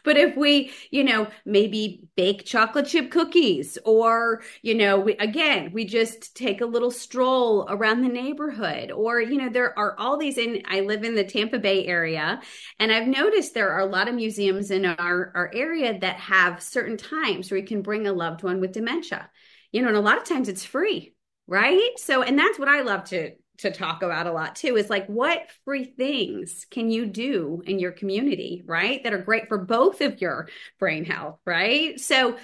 but 0.05 0.17
if 0.17 0.37
we, 0.37 0.71
you 0.91 1.03
know, 1.03 1.29
maybe 1.45 2.05
bake 2.17 2.45
chocolate 2.45 2.87
chip 2.87 3.11
cookies 3.11 3.79
or, 3.85 4.43
you 4.63 4.75
know, 4.75 5.01
we, 5.01 5.15
again, 5.17 5.73
we 5.73 5.85
just 5.85 6.37
take 6.37 6.61
a 6.61 6.67
little 6.67 6.91
stroll 6.91 7.67
around 7.69 8.03
the 8.03 8.09
neighborhood 8.09 8.93
or, 8.93 9.21
you 9.21 9.39
know, 9.39 9.49
there 9.49 9.77
are 9.79 9.99
all 9.99 10.17
these 10.17 10.39
in, 10.39 10.63
I 10.67 10.81
live 10.81 11.03
in 11.03 11.15
the 11.15 11.25
Tampa 11.25 11.59
Bay 11.59 11.87
area 11.87 12.41
and 12.79 12.93
I've 12.93 13.09
noticed 13.09 13.55
there 13.55 13.73
are 13.73 13.81
a 13.81 13.87
lot 13.87 14.09
of 14.09 14.15
museums 14.15 14.71
in 14.71 14.85
our, 14.87 15.33
our 15.35 15.51
area 15.55 15.99
that 15.99 16.17
have 16.17 16.63
certain 16.63 16.97
times 16.97 17.51
where 17.51 17.59
you 17.59 17.67
can 17.67 17.83
bring 17.83 18.07
a 18.07 18.13
loved 18.13 18.43
one 18.43 18.61
with 18.61 18.73
dementia, 18.73 19.31
you 19.73 19.83
know, 19.83 19.89
and 19.89 19.97
a 19.97 20.01
lot 20.01 20.19
of 20.19 20.25
times 20.25 20.49
it's 20.49 20.65
free. 20.65 21.15
Right. 21.49 21.93
So, 21.97 22.23
and 22.23 22.37
that's 22.37 22.59
what 22.59 22.69
I 22.69 22.81
love 22.81 23.05
to 23.11 23.31
to 23.59 23.71
talk 23.71 24.03
about 24.03 24.27
a 24.27 24.33
lot 24.33 24.57
too 24.57 24.77
is 24.77 24.91
like 24.91 25.07
what 25.07 25.51
free 25.65 25.85
things 25.85 26.67
can 26.71 26.91
you 26.91 27.07
do 27.07 27.63
in 27.67 27.79
your 27.79 27.93
community 27.93 28.63
right 28.67 29.03
that 29.05 29.13
are 29.13 29.23
great 29.23 29.49
for 29.49 29.59
both 29.59 30.01
of 30.01 30.21
your 30.21 30.49
brain 30.79 31.05
health 31.05 31.39
right? 31.45 31.99
So 32.01 32.37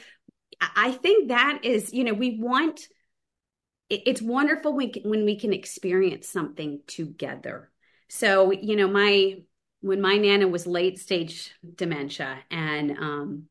i 0.76 0.92
think 0.92 1.30
that 1.30 1.64
is 1.64 1.92
you 1.92 2.04
know 2.04 2.12
we 2.12 2.38
want 2.38 2.86
it's 3.92 4.22
wonderful 4.22 4.74
when, 4.74 4.90
when 5.04 5.24
we 5.24 5.38
can 5.38 5.52
experience 5.52 6.28
something 6.28 6.80
together. 6.86 7.70
So 8.08 8.50
you 8.50 8.76
know 8.76 8.88
my 8.88 9.42
when 9.80 10.00
my 10.00 10.16
nana 10.16 10.46
was 10.46 10.66
late 10.66 10.98
stage 10.98 11.52
dementia 11.74 12.38
and 12.50 12.92
um 12.92 13.44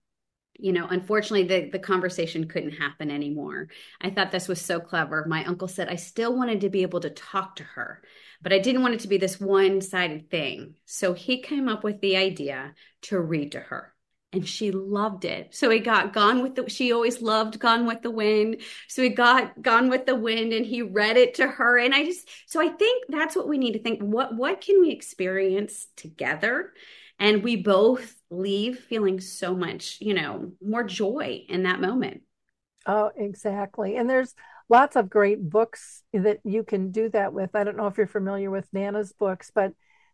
you 0.61 0.71
know, 0.71 0.87
unfortunately, 0.87 1.47
the, 1.47 1.71
the 1.71 1.79
conversation 1.79 2.47
couldn't 2.47 2.71
happen 2.73 3.09
anymore. 3.09 3.67
I 3.99 4.11
thought 4.11 4.31
this 4.31 4.47
was 4.47 4.61
so 4.61 4.79
clever. 4.79 5.25
My 5.27 5.43
uncle 5.43 5.67
said, 5.67 5.89
I 5.89 5.95
still 5.95 6.37
wanted 6.37 6.61
to 6.61 6.69
be 6.69 6.83
able 6.83 6.99
to 6.99 7.09
talk 7.09 7.55
to 7.57 7.63
her, 7.63 8.01
but 8.41 8.53
I 8.53 8.59
didn't 8.59 8.83
want 8.83 8.93
it 8.93 8.99
to 9.01 9.07
be 9.07 9.17
this 9.17 9.39
one 9.39 9.81
sided 9.81 10.29
thing. 10.29 10.75
So 10.85 11.13
he 11.13 11.41
came 11.41 11.67
up 11.67 11.83
with 11.83 11.99
the 11.99 12.15
idea 12.15 12.75
to 13.03 13.19
read 13.19 13.53
to 13.53 13.59
her. 13.59 13.93
And 14.33 14.47
she 14.47 14.71
loved 14.71 15.25
it. 15.25 15.53
So 15.53 15.69
he 15.69 15.79
got 15.79 16.13
Gone 16.13 16.41
with 16.41 16.55
the, 16.55 16.69
she 16.69 16.93
always 16.93 17.21
loved 17.21 17.59
Gone 17.59 17.85
with 17.85 18.01
the 18.01 18.11
Wind. 18.11 18.61
So 18.87 19.01
he 19.01 19.09
got 19.09 19.61
Gone 19.61 19.89
with 19.89 20.05
the 20.05 20.15
Wind 20.15 20.53
and 20.53 20.65
he 20.65 20.83
read 20.83 21.17
it 21.17 21.33
to 21.35 21.47
her. 21.47 21.77
And 21.77 21.93
I 21.93 22.05
just, 22.05 22.29
so 22.45 22.61
I 22.61 22.69
think 22.69 23.07
that's 23.09 23.35
what 23.35 23.49
we 23.49 23.57
need 23.57 23.73
to 23.73 23.81
think. 23.81 23.99
What, 23.99 24.33
what 24.37 24.61
can 24.61 24.79
we 24.79 24.91
experience 24.91 25.87
together? 25.97 26.71
And 27.21 27.43
we 27.43 27.55
both 27.55 28.15
leave 28.31 28.79
feeling 28.79 29.21
so 29.21 29.55
much 29.55 29.99
you 30.01 30.13
know 30.13 30.51
more 30.61 30.83
joy 30.83 31.45
in 31.47 31.63
that 31.63 31.79
moment. 31.79 32.21
Oh 32.85 33.11
exactly. 33.15 33.95
And 33.95 34.09
there's 34.09 34.33
lots 34.67 34.95
of 34.95 35.09
great 35.09 35.49
books 35.49 36.01
that 36.13 36.39
you 36.43 36.63
can 36.63 36.91
do 36.91 37.09
that 37.09 37.31
with. 37.31 37.55
I 37.55 37.63
don't 37.63 37.77
know 37.77 37.87
if 37.87 37.97
you're 37.97 38.07
familiar 38.07 38.49
with 38.49 38.67
nana's 38.73 39.13
books 39.13 39.51
but 39.53 39.73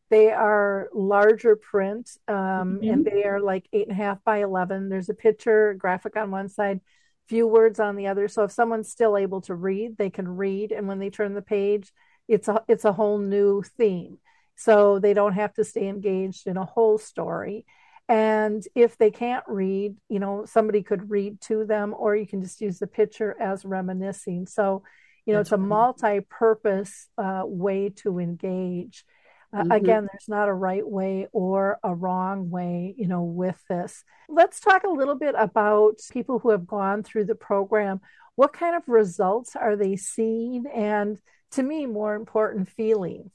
they 0.09 0.31
are 0.31 0.89
larger 0.93 1.55
print 1.55 2.09
um, 2.27 2.35
mm-hmm. 2.35 2.89
and 2.89 3.05
they 3.05 3.23
are 3.23 3.41
like 3.41 3.67
eight 3.73 3.87
and 3.87 3.97
a 3.97 4.01
half 4.01 4.23
by 4.23 4.41
11 4.41 4.89
there's 4.89 5.09
a 5.09 5.13
picture 5.13 5.73
graphic 5.73 6.15
on 6.15 6.29
one 6.29 6.49
side 6.49 6.81
few 7.27 7.45
words 7.45 7.77
on 7.77 7.97
the 7.97 8.07
other. 8.07 8.29
So 8.29 8.43
if 8.43 8.53
someone's 8.53 8.89
still 8.89 9.17
able 9.17 9.41
to 9.41 9.55
read 9.55 9.97
they 9.97 10.09
can 10.09 10.27
read. 10.27 10.73
And 10.73 10.87
when 10.87 10.99
they 10.99 11.09
turn 11.09 11.33
the 11.33 11.41
page 11.41 11.91
it's 12.27 12.49
a 12.49 12.63
it's 12.67 12.83
a 12.83 12.91
whole 12.91 13.17
new 13.17 13.63
theme 13.77 14.17
so 14.57 14.99
they 14.99 15.13
don't 15.13 15.33
have 15.33 15.53
to 15.53 15.63
stay 15.63 15.87
engaged 15.87 16.47
in 16.47 16.57
a 16.57 16.65
whole 16.65 16.97
story. 16.97 17.65
And 18.09 18.63
if 18.73 18.97
they 18.97 19.11
can't 19.11 19.43
read, 19.47 19.95
you 20.09 20.19
know, 20.19 20.45
somebody 20.45 20.81
could 20.81 21.11
read 21.11 21.39
to 21.41 21.65
them, 21.65 21.93
or 21.97 22.15
you 22.15 22.25
can 22.25 22.41
just 22.41 22.59
use 22.59 22.79
the 22.79 22.87
picture 22.87 23.35
as 23.39 23.63
reminiscing. 23.63 24.47
So, 24.47 24.83
you 25.25 25.33
know, 25.33 25.39
That's 25.39 25.49
it's 25.49 25.53
a 25.53 25.57
multi 25.57 26.21
purpose 26.21 27.07
uh, 27.17 27.43
way 27.45 27.89
to 27.97 28.19
engage. 28.19 29.05
Uh, 29.53 29.59
mm-hmm. 29.59 29.71
Again, 29.71 30.07
there's 30.11 30.27
not 30.27 30.49
a 30.49 30.53
right 30.53 30.87
way 30.87 31.27
or 31.31 31.79
a 31.83 31.93
wrong 31.93 32.49
way, 32.49 32.95
you 32.97 33.07
know, 33.07 33.23
with 33.23 33.61
this. 33.69 34.03
Let's 34.27 34.59
talk 34.59 34.83
a 34.83 34.89
little 34.89 35.15
bit 35.15 35.35
about 35.37 35.99
people 36.11 36.39
who 36.39 36.49
have 36.49 36.65
gone 36.65 37.03
through 37.03 37.25
the 37.25 37.35
program. 37.35 38.01
What 38.35 38.53
kind 38.53 38.75
of 38.75 38.87
results 38.87 39.55
are 39.55 39.75
they 39.75 39.97
seeing? 39.97 40.65
And 40.73 41.17
to 41.51 41.63
me, 41.63 41.85
more 41.85 42.15
important, 42.15 42.69
feeling. 42.69 43.31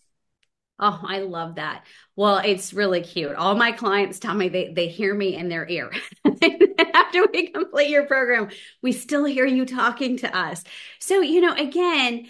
Oh, 0.85 1.01
I 1.07 1.20
love 1.20 1.55
that. 1.55 1.85
Well, 2.16 2.39
it's 2.39 2.72
really 2.74 3.03
cute. 3.03 3.37
All 3.37 3.55
my 3.55 3.70
clients 3.70 4.18
tell 4.18 4.35
me 4.35 4.49
they, 4.49 4.72
they 4.72 4.89
hear 4.89 5.14
me 5.14 5.37
in 5.37 5.49
their 5.49 5.66
ear. 5.68 5.93
After 6.24 7.24
we 7.33 7.51
complete 7.51 7.89
your 7.89 8.05
program, 8.07 8.49
we 8.83 8.91
still 8.91 9.24
hear 9.24 9.47
you 9.47 9.64
talking 9.64 10.16
to 10.18 10.37
us. 10.37 10.64
So, 10.99 11.20
you 11.20 11.41
know, 11.41 11.55
again, 11.55 12.26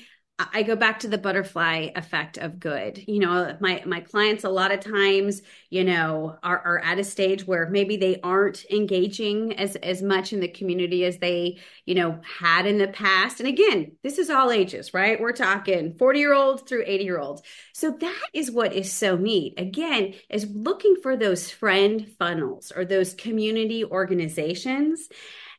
I 0.53 0.62
go 0.62 0.76
back 0.76 1.01
to 1.01 1.09
the 1.09 1.18
butterfly 1.18 1.90
effect 1.95 2.38
of 2.38 2.59
good. 2.61 3.03
You 3.07 3.20
know, 3.20 3.57
my 3.61 3.82
my 3.86 4.01
clients 4.01 4.45
a 4.45 4.49
lot 4.49 4.72
of 4.72 4.80
times, 4.80 5.43
you 5.70 5.84
know, 5.84 6.36
are, 6.43 6.59
are 6.59 6.78
at 6.80 6.99
a 6.99 7.05
stage 7.05 7.47
where 7.47 7.68
maybe 7.68 7.97
they 7.97 8.20
aren't 8.22 8.64
engaging 8.70 9.59
as 9.59 9.76
as 9.76 10.03
much 10.03 10.32
in 10.32 10.40
the 10.40 10.49
community 10.49 11.05
as 11.05 11.18
they, 11.18 11.59
you 11.86 11.95
know, 11.95 12.20
had 12.22 12.66
in 12.66 12.78
the 12.78 12.88
past. 12.88 13.40
And 13.40 13.49
again, 13.49 13.93
this 14.03 14.18
is 14.18 14.30
all 14.30 14.51
ages, 14.51 14.95
right? 14.95 15.20
We're 15.20 15.32
talking 15.32 15.95
40 15.99 16.18
year 16.18 16.34
olds 16.34 16.62
through 16.62 16.84
80 16.86 17.05
year 17.05 17.18
olds. 17.18 17.43
So 17.72 17.90
that 17.90 18.22
is 18.32 18.51
what 18.51 18.72
is 18.72 18.93
so 18.93 19.16
neat. 19.16 19.55
Again, 19.59 20.14
is 20.28 20.47
looking 20.47 20.97
for 21.03 21.16
those 21.16 21.51
friend 21.51 22.07
funnels 22.18 22.72
or 22.74 22.84
those 22.84 23.14
community 23.14 23.84
organizations 23.84 25.09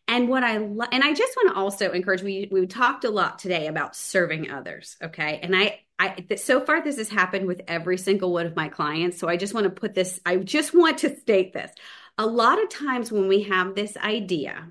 and 0.08 0.28
what 0.28 0.43
I 0.43 0.58
love, 0.58 0.89
and 0.91 1.04
I 1.04 1.14
just 1.14 1.36
want 1.38 1.49
to 1.49 1.60
also 1.60 1.91
encourage 1.91 2.22
we 2.22 2.49
we 2.51 2.68
talked 2.68 3.06
a 3.06 3.10
lot 3.10 3.39
today 3.39 3.68
about 3.68 3.95
serving 3.95 4.51
others, 4.51 4.97
okay? 5.01 5.39
And 5.41 5.56
I 5.56 5.80
I 5.97 6.10
th- 6.10 6.41
so 6.41 6.60
far 6.66 6.82
this 6.84 6.97
has 6.97 7.10
happened 7.10 7.47
with 7.47 7.62
every 7.68 7.97
single 7.97 8.34
one 8.34 8.45
of 8.45 8.56
my 8.56 8.70
clients, 8.70 9.18
so 9.18 9.28
I 9.30 9.38
just 9.38 9.54
want 9.54 9.66
to 9.66 9.70
put 9.70 9.93
this 9.93 10.20
I 10.26 10.38
just 10.38 10.74
want 10.74 10.99
to 10.99 11.16
state 11.16 11.54
this. 11.54 11.72
A 12.18 12.26
lot 12.26 12.62
of 12.62 12.70
times 12.70 13.12
when 13.12 13.28
we 13.28 13.43
have 13.43 13.76
this 13.76 13.97
idea 13.97 14.70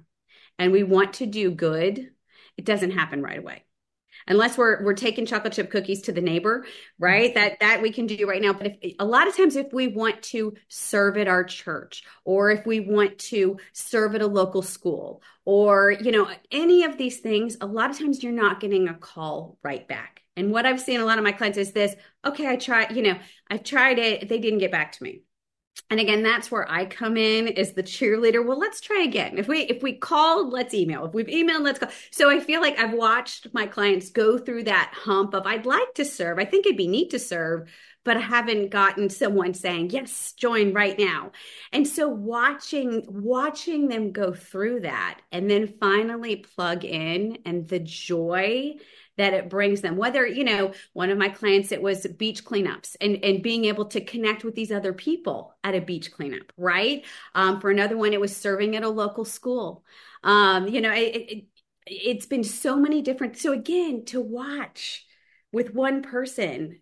and 0.59 0.73
we 0.73 0.83
want 0.83 1.15
to 1.15 1.27
do 1.27 1.51
good, 1.51 2.11
it 2.57 2.65
doesn't 2.65 2.93
happen 2.93 3.23
right 3.23 3.39
away 3.39 3.65
unless 4.27 4.57
we're 4.59 4.83
we're 4.85 4.95
taking 4.95 5.27
chocolate 5.27 5.53
chip 5.53 5.71
cookies 5.71 6.03
to 6.03 6.13
the 6.13 6.21
neighbor 6.21 6.65
right? 6.99 7.31
Mm-hmm. 7.31 7.41
That 7.41 7.61
that 7.61 7.83
we 7.83 7.91
can 7.93 8.07
do 8.07 8.27
right 8.29 8.43
now. 8.43 8.53
But 8.53 8.79
if 8.81 8.95
a 8.99 9.05
lot 9.05 9.29
of 9.29 9.37
times 9.37 9.57
if 9.57 9.73
we 9.73 9.89
want 9.89 10.23
to 10.25 10.55
serve 10.69 11.17
at 11.17 11.29
our 11.29 11.45
church 11.45 12.05
or 12.25 12.51
if 12.51 12.67
we 12.67 12.81
want 12.81 13.19
to 13.19 13.59
serve 13.73 14.15
at 14.15 14.23
a 14.23 14.27
local 14.27 14.63
school 14.63 15.23
or 15.45 15.91
you 15.91 16.13
know 16.13 16.29
any 16.51 16.85
of 16.85 16.97
these 16.99 17.21
things 17.21 17.57
a 17.61 17.67
lot 17.67 17.91
of 17.91 17.99
times 17.99 18.23
you're 18.23 18.33
not 18.33 18.61
getting 18.61 18.89
a 18.89 18.95
call 18.95 19.59
right 19.63 19.87
back. 19.89 20.21
And 20.37 20.51
what 20.51 20.65
i've 20.65 20.81
seen 20.81 21.01
a 21.01 21.05
lot 21.05 21.19
of 21.19 21.25
my 21.25 21.33
clients 21.33 21.59
is 21.59 21.73
this 21.73 21.95
okay 22.25 22.49
i 22.49 22.57
tried 22.57 22.97
you 22.97 23.03
know 23.03 23.19
i 23.51 23.59
tried 23.59 23.99
it. 23.99 24.29
They 24.29 24.39
didn't 24.39 24.61
get 24.61 24.73
back 24.73 24.93
to 24.93 25.05
me 25.05 25.23
and 25.91 26.01
again 26.01 26.23
that's 26.23 26.51
where 26.51 26.71
i 26.71 26.85
come 26.85 27.17
in 27.17 27.49
is 27.49 27.73
the 27.73 27.83
cheerleader. 27.83 28.45
Well 28.45 28.59
let's 28.59 28.81
try 28.81 29.03
again. 29.03 29.39
If 29.39 29.49
we 29.49 29.61
if 29.61 29.83
we 29.83 29.95
called 29.95 30.53
let's 30.53 30.75
email. 30.75 31.07
If 31.07 31.15
we've 31.15 31.27
emailed 31.27 31.63
let's 31.63 31.79
go 31.79 31.89
so 32.11 32.31
i 32.31 32.41
feel 32.41 32.61
like 32.61 32.79
i've 32.79 32.95
watched 32.95 33.49
my 33.53 33.67
clients 33.67 34.11
go 34.11 34.39
through 34.39 34.65
that 34.65 34.93
hump 34.95 35.35
of 35.35 35.47
i'd 35.47 35.67
like 35.67 35.95
to 35.95 36.05
serve. 36.05 36.39
I 36.39 36.45
think 36.45 36.67
it'd 36.67 36.77
be 36.77 36.89
neat 36.89 37.11
to 37.11 37.19
serve 37.19 37.69
but 38.05 38.17
I 38.17 38.21
haven't 38.21 38.71
gotten 38.71 39.09
someone 39.09 39.55
saying, 39.55 39.91
yes, 39.91 40.33
join 40.33 40.73
right 40.73 40.99
now. 40.99 41.33
And 41.73 41.87
so 41.87 42.09
watching, 42.09 43.05
watching 43.09 43.89
them 43.89 44.13
go 44.13 44.33
through 44.33 44.81
that 44.81 45.21
and 45.31 45.49
then 45.49 45.75
finally 45.79 46.37
plug 46.37 46.85
in 46.85 47.39
and 47.45 47.69
the 47.69 47.79
joy 47.79 48.75
that 49.19 49.35
it 49.35 49.51
brings 49.51 49.81
them. 49.81 49.97
Whether 49.97 50.27
you 50.27 50.45
know 50.45 50.73
one 50.93 51.11
of 51.11 51.19
my 51.19 51.29
clients 51.29 51.73
it 51.73 51.83
was 51.83 52.07
beach 52.19 52.45
cleanups 52.45 52.97
and 53.01 53.23
and 53.25 53.43
being 53.43 53.67
able 53.67 53.87
to 53.87 54.01
connect 54.01 54.45
with 54.45 54.55
these 54.55 54.73
other 54.73 54.93
people 54.93 55.55
at 55.65 55.75
a 55.75 55.81
beach 55.81 56.11
cleanup 56.13 56.53
right? 56.57 57.05
Um, 57.35 57.61
for 57.61 57.71
another 57.71 57.97
one 57.97 58.13
it 58.13 58.21
was 58.21 58.37
serving 58.37 58.77
at 58.77 58.83
a 58.85 58.89
local 58.89 59.25
school. 59.25 59.85
Um, 60.25 60.69
you 60.69 60.81
know 60.81 60.93
it, 60.93 61.17
it, 61.17 61.45
it's 61.87 62.27
been 62.27 62.45
so 62.45 62.77
many 62.77 63.03
different 63.03 63.37
so 63.37 63.53
again 63.53 64.05
to 64.07 64.21
watch 64.21 65.05
with 65.53 65.75
one 65.75 66.03
person 66.03 66.79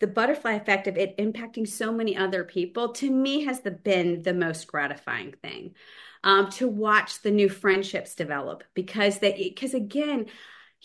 the 0.00 0.06
butterfly 0.06 0.52
effect 0.52 0.86
of 0.86 0.96
it 0.96 1.16
impacting 1.18 1.66
so 1.68 1.92
many 1.92 2.16
other 2.16 2.44
people 2.44 2.92
to 2.92 3.10
me 3.10 3.44
has 3.44 3.60
the, 3.60 3.70
been 3.70 4.22
the 4.22 4.34
most 4.34 4.66
gratifying 4.66 5.34
thing. 5.42 5.74
Um, 6.22 6.50
to 6.52 6.66
watch 6.66 7.20
the 7.20 7.30
new 7.30 7.50
friendships 7.50 8.14
develop 8.14 8.64
because 8.72 9.18
they 9.18 9.52
because 9.54 9.74
again 9.74 10.26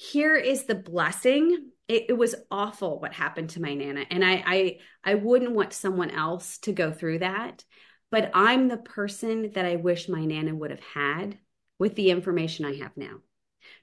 here 0.01 0.35
is 0.35 0.63
the 0.63 0.75
blessing 0.75 1.71
it, 1.87 2.05
it, 2.09 2.17
was 2.17 2.35
awful 2.51 2.99
what 2.99 3.13
happened 3.13 3.49
to 3.49 3.61
my 3.61 3.73
nana 3.73 4.05
and 4.09 4.23
I, 4.23 4.43
I 4.45 4.77
i 5.03 5.15
wouldn't 5.15 5.51
want 5.51 5.73
someone 5.73 6.11
else 6.11 6.57
to 6.59 6.71
go 6.71 6.91
through 6.91 7.19
that 7.19 7.63
but 8.09 8.31
i'm 8.33 8.67
the 8.67 8.77
person 8.77 9.51
that 9.53 9.65
i 9.65 9.75
wish 9.75 10.07
my 10.07 10.23
nana 10.23 10.55
would 10.55 10.71
have 10.71 10.83
had 10.93 11.37
with 11.79 11.95
the 11.95 12.11
information 12.11 12.65
i 12.65 12.75
have 12.75 12.95
now 12.95 13.17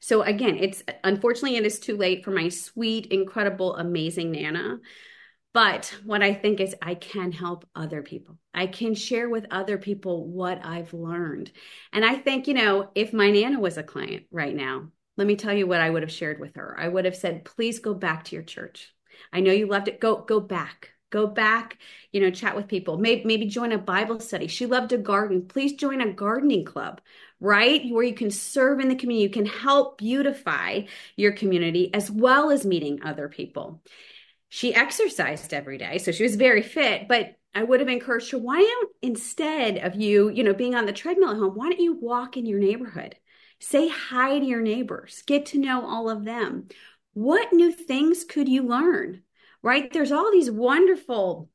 so 0.00 0.22
again, 0.22 0.56
it's 0.56 0.82
unfortunately 1.04 1.56
it 1.56 1.66
is 1.66 1.80
too 1.80 1.96
late 1.96 2.24
for 2.24 2.30
my 2.30 2.48
sweet, 2.48 3.06
incredible, 3.06 3.76
amazing 3.76 4.32
Nana. 4.32 4.78
But 5.52 5.94
what 6.04 6.22
I 6.22 6.34
think 6.34 6.60
is 6.60 6.74
I 6.82 6.94
can 6.94 7.32
help 7.32 7.66
other 7.74 8.02
people. 8.02 8.38
I 8.52 8.66
can 8.66 8.94
share 8.94 9.28
with 9.28 9.46
other 9.50 9.78
people 9.78 10.26
what 10.26 10.64
I've 10.64 10.92
learned. 10.92 11.50
And 11.92 12.04
I 12.04 12.16
think, 12.16 12.46
you 12.46 12.54
know, 12.54 12.90
if 12.94 13.14
my 13.14 13.30
Nana 13.30 13.58
was 13.58 13.78
a 13.78 13.82
client 13.82 14.24
right 14.30 14.54
now, 14.54 14.88
let 15.16 15.26
me 15.26 15.36
tell 15.36 15.54
you 15.54 15.66
what 15.66 15.80
I 15.80 15.90
would 15.90 16.02
have 16.02 16.12
shared 16.12 16.40
with 16.40 16.56
her. 16.56 16.76
I 16.78 16.88
would 16.88 17.04
have 17.04 17.16
said, 17.16 17.44
please 17.44 17.78
go 17.78 17.94
back 17.94 18.24
to 18.24 18.36
your 18.36 18.44
church. 18.44 18.92
I 19.32 19.40
know 19.40 19.52
you 19.52 19.66
loved 19.66 19.88
it. 19.88 20.00
Go, 20.00 20.16
go 20.16 20.40
back. 20.40 20.90
Go 21.10 21.26
back 21.28 21.78
you 22.12 22.20
know 22.20 22.30
chat 22.30 22.56
with 22.56 22.66
people. 22.66 22.98
Maybe, 22.98 23.24
maybe 23.24 23.46
join 23.46 23.72
a 23.72 23.78
bible 23.78 24.20
study. 24.20 24.48
She 24.48 24.66
loved 24.66 24.90
to 24.90 24.98
garden. 24.98 25.46
Please 25.46 25.74
join 25.74 26.00
a 26.00 26.12
gardening 26.12 26.64
club 26.64 27.00
right? 27.40 27.82
Where 27.90 28.02
you 28.04 28.14
can 28.14 28.30
serve 28.30 28.80
in 28.80 28.88
the 28.88 28.94
community. 28.94 29.24
You 29.24 29.30
can 29.30 29.46
help 29.46 29.98
beautify 29.98 30.82
your 31.16 31.32
community 31.32 31.92
as 31.92 32.10
well 32.10 32.50
as 32.50 32.64
meeting 32.64 33.00
other 33.02 33.28
people. 33.28 33.82
She 34.48 34.74
exercised 34.74 35.52
every 35.52 35.76
day 35.76 35.98
so 35.98 36.12
she 36.12 36.22
was 36.22 36.36
very 36.36 36.62
fit 36.62 37.08
but 37.08 37.34
i 37.52 37.62
would 37.62 37.80
have 37.80 37.88
encouraged 37.88 38.30
her 38.30 38.38
why 38.38 38.60
don't 38.60 38.92
instead 39.02 39.76
of 39.78 39.96
you 39.96 40.28
you 40.28 40.44
know 40.44 40.54
being 40.54 40.76
on 40.76 40.86
the 40.86 40.92
treadmill 40.92 41.30
at 41.30 41.36
home 41.36 41.54
why 41.56 41.68
don't 41.68 41.80
you 41.80 41.94
walk 41.94 42.36
in 42.36 42.46
your 42.46 42.60
neighborhood 42.60 43.16
say 43.60 43.88
hi 43.88 44.38
to 44.38 44.44
your 44.44 44.60
neighbors 44.60 45.22
get 45.26 45.46
to 45.46 45.58
know 45.58 45.86
all 45.86 46.08
of 46.10 46.24
them 46.24 46.68
what 47.14 47.52
new 47.52 47.72
things 47.72 48.24
could 48.24 48.48
you 48.48 48.62
learn 48.62 49.22
right? 49.66 49.92
There's 49.92 50.12
all 50.12 50.30
these 50.30 50.48
wonderful 50.48 51.50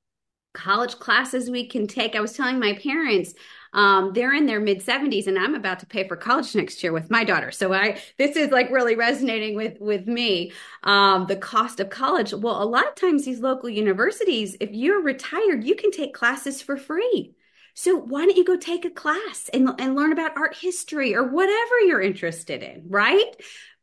college 0.54 0.96
classes 0.96 1.50
we 1.50 1.66
can 1.66 1.88
take. 1.88 2.14
I 2.14 2.20
was 2.20 2.34
telling 2.34 2.60
my 2.60 2.74
parents, 2.74 3.34
um, 3.72 4.12
they're 4.12 4.34
in 4.34 4.48
their 4.48 4.60
mid 4.60 4.84
70s 4.84 5.28
and 5.28 5.40
I'm 5.40 5.56
about 5.56 5.80
to 5.80 5.86
pay 5.86 6.06
for 6.06 6.18
college 6.18 6.54
next 6.56 6.84
year 6.84 6.92
with 6.92 7.10
my 7.10 7.24
daughter. 7.24 7.52
So 7.52 7.74
I 7.74 8.02
this 8.18 8.36
is 8.36 8.52
like 8.52 8.70
really 8.70 8.98
resonating 8.98 9.56
with 9.56 9.80
with 9.80 10.08
me. 10.08 10.52
Um, 10.84 11.26
the 11.28 11.38
cost 11.38 11.80
of 11.80 11.90
college. 11.90 12.34
Well, 12.34 12.62
a 12.62 12.66
lot 12.66 12.86
of 12.86 12.96
times 12.96 13.24
these 13.24 13.40
local 13.40 13.70
universities, 13.70 14.58
if 14.60 14.72
you're 14.74 15.02
retired, 15.02 15.64
you 15.64 15.76
can 15.76 15.92
take 15.92 16.14
classes 16.14 16.62
for 16.62 16.76
free. 16.76 17.34
So 17.74 17.96
why 17.96 18.26
don't 18.26 18.38
you 18.38 18.44
go 18.44 18.58
take 18.58 18.86
a 18.86 18.90
class 18.90 19.50
and, 19.54 19.70
and 19.80 19.96
learn 19.96 20.12
about 20.12 20.38
art 20.38 20.56
history 20.56 21.16
or 21.16 21.24
whatever 21.24 21.80
you're 21.82 22.02
interested 22.02 22.64
in, 22.64 22.84
right? 22.88 23.36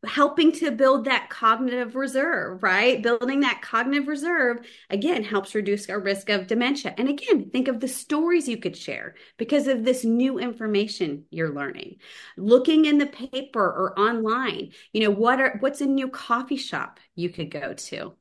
helping 0.05 0.51
to 0.53 0.71
build 0.71 1.05
that 1.05 1.29
cognitive 1.29 1.95
reserve, 1.95 2.63
right? 2.63 3.03
Building 3.03 3.41
that 3.41 3.61
cognitive 3.61 4.07
reserve 4.07 4.65
again 4.89 5.23
helps 5.23 5.53
reduce 5.53 5.89
our 5.89 5.99
risk 5.99 6.29
of 6.29 6.47
dementia. 6.47 6.93
And 6.97 7.09
again, 7.09 7.49
think 7.49 7.67
of 7.67 7.79
the 7.79 7.87
stories 7.87 8.47
you 8.47 8.57
could 8.57 8.77
share 8.77 9.15
because 9.37 9.67
of 9.67 9.83
this 9.83 10.05
new 10.05 10.39
information 10.39 11.25
you're 11.29 11.53
learning. 11.53 11.97
Looking 12.37 12.85
in 12.85 12.97
the 12.97 13.07
paper 13.07 13.61
or 13.61 13.99
online, 13.99 14.71
you 14.93 15.03
know, 15.03 15.11
what 15.11 15.41
are 15.41 15.57
what's 15.59 15.81
a 15.81 15.85
new 15.85 16.07
coffee 16.07 16.57
shop 16.57 16.99
you 17.15 17.29
could 17.29 17.51
go 17.51 17.73
to? 17.73 18.13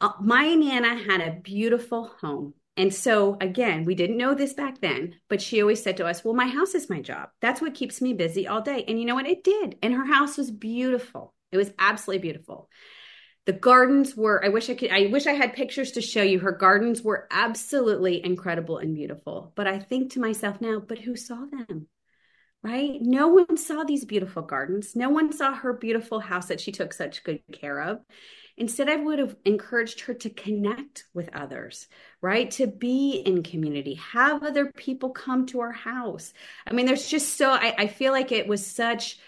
Uh, 0.00 0.12
my 0.20 0.54
nana 0.54 0.96
had 0.96 1.20
a 1.20 1.38
beautiful 1.40 2.12
home 2.20 2.54
and 2.76 2.92
so, 2.92 3.36
again, 3.40 3.84
we 3.84 3.94
didn't 3.94 4.16
know 4.16 4.34
this 4.34 4.52
back 4.52 4.80
then, 4.80 5.14
but 5.28 5.40
she 5.40 5.60
always 5.60 5.82
said 5.82 5.98
to 5.98 6.06
us, 6.06 6.24
Well, 6.24 6.34
my 6.34 6.48
house 6.48 6.74
is 6.74 6.90
my 6.90 7.00
job. 7.00 7.28
That's 7.40 7.60
what 7.60 7.74
keeps 7.74 8.00
me 8.00 8.14
busy 8.14 8.48
all 8.48 8.62
day. 8.62 8.84
And 8.88 8.98
you 8.98 9.04
know 9.04 9.14
what? 9.14 9.28
It 9.28 9.44
did. 9.44 9.76
And 9.80 9.94
her 9.94 10.04
house 10.04 10.36
was 10.36 10.50
beautiful. 10.50 11.34
It 11.52 11.56
was 11.56 11.70
absolutely 11.78 12.22
beautiful. 12.22 12.68
The 13.46 13.52
gardens 13.52 14.16
were, 14.16 14.44
I 14.44 14.48
wish 14.48 14.70
I 14.70 14.74
could, 14.74 14.90
I 14.90 15.06
wish 15.06 15.26
I 15.26 15.34
had 15.34 15.52
pictures 15.52 15.92
to 15.92 16.00
show 16.00 16.22
you. 16.22 16.40
Her 16.40 16.52
gardens 16.52 17.02
were 17.02 17.28
absolutely 17.30 18.24
incredible 18.24 18.78
and 18.78 18.94
beautiful. 18.94 19.52
But 19.54 19.68
I 19.68 19.78
think 19.78 20.12
to 20.12 20.20
myself 20.20 20.60
now, 20.60 20.80
but 20.80 20.98
who 20.98 21.14
saw 21.14 21.44
them? 21.44 21.86
Right? 22.62 22.98
No 23.00 23.28
one 23.28 23.56
saw 23.56 23.84
these 23.84 24.06
beautiful 24.06 24.42
gardens. 24.42 24.96
No 24.96 25.10
one 25.10 25.32
saw 25.32 25.54
her 25.54 25.74
beautiful 25.74 26.18
house 26.18 26.46
that 26.46 26.60
she 26.60 26.72
took 26.72 26.94
such 26.94 27.22
good 27.22 27.42
care 27.52 27.78
of. 27.82 28.00
Instead, 28.56 28.88
I 28.88 28.96
would 28.96 29.18
have 29.18 29.36
encouraged 29.44 30.02
her 30.02 30.14
to 30.14 30.30
connect 30.30 31.04
with 31.12 31.34
others, 31.34 31.88
right? 32.20 32.50
To 32.52 32.66
be 32.66 33.22
in 33.24 33.42
community, 33.42 33.94
have 33.94 34.42
other 34.42 34.70
people 34.72 35.10
come 35.10 35.46
to 35.46 35.60
our 35.60 35.72
house. 35.72 36.32
I 36.66 36.72
mean, 36.72 36.86
there's 36.86 37.08
just 37.08 37.36
so, 37.36 37.50
I, 37.50 37.74
I 37.76 37.86
feel 37.88 38.12
like 38.12 38.30
it 38.30 38.46
was 38.46 38.64
such, 38.64 39.18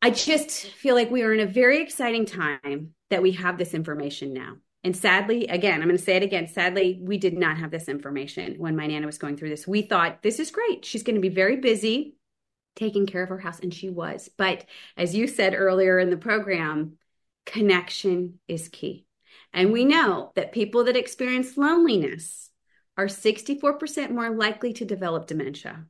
I 0.00 0.10
just 0.10 0.50
feel 0.50 0.94
like 0.94 1.10
we 1.10 1.22
are 1.22 1.34
in 1.34 1.40
a 1.40 1.46
very 1.46 1.82
exciting 1.82 2.26
time 2.26 2.94
that 3.10 3.22
we 3.22 3.32
have 3.32 3.58
this 3.58 3.74
information 3.74 4.32
now. 4.32 4.56
And 4.84 4.96
sadly, 4.96 5.48
again, 5.48 5.82
I'm 5.82 5.88
going 5.88 5.98
to 5.98 6.02
say 6.02 6.16
it 6.16 6.22
again. 6.22 6.46
Sadly, 6.46 7.00
we 7.02 7.18
did 7.18 7.36
not 7.36 7.58
have 7.58 7.72
this 7.72 7.88
information 7.88 8.54
when 8.58 8.76
my 8.76 8.86
Nana 8.86 9.06
was 9.06 9.18
going 9.18 9.36
through 9.36 9.48
this. 9.48 9.66
We 9.66 9.82
thought 9.82 10.22
this 10.22 10.38
is 10.38 10.52
great. 10.52 10.84
She's 10.84 11.02
going 11.02 11.16
to 11.16 11.20
be 11.20 11.28
very 11.28 11.56
busy 11.56 12.14
taking 12.76 13.06
care 13.06 13.24
of 13.24 13.28
her 13.28 13.40
house. 13.40 13.58
And 13.58 13.74
she 13.74 13.90
was. 13.90 14.30
But 14.38 14.64
as 14.96 15.16
you 15.16 15.26
said 15.26 15.54
earlier 15.54 15.98
in 15.98 16.10
the 16.10 16.16
program, 16.16 16.96
connection 17.48 18.38
is 18.46 18.68
key. 18.68 19.06
And 19.52 19.72
we 19.72 19.84
know 19.84 20.32
that 20.36 20.52
people 20.52 20.84
that 20.84 20.96
experience 20.96 21.56
loneliness 21.56 22.50
are 22.96 23.06
64% 23.06 24.10
more 24.10 24.30
likely 24.30 24.74
to 24.74 24.84
develop 24.84 25.26
dementia. 25.26 25.86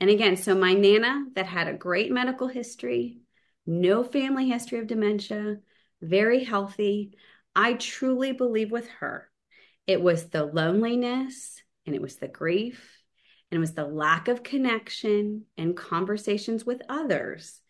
And 0.00 0.10
again, 0.10 0.36
so 0.36 0.54
my 0.54 0.74
Nana 0.74 1.24
that 1.34 1.46
had 1.46 1.68
a 1.68 1.72
great 1.72 2.12
medical 2.12 2.48
history, 2.48 3.18
no 3.66 4.04
family 4.04 4.48
history 4.48 4.78
of 4.80 4.86
dementia, 4.86 5.58
very 6.02 6.44
healthy, 6.44 7.16
I 7.54 7.74
truly 7.74 8.32
believe 8.32 8.70
with 8.70 8.88
her, 9.00 9.30
it 9.86 10.02
was 10.02 10.28
the 10.28 10.44
loneliness 10.44 11.62
and 11.86 11.94
it 11.94 12.02
was 12.02 12.16
the 12.16 12.28
grief 12.28 12.98
and 13.50 13.56
it 13.58 13.60
was 13.60 13.72
the 13.72 13.86
lack 13.86 14.28
of 14.28 14.42
connection 14.42 15.44
and 15.56 15.76
conversations 15.76 16.66
with 16.66 16.82
others 16.88 17.60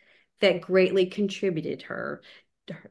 that 0.40 0.60
greatly 0.60 1.06
contributed 1.06 1.82
her 1.82 2.22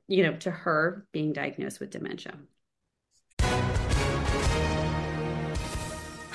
you 0.07 0.23
know, 0.23 0.35
to 0.37 0.51
her 0.51 1.05
being 1.11 1.33
diagnosed 1.33 1.79
with 1.79 1.91
dementia. 1.91 2.33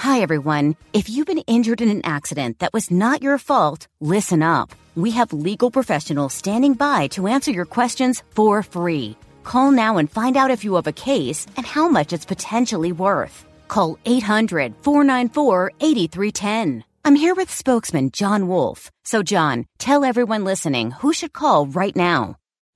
Hi, 0.07 0.21
everyone. 0.21 0.77
If 0.93 1.09
you've 1.09 1.27
been 1.27 1.45
injured 1.47 1.81
in 1.81 1.89
an 1.89 2.03
accident 2.05 2.61
that 2.61 2.73
was 2.73 2.91
not 2.91 3.23
your 3.23 3.39
fault, 3.39 3.89
listen 4.01 4.43
up. 4.43 4.71
We 4.95 5.11
have 5.11 5.33
legal 5.33 5.71
professionals 5.71 6.33
standing 6.33 6.75
by 6.75 7.09
to 7.09 7.27
answer 7.27 7.51
your 7.51 7.67
questions 7.67 8.23
for 8.31 8.63
free. 8.63 9.17
Call 9.43 9.73
now 9.73 9.99
and 9.99 10.11
find 10.11 10.37
out 10.37 10.51
if 10.51 10.65
you 10.65 10.75
have 10.77 10.87
a 10.87 10.93
case 10.93 11.47
and 11.57 11.67
how 11.67 11.89
much 11.89 12.13
it's 12.13 12.25
potentially 12.25 12.93
worth. 12.93 13.45
Call 13.69 13.99
800 14.07 14.75
494 14.83 15.73
8310. 15.81 16.85
I'm 17.05 17.17
here 17.17 17.35
with 17.35 17.51
spokesman 17.51 18.11
John 18.11 18.49
Wolf. 18.49 18.91
So, 19.05 19.23
John, 19.23 19.67
tell 19.79 20.05
everyone 20.05 20.45
listening 20.45 20.91
who 20.91 21.13
should 21.13 21.33
call 21.33 21.67
right 21.67 21.95
now. 21.95 22.37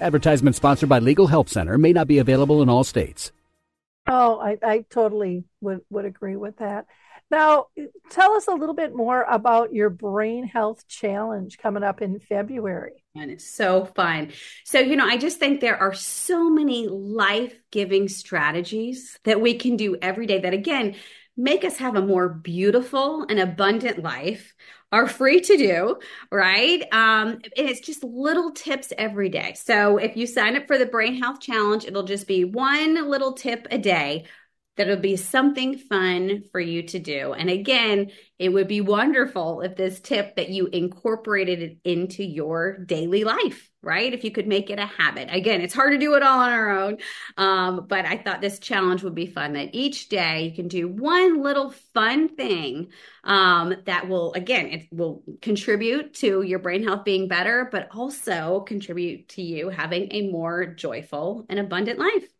Advertisement 0.00 0.56
sponsored 0.56 0.88
by 0.88 0.98
Legal 0.98 1.28
Help 1.28 1.48
Center 1.48 1.78
may 1.78 1.92
not 1.92 2.06
be 2.06 2.18
available 2.18 2.62
in 2.62 2.68
all 2.68 2.84
states. 2.84 3.32
Oh, 4.06 4.38
I, 4.38 4.58
I 4.62 4.84
totally 4.90 5.44
would, 5.60 5.80
would 5.88 6.04
agree 6.04 6.36
with 6.36 6.58
that. 6.58 6.86
Now, 7.30 7.68
tell 8.10 8.32
us 8.32 8.48
a 8.48 8.52
little 8.52 8.74
bit 8.74 8.94
more 8.94 9.22
about 9.22 9.72
your 9.72 9.88
brain 9.88 10.46
health 10.46 10.86
challenge 10.86 11.56
coming 11.56 11.82
up 11.82 12.02
in 12.02 12.20
February. 12.20 13.02
And 13.16 13.30
it's 13.30 13.50
so 13.50 13.86
fun. 13.86 14.32
So, 14.64 14.78
you 14.78 14.94
know, 14.94 15.06
I 15.06 15.16
just 15.16 15.38
think 15.38 15.60
there 15.60 15.80
are 15.80 15.94
so 15.94 16.50
many 16.50 16.86
life 16.86 17.54
giving 17.70 18.08
strategies 18.08 19.18
that 19.24 19.40
we 19.40 19.54
can 19.54 19.76
do 19.76 19.96
every 20.02 20.26
day 20.26 20.40
that, 20.40 20.52
again, 20.52 20.96
make 21.36 21.64
us 21.64 21.78
have 21.78 21.96
a 21.96 22.02
more 22.02 22.28
beautiful 22.28 23.24
and 23.28 23.40
abundant 23.40 24.02
life 24.02 24.52
are 24.94 25.08
free 25.08 25.40
to 25.40 25.56
do, 25.56 25.98
right? 26.30 26.80
Um, 26.92 27.30
and 27.32 27.50
it's 27.56 27.80
just 27.80 28.04
little 28.04 28.52
tips 28.52 28.92
every 28.96 29.28
day. 29.28 29.54
So 29.54 29.98
if 29.98 30.16
you 30.16 30.24
sign 30.24 30.56
up 30.56 30.68
for 30.68 30.78
the 30.78 30.86
Brain 30.86 31.20
Health 31.20 31.40
Challenge, 31.40 31.84
it'll 31.84 32.04
just 32.04 32.28
be 32.28 32.44
one 32.44 33.10
little 33.10 33.32
tip 33.32 33.66
a 33.72 33.78
day 33.78 34.24
that'll 34.76 34.96
be 34.96 35.16
something 35.16 35.78
fun 35.78 36.44
for 36.50 36.60
you 36.60 36.82
to 36.82 36.98
do. 36.98 37.32
And 37.32 37.48
again, 37.48 38.10
it 38.38 38.48
would 38.48 38.66
be 38.66 38.80
wonderful 38.80 39.60
if 39.60 39.76
this 39.76 40.00
tip 40.00 40.36
that 40.36 40.48
you 40.48 40.66
incorporated 40.66 41.62
it 41.62 41.78
into 41.84 42.24
your 42.24 42.78
daily 42.78 43.22
life, 43.22 43.70
right? 43.80 44.12
If 44.12 44.24
you 44.24 44.32
could 44.32 44.48
make 44.48 44.70
it 44.70 44.80
a 44.80 44.86
habit. 44.86 45.28
Again, 45.30 45.60
it's 45.60 45.74
hard 45.74 45.92
to 45.92 45.98
do 45.98 46.14
it 46.14 46.24
all 46.24 46.40
on 46.40 46.50
our 46.50 46.70
own. 46.70 46.98
Um, 47.36 47.86
but 47.88 48.04
I 48.04 48.16
thought 48.16 48.40
this 48.40 48.58
challenge 48.58 49.04
would 49.04 49.14
be 49.14 49.26
fun 49.26 49.52
that 49.52 49.70
each 49.72 50.08
day 50.08 50.48
you 50.48 50.54
can 50.54 50.66
do 50.66 50.88
one 50.88 51.40
little 51.42 51.70
fun 51.94 52.28
thing 52.34 52.88
um, 53.22 53.76
that 53.86 54.08
will, 54.08 54.32
again, 54.32 54.66
it 54.66 54.88
will 54.90 55.22
contribute 55.40 56.14
to 56.14 56.42
your 56.42 56.58
brain 56.58 56.82
health 56.82 57.04
being 57.04 57.28
better, 57.28 57.68
but 57.70 57.88
also 57.94 58.60
contribute 58.60 59.28
to 59.30 59.42
you 59.42 59.68
having 59.68 60.08
a 60.10 60.28
more 60.30 60.66
joyful 60.66 61.46
and 61.48 61.60
abundant 61.60 62.00
life. 62.00 62.33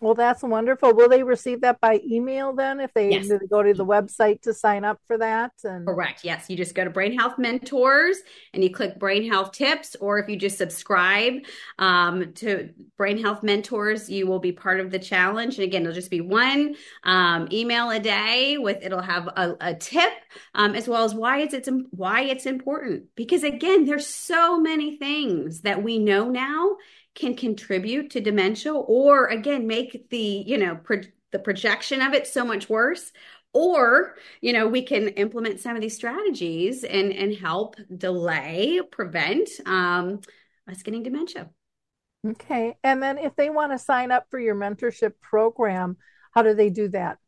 Well, 0.00 0.14
that's 0.14 0.42
wonderful. 0.42 0.92
Will 0.92 1.08
they 1.08 1.22
receive 1.22 1.60
that 1.60 1.80
by 1.80 2.00
email 2.04 2.52
then 2.52 2.80
if 2.80 2.92
they 2.94 3.12
Yes. 3.12 3.28
go 3.48 3.62
to 3.62 3.72
the 3.72 3.86
website 3.86 4.42
to 4.42 4.52
sign 4.52 4.84
up 4.84 5.00
for 5.06 5.16
that? 5.18 5.52
And 5.62 5.86
Correct. 5.86 6.24
Yes. 6.24 6.50
You 6.50 6.56
just 6.56 6.74
go 6.74 6.82
to 6.82 6.90
Brain 6.90 7.16
Health 7.16 7.38
Mentors 7.38 8.18
and 8.52 8.64
you 8.64 8.70
click 8.70 8.98
Brain 8.98 9.30
Health 9.30 9.52
Tips, 9.52 9.94
or 10.00 10.18
if 10.18 10.28
you 10.28 10.36
just 10.36 10.58
subscribe 10.58 11.34
um, 11.78 12.32
to 12.34 12.70
Brain 12.98 13.18
Health 13.18 13.44
Mentors, 13.44 14.10
you 14.10 14.26
will 14.26 14.40
be 14.40 14.50
part 14.50 14.80
of 14.80 14.90
the 14.90 14.98
challenge. 14.98 15.58
And 15.58 15.64
again, 15.64 15.82
it'll 15.82 15.94
just 15.94 16.10
be 16.10 16.20
one 16.20 16.74
um, 17.04 17.48
email 17.52 17.90
a 17.90 18.00
day 18.00 18.58
with 18.58 18.78
it'll 18.82 19.00
have 19.00 19.28
a, 19.28 19.56
a 19.60 19.74
tip 19.74 20.12
um, 20.56 20.74
as 20.74 20.88
well 20.88 21.04
as 21.04 21.14
why 21.14 21.38
it's, 21.38 21.54
it's 21.54 21.68
why 21.92 22.22
it's 22.22 22.46
important. 22.46 23.04
Because 23.14 23.44
again, 23.44 23.84
there's 23.84 24.08
so 24.08 24.58
many 24.60 24.96
things 24.96 25.60
that 25.60 25.84
we 25.84 26.00
know 26.00 26.28
now 26.28 26.76
can 27.14 27.34
contribute 27.36 28.10
to 28.10 28.20
dementia, 28.20 28.72
or 28.74 29.26
again 29.26 29.66
make 29.66 30.08
the 30.10 30.44
you 30.46 30.58
know 30.58 30.76
pro- 30.76 31.00
the 31.32 31.38
projection 31.38 32.00
of 32.02 32.14
it 32.14 32.26
so 32.26 32.44
much 32.44 32.68
worse 32.68 33.12
or 33.52 34.16
you 34.40 34.52
know 34.52 34.66
we 34.68 34.82
can 34.82 35.08
implement 35.08 35.60
some 35.60 35.76
of 35.76 35.80
these 35.82 35.94
strategies 35.96 36.84
and 36.84 37.12
and 37.12 37.34
help 37.34 37.76
delay 37.96 38.80
prevent 38.90 39.48
um 39.66 40.20
us 40.68 40.82
getting 40.82 41.02
dementia 41.02 41.48
okay. 42.26 42.76
And 42.82 43.02
then 43.02 43.18
if 43.18 43.34
they 43.36 43.50
want 43.50 43.72
to 43.72 43.78
sign 43.78 44.10
up 44.10 44.26
for 44.30 44.38
your 44.38 44.54
mentorship 44.54 45.12
program, 45.20 45.96
how 46.32 46.42
do 46.42 46.54
they 46.54 46.70
do 46.70 46.88
that? 46.88 47.18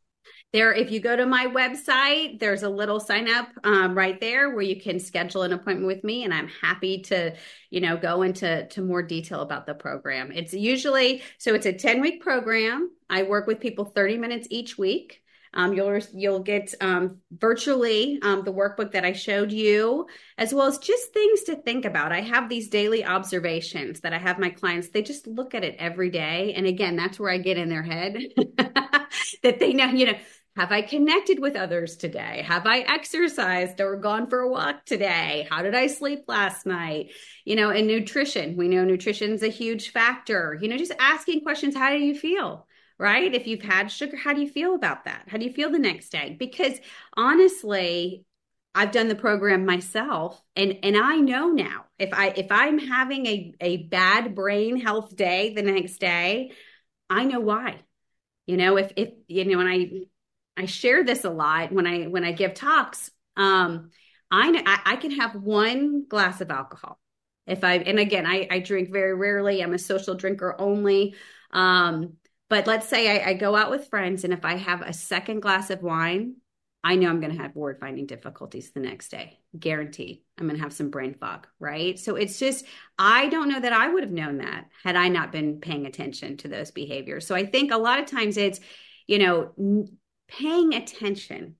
There 0.57 0.73
if 0.73 0.91
you 0.91 0.99
go 0.99 1.15
to 1.15 1.25
my 1.25 1.45
website 1.45 2.39
there's 2.39 2.63
a 2.63 2.69
little 2.69 2.99
sign 2.99 3.29
up 3.29 3.47
um, 3.63 3.95
right 3.95 4.19
there 4.19 4.49
where 4.49 4.63
you 4.63 4.79
can 4.81 4.99
schedule 4.99 5.43
an 5.43 5.53
appointment 5.53 5.85
with 5.85 6.03
me 6.03 6.23
and 6.23 6.33
i'm 6.33 6.47
happy 6.61 7.01
to 7.01 7.35
you 7.69 7.79
know 7.79 7.95
go 7.95 8.23
into 8.23 8.65
to 8.67 8.81
more 8.81 9.03
detail 9.03 9.41
about 9.41 9.67
the 9.67 9.73
program 9.75 10.31
it's 10.31 10.53
usually 10.53 11.21
so 11.37 11.53
it's 11.53 11.67
a 11.67 11.73
10 11.73 12.01
week 12.01 12.21
program 12.21 12.89
i 13.09 13.23
work 13.23 13.45
with 13.45 13.59
people 13.59 13.85
30 13.85 14.17
minutes 14.17 14.47
each 14.49 14.77
week 14.77 15.21
um, 15.53 15.73
you'll 15.73 15.99
you'll 16.13 16.41
get 16.41 16.73
um, 16.81 17.19
virtually 17.31 18.19
um, 18.21 18.43
the 18.43 18.53
workbook 18.53 18.91
that 18.91 19.05
I 19.05 19.13
showed 19.13 19.51
you, 19.51 20.05
as 20.37 20.53
well 20.53 20.67
as 20.67 20.77
just 20.77 21.13
things 21.13 21.43
to 21.43 21.55
think 21.55 21.85
about. 21.85 22.11
I 22.11 22.21
have 22.21 22.47
these 22.47 22.69
daily 22.69 23.03
observations 23.03 24.01
that 24.01 24.13
I 24.13 24.19
have 24.19 24.37
my 24.37 24.49
clients. 24.49 24.89
They 24.89 25.01
just 25.01 25.25
look 25.25 25.55
at 25.55 25.63
it 25.63 25.75
every 25.79 26.11
day, 26.11 26.53
and 26.53 26.67
again, 26.67 26.95
that's 26.95 27.19
where 27.19 27.31
I 27.31 27.37
get 27.39 27.57
in 27.57 27.69
their 27.69 27.81
head 27.81 28.17
that 29.43 29.59
they 29.59 29.73
know. 29.73 29.87
You 29.87 30.07
know, 30.07 30.17
have 30.57 30.71
I 30.71 30.81
connected 30.81 31.39
with 31.39 31.55
others 31.55 31.95
today? 31.95 32.43
Have 32.45 32.65
I 32.65 32.79
exercised 32.79 33.79
or 33.79 33.95
gone 33.95 34.27
for 34.27 34.39
a 34.39 34.49
walk 34.49 34.85
today? 34.85 35.47
How 35.49 35.61
did 35.61 35.75
I 35.75 35.87
sleep 35.87 36.23
last 36.27 36.65
night? 36.65 37.11
You 37.45 37.55
know, 37.55 37.69
and 37.69 37.87
nutrition. 37.87 38.57
We 38.57 38.67
know 38.67 38.83
nutrition's 38.83 39.43
a 39.43 39.49
huge 39.49 39.91
factor. 39.91 40.57
You 40.59 40.67
know, 40.67 40.77
just 40.77 40.93
asking 40.99 41.41
questions. 41.41 41.75
How 41.75 41.91
do 41.91 41.97
you 41.97 42.15
feel? 42.15 42.67
right? 42.99 43.33
If 43.33 43.45
you've 43.45 43.61
had 43.61 43.91
sugar, 43.91 44.17
how 44.17 44.33
do 44.33 44.41
you 44.41 44.49
feel 44.49 44.73
about 44.73 45.05
that? 45.05 45.25
How 45.27 45.37
do 45.37 45.45
you 45.45 45.53
feel 45.53 45.69
the 45.69 45.77
next 45.77 46.09
day? 46.09 46.35
Because 46.37 46.79
honestly, 47.15 48.25
I've 48.73 48.91
done 48.91 49.07
the 49.07 49.15
program 49.15 49.65
myself 49.65 50.41
and 50.55 50.77
and 50.83 50.95
I 50.95 51.17
know 51.17 51.49
now 51.49 51.85
if 51.97 52.13
I 52.13 52.29
if 52.29 52.47
I'm 52.51 52.77
having 52.77 53.25
a 53.25 53.53
a 53.59 53.77
bad 53.77 54.35
brain 54.35 54.79
health 54.79 55.15
day 55.15 55.53
the 55.53 55.63
next 55.63 55.97
day, 55.97 56.51
I 57.09 57.23
know 57.25 57.39
why. 57.39 57.81
You 58.45 58.57
know, 58.57 58.77
if 58.77 58.91
if 58.95 59.09
you 59.27 59.45
know 59.45 59.57
when 59.57 59.67
I 59.67 60.07
I 60.57 60.65
share 60.65 61.03
this 61.03 61.23
a 61.23 61.29
lot 61.29 61.71
when 61.71 61.87
I 61.87 62.05
when 62.05 62.23
I 62.23 62.31
give 62.31 62.53
talks, 62.53 63.11
um 63.35 63.91
I 64.29 64.81
I, 64.85 64.97
can 64.97 65.11
have 65.11 65.35
one 65.35 66.05
glass 66.07 66.41
of 66.41 66.51
alcohol. 66.51 66.99
If 67.45 67.63
I 67.63 67.75
and 67.75 67.99
again 67.99 68.25
I 68.25 68.47
I 68.49 68.59
drink 68.59 68.91
very 68.91 69.13
rarely. 69.13 69.61
I'm 69.61 69.73
a 69.73 69.79
social 69.79 70.15
drinker 70.15 70.59
only. 70.59 71.15
Um 71.51 72.17
but 72.49 72.65
let's 72.65 72.87
say 72.87 73.21
I, 73.21 73.31
I, 73.31 73.33
go 73.33 73.57
out 73.57 73.69
with 73.69 73.89
friends, 73.89 74.23
and 74.23 74.31
if 74.31 74.45
I 74.45 74.55
have 74.55 74.81
a 74.81 74.93
second 74.93 75.41
glass 75.41 75.69
of 75.69 75.81
wine, 75.81 76.35
I 76.83 76.95
know 76.95 77.09
I'm 77.09 77.19
going 77.19 77.35
to 77.35 77.41
have 77.41 77.55
word 77.55 77.79
finding 77.81 78.05
difficulties 78.05 78.71
the 78.71 78.79
next 78.79 79.09
day. 79.09 79.39
Guaranteed. 79.59 80.21
I'm 80.37 80.45
going 80.47 80.55
to 80.55 80.63
have 80.63 80.71
some 80.71 80.89
brain 80.89 81.15
fog, 81.15 81.47
right? 81.59 81.99
So 81.99 82.15
it's 82.15 82.39
just, 82.39 82.65
I 82.97 83.27
don't 83.27 83.49
know 83.49 83.59
that 83.59 83.73
I 83.73 83.89
would 83.89 84.03
have 84.03 84.11
known 84.13 84.37
that 84.37 84.67
had 84.83 84.95
I 84.95 85.09
not 85.09 85.33
been 85.33 85.59
paying 85.59 85.85
attention 85.85 86.37
to 86.37 86.47
those 86.47 86.71
behaviors. 86.71 87.27
So 87.27 87.35
I 87.35 87.45
think 87.45 87.71
a 87.71 87.77
lot 87.77 87.99
of 87.99 88.05
times 88.05 88.37
it's, 88.37 88.61
you 89.07 89.19
know, 89.19 89.87
paying 90.27 90.73
attention 90.73 91.55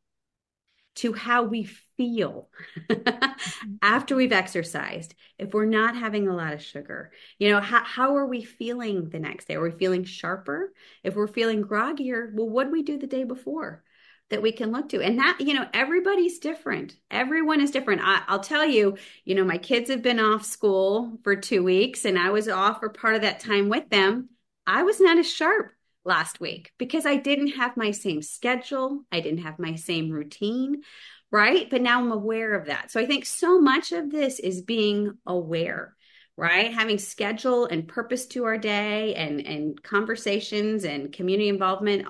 to 0.97 1.13
how 1.13 1.43
we 1.43 1.63
feel 1.95 2.49
mm-hmm. 2.89 3.76
after 3.82 4.15
we've 4.15 4.32
exercised 4.32 5.13
if 5.38 5.53
we're 5.53 5.65
not 5.65 5.95
having 5.95 6.28
a 6.28 6.36
lot 6.36 6.53
of 6.53 6.61
sugar 6.61 7.11
you 7.38 7.49
know 7.49 7.59
how, 7.59 7.84
how 7.84 8.15
are 8.15 8.26
we 8.26 8.43
feeling 8.43 9.09
the 9.09 9.20
next 9.20 9.47
day? 9.47 9.55
Are 9.55 9.61
we 9.61 9.72
feeling 9.72 10.03
sharper? 10.03 10.74
If 11.03 11.15
we're 11.15 11.28
feeling 11.28 11.63
groggier 11.63 12.34
well 12.34 12.49
what 12.49 12.65
did 12.65 12.74
we 12.74 12.84
do 12.84 12.97
the 12.97 13.07
day 13.07 13.24
before 13.24 13.84
that 14.30 14.41
we 14.41 14.51
can 14.51 14.72
look 14.72 14.89
to? 14.89 15.01
And 15.01 15.20
that 15.20 15.38
you 15.39 15.53
know 15.53 15.68
everybody's 15.74 16.39
different. 16.39 16.95
Everyone 17.11 17.61
is 17.61 17.72
different. 17.72 18.01
I, 18.03 18.24
i'll 18.28 18.39
tell 18.39 18.65
you 18.65 18.97
you 19.24 19.36
know 19.36 19.45
my 19.45 19.59
kids 19.59 19.89
have 19.89 20.01
been 20.01 20.20
off 20.20 20.45
school 20.45 21.20
for 21.24 21.36
two 21.36 21.63
weeks 21.63 22.05
and 22.05 22.18
i 22.18 22.32
was 22.32 22.49
off 22.49 22.80
for 22.80 22.89
part 22.89 23.15
of 23.15 23.22
that 23.22 23.39
time 23.39 23.70
with 23.70 23.89
them. 23.89 24.30
I 24.65 24.84
was 24.84 24.99
not 24.99 25.18
as 25.18 25.32
sharp 25.32 25.76
last 26.07 26.39
week 26.39 26.71
because 26.77 27.05
I 27.05 27.17
didn't 27.17 27.57
have 27.57 27.77
my 27.77 27.91
same 27.91 28.21
schedule. 28.21 29.03
I 29.11 29.19
didn't 29.19 29.43
have 29.43 29.59
my 29.59 29.75
same 29.75 30.09
routine, 30.09 30.81
right? 31.29 31.69
But 31.69 31.81
now 31.81 31.99
I'm 31.99 32.11
aware 32.11 32.55
of 32.55 32.67
that. 32.67 32.89
So 32.89 32.99
I 32.99 33.05
think 33.05 33.25
so 33.25 33.59
much 33.59 33.91
of 33.91 34.09
this 34.09 34.39
is 34.39 34.61
being 34.61 35.17
aware, 35.27 35.95
right? 36.37 36.73
Having 36.73 36.99
schedule 36.99 37.65
and 37.65 37.87
purpose 37.87 38.25
to 38.27 38.45
our 38.45 38.57
day 38.57 39.13
and, 39.15 39.45
and 39.45 39.83
conversations 39.83 40.85
and 40.85 41.11
community 41.11 41.49
involvement. 41.49 42.07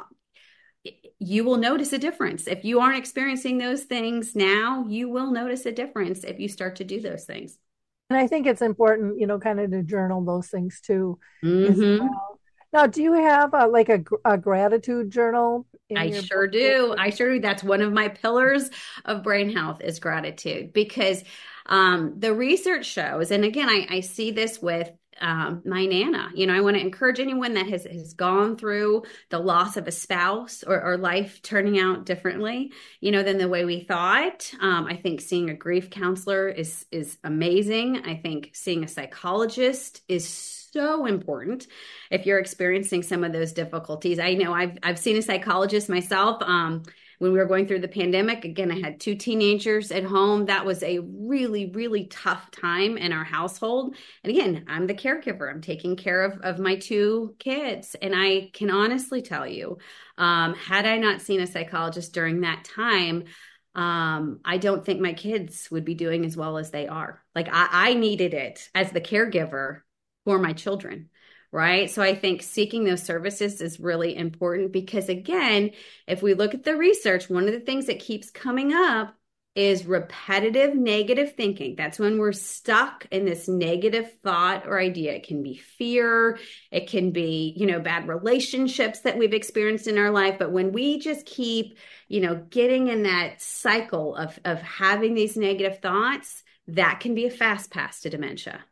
You 1.20 1.44
will 1.44 1.58
notice 1.58 1.92
a 1.92 1.98
difference. 1.98 2.48
If 2.48 2.64
you 2.64 2.80
aren't 2.80 3.00
experiencing 3.00 3.58
those 3.58 3.84
things 3.84 4.36
now, 4.36 4.86
you 4.88 5.10
will 5.10 5.32
notice 5.32 5.66
a 5.66 5.72
difference 5.72 6.24
if 6.24 6.40
you 6.40 6.48
start 6.48 6.78
to 6.78 6.84
do 6.84 7.02
those 7.02 7.26
things. 7.26 7.58
And 8.10 8.18
I 8.18 8.28
think 8.28 8.48
it's 8.48 8.62
important, 8.62 9.20
you 9.20 9.28
know, 9.28 9.40
kind 9.40 9.60
of 9.60 9.72
to 9.72 9.84
journal 9.84 10.24
those 10.24 10.48
things 10.48 10.80
too. 10.80 11.20
Mm-hmm. 11.44 12.06
Well. 12.06 12.37
Now, 12.74 12.88
do 12.88 13.02
you 13.02 13.14
have 13.14 13.54
a, 13.54 13.68
like 13.68 13.90
a, 13.90 14.04
a 14.26 14.38
gratitude 14.38 15.12
journal? 15.12 15.66
I 15.96 16.12
sure 16.12 16.48
do. 16.48 16.96
I 16.98 17.10
sure 17.12 17.34
do. 17.36 17.40
That's 17.40 17.64
one 17.64 17.82
of 17.82 17.94
my 17.94 18.10
pillars 18.10 18.70
of 19.06 19.24
brain 19.24 19.50
health 19.50 19.82
is 19.82 20.00
gratitude 20.00 20.74
because 20.74 21.24
um, 21.66 22.16
the 22.18 22.34
research 22.34 22.86
shows, 22.86 23.32
and 23.32 23.46
again, 23.46 23.70
I, 23.70 23.88
I 23.90 24.00
see 24.02 24.32
this 24.32 24.62
with 24.62 24.92
um, 25.20 25.62
my 25.66 25.86
nana. 25.86 26.30
You 26.36 26.48
know, 26.48 26.54
I 26.54 26.62
want 26.62 26.76
to 26.76 26.82
encourage 26.82 27.20
anyone 27.20 27.54
that 27.56 27.68
has 27.68 27.86
has 27.86 28.14
gone 28.14 28.58
through 28.58 29.04
the 29.30 29.40
loss 29.40 29.78
of 29.78 29.88
a 29.88 29.92
spouse 29.92 30.64
or, 30.64 30.82
or 30.82 30.98
life 30.98 31.42
turning 31.42 31.80
out 31.80 32.06
differently, 32.06 32.72
you 33.00 33.12
know, 33.12 33.24
than 33.24 33.38
the 33.38 33.48
way 33.48 33.66
we 33.66 33.82
thought. 33.82 34.52
Um, 34.60 34.86
I 34.86 34.96
think 34.96 35.22
seeing 35.22 35.50
a 35.50 35.56
grief 35.56 35.90
counselor 35.90 36.48
is 36.50 36.86
is 36.92 37.18
amazing. 37.24 38.06
I 38.06 38.16
think 38.16 38.52
seeing 38.54 38.84
a 38.84 38.88
psychologist 38.88 40.02
is 40.08 40.28
so 40.72 41.06
important 41.06 41.68
if 42.12 42.26
you're 42.26 42.40
experiencing 42.40 43.04
some 43.04 43.24
of 43.24 43.34
those 43.34 43.54
difficulties. 43.54 44.20
I 44.20 44.34
know 44.34 44.54
I've 44.54 44.78
I've 44.84 45.00
seen 45.00 45.18
a 45.18 45.22
psychologist 45.22 45.90
myself. 45.90 46.42
Um, 46.42 46.84
when 47.20 47.34
we 47.34 47.40
were 47.40 47.46
going 47.46 47.68
through 47.68 47.80
the 47.80 47.88
pandemic. 47.88 48.46
Again, 48.46 48.72
I 48.72 48.80
had 48.80 49.00
two 49.00 49.16
teenagers 49.16 49.92
at 49.92 50.04
home. 50.04 50.46
That 50.46 50.66
was 50.66 50.84
a 50.84 51.00
really, 51.00 51.72
really 51.72 52.06
tough 52.06 52.52
time 52.52 52.98
in 52.98 53.12
our 53.12 53.24
household. 53.24 53.96
And 54.24 54.32
again, 54.32 54.66
I'm 54.68 54.88
the 54.88 54.94
caregiver. 54.94 55.50
I'm 55.50 55.62
taking 55.62 55.96
care 55.96 56.24
of, 56.24 56.40
of 56.42 56.60
my 56.60 56.76
two 56.76 57.36
kids. 57.40 57.96
And 58.02 58.14
I 58.16 58.52
can 58.54 58.70
honestly 58.70 59.22
tell 59.22 59.48
you, 59.48 59.80
um, 60.18 60.54
had 60.54 60.86
I 60.86 60.98
not 60.98 61.22
seen 61.22 61.42
a 61.42 61.48
psychologist 61.48 62.14
during 62.14 62.42
that 62.42 62.64
time, 62.64 63.24
um, 63.74 64.40
I 64.44 64.58
don't 64.58 64.84
think 64.84 65.02
my 65.02 65.14
kids 65.14 65.70
would 65.70 65.86
be 65.86 65.94
doing 65.94 66.26
as 66.26 66.36
well 66.36 66.58
as 66.58 66.72
they 66.72 66.88
are. 66.88 67.24
Like 67.36 67.48
I, 67.52 67.68
I 67.72 67.94
needed 67.94 68.34
it 68.34 68.70
as 68.74 68.92
the 68.92 69.02
caregiver 69.02 69.82
for 70.28 70.38
my 70.38 70.52
children 70.52 71.10
right? 71.54 71.90
So 71.90 72.02
I 72.02 72.14
think 72.14 72.44
seeking 72.44 72.84
those 72.84 73.02
services 73.02 73.62
is 73.62 73.80
really 73.80 74.14
important 74.14 74.74
because, 74.74 75.08
again, 75.08 75.72
if 76.06 76.22
we 76.22 76.34
look 76.34 76.54
at 76.54 76.66
the 76.66 76.76
research, 76.76 77.30
one 77.30 77.46
of 77.46 77.54
the 77.54 77.62
things 77.62 77.86
that 77.86 78.02
keeps 78.02 78.30
coming 78.30 78.74
up 78.74 79.16
is 79.56 79.86
repetitive 79.88 80.76
negative 80.76 81.36
thinking. 81.36 81.76
That's 81.76 81.98
when 81.98 82.20
we're 82.20 82.34
stuck 82.34 83.08
in 83.10 83.26
this 83.26 83.48
negative 83.48 84.14
thought 84.22 84.68
or 84.68 84.78
idea. 84.78 85.14
It 85.14 85.26
can 85.26 85.42
be 85.42 85.56
fear, 85.56 86.38
it 86.70 86.88
can 86.88 87.12
be, 87.12 87.56
you 87.58 87.66
know, 87.66 87.80
bad 87.80 88.08
relationships 88.08 89.00
that 89.00 89.18
we've 89.18 89.34
experienced 89.34 89.88
in 89.88 89.98
our 89.98 90.12
life. 90.12 90.36
But 90.38 90.52
when 90.52 90.74
we 90.74 91.00
just 91.00 91.26
keep, 91.26 91.80
you 92.08 92.20
know, 92.20 92.36
getting 92.36 92.90
in 92.90 93.04
that 93.04 93.42
cycle 93.42 94.16
of, 94.16 94.38
of 94.46 94.62
having 94.62 95.16
these 95.16 95.38
negative 95.38 95.80
thoughts, 95.80 96.44
that 96.68 97.00
can 97.00 97.16
be 97.16 97.26
a 97.26 97.32
fast 97.32 97.72
pass 97.72 98.02
to 98.02 98.10
dementia. 98.10 98.64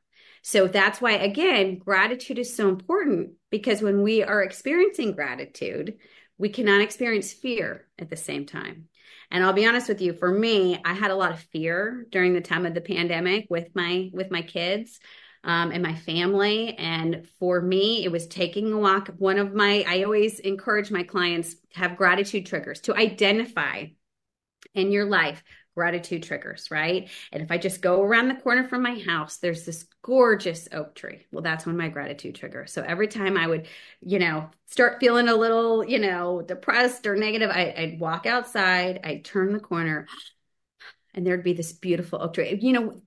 So 0.48 0.68
that's 0.68 1.02
why, 1.02 1.14
again, 1.14 1.80
gratitude 1.80 2.38
is 2.38 2.56
so 2.56 2.70
important 2.70 3.32
because 3.50 3.82
when 3.82 4.04
we 4.04 4.22
are 4.22 4.44
experiencing 4.44 5.14
gratitude, 5.14 5.96
we 6.38 6.50
cannot 6.50 6.82
experience 6.82 7.34
fear 7.34 7.88
at 7.98 8.12
the 8.12 8.16
same 8.16 8.46
time. 8.46 8.86
And 9.32 9.44
I'll 9.44 9.54
be 9.54 9.66
honest 9.66 9.90
with 9.90 10.02
you, 10.02 10.14
for 10.14 10.32
me, 10.32 10.80
I 10.86 10.94
had 10.94 11.10
a 11.10 11.16
lot 11.16 11.32
of 11.32 11.40
fear 11.40 12.06
during 12.12 12.34
the 12.34 12.42
time 12.42 12.68
of 12.68 12.76
the 12.76 12.82
pandemic 12.82 13.48
with 13.50 13.70
my 13.74 14.12
with 14.14 14.30
my 14.30 14.44
kids 14.44 15.00
um, 15.44 15.72
and 15.72 15.82
my 15.82 15.96
family. 15.96 16.76
And 16.76 17.28
for 17.40 17.60
me, 17.60 18.06
it 18.06 18.12
was 18.12 18.28
taking 18.28 18.72
a 18.72 18.78
walk. 18.78 19.10
One 19.18 19.40
of 19.40 19.56
my 19.56 19.84
I 19.88 20.04
always 20.04 20.40
encourage 20.40 20.92
my 20.92 21.02
clients 21.02 21.56
to 21.56 21.80
have 21.80 21.98
gratitude 21.98 22.46
triggers 22.46 22.82
to 22.82 22.96
identify 22.96 23.86
in 24.76 24.92
your 24.92 25.06
life 25.06 25.44
gratitude 25.76 26.24
triggers, 26.24 26.72
right? 26.72 27.10
And 27.32 27.44
if 27.44 27.52
I 27.52 27.58
just 27.58 27.82
go 27.82 28.02
around 28.02 28.30
the 28.30 28.36
corner 28.36 28.68
from 28.68 28.82
my 28.82 28.98
house, 29.06 29.38
there's 29.38 29.66
this 29.66 29.86
gorgeous 30.02 30.68
oak 30.72 30.96
tree. 30.96 31.26
Well, 31.32 31.44
that's 31.44 31.66
of 31.66 31.76
my 31.76 31.90
gratitude 31.90 32.36
triggers. 32.36 32.72
So 32.72 32.82
every 32.82 33.08
time 33.08 33.38
I 33.38 33.46
would, 33.46 33.68
you 34.02 34.20
know, 34.20 34.50
start 34.68 35.00
feeling 35.00 35.28
a 35.28 35.36
little, 35.36 35.84
you 35.86 36.00
know, 36.00 36.42
depressed 36.42 37.06
or 37.06 37.16
negative, 37.16 37.50
I, 37.52 37.90
would 37.92 38.00
walk 38.00 38.26
outside, 38.26 39.02
I'd 39.04 39.26
turn 39.26 39.54
the 39.54 39.60
corner, 39.60 40.08
and 41.14 41.28
there'd 41.28 41.44
be 41.44 41.54
this 41.54 41.74
beautiful 41.74 42.22
oak 42.22 42.34
tree. 42.34 42.58
You 42.62 42.74
know, 42.74 43.02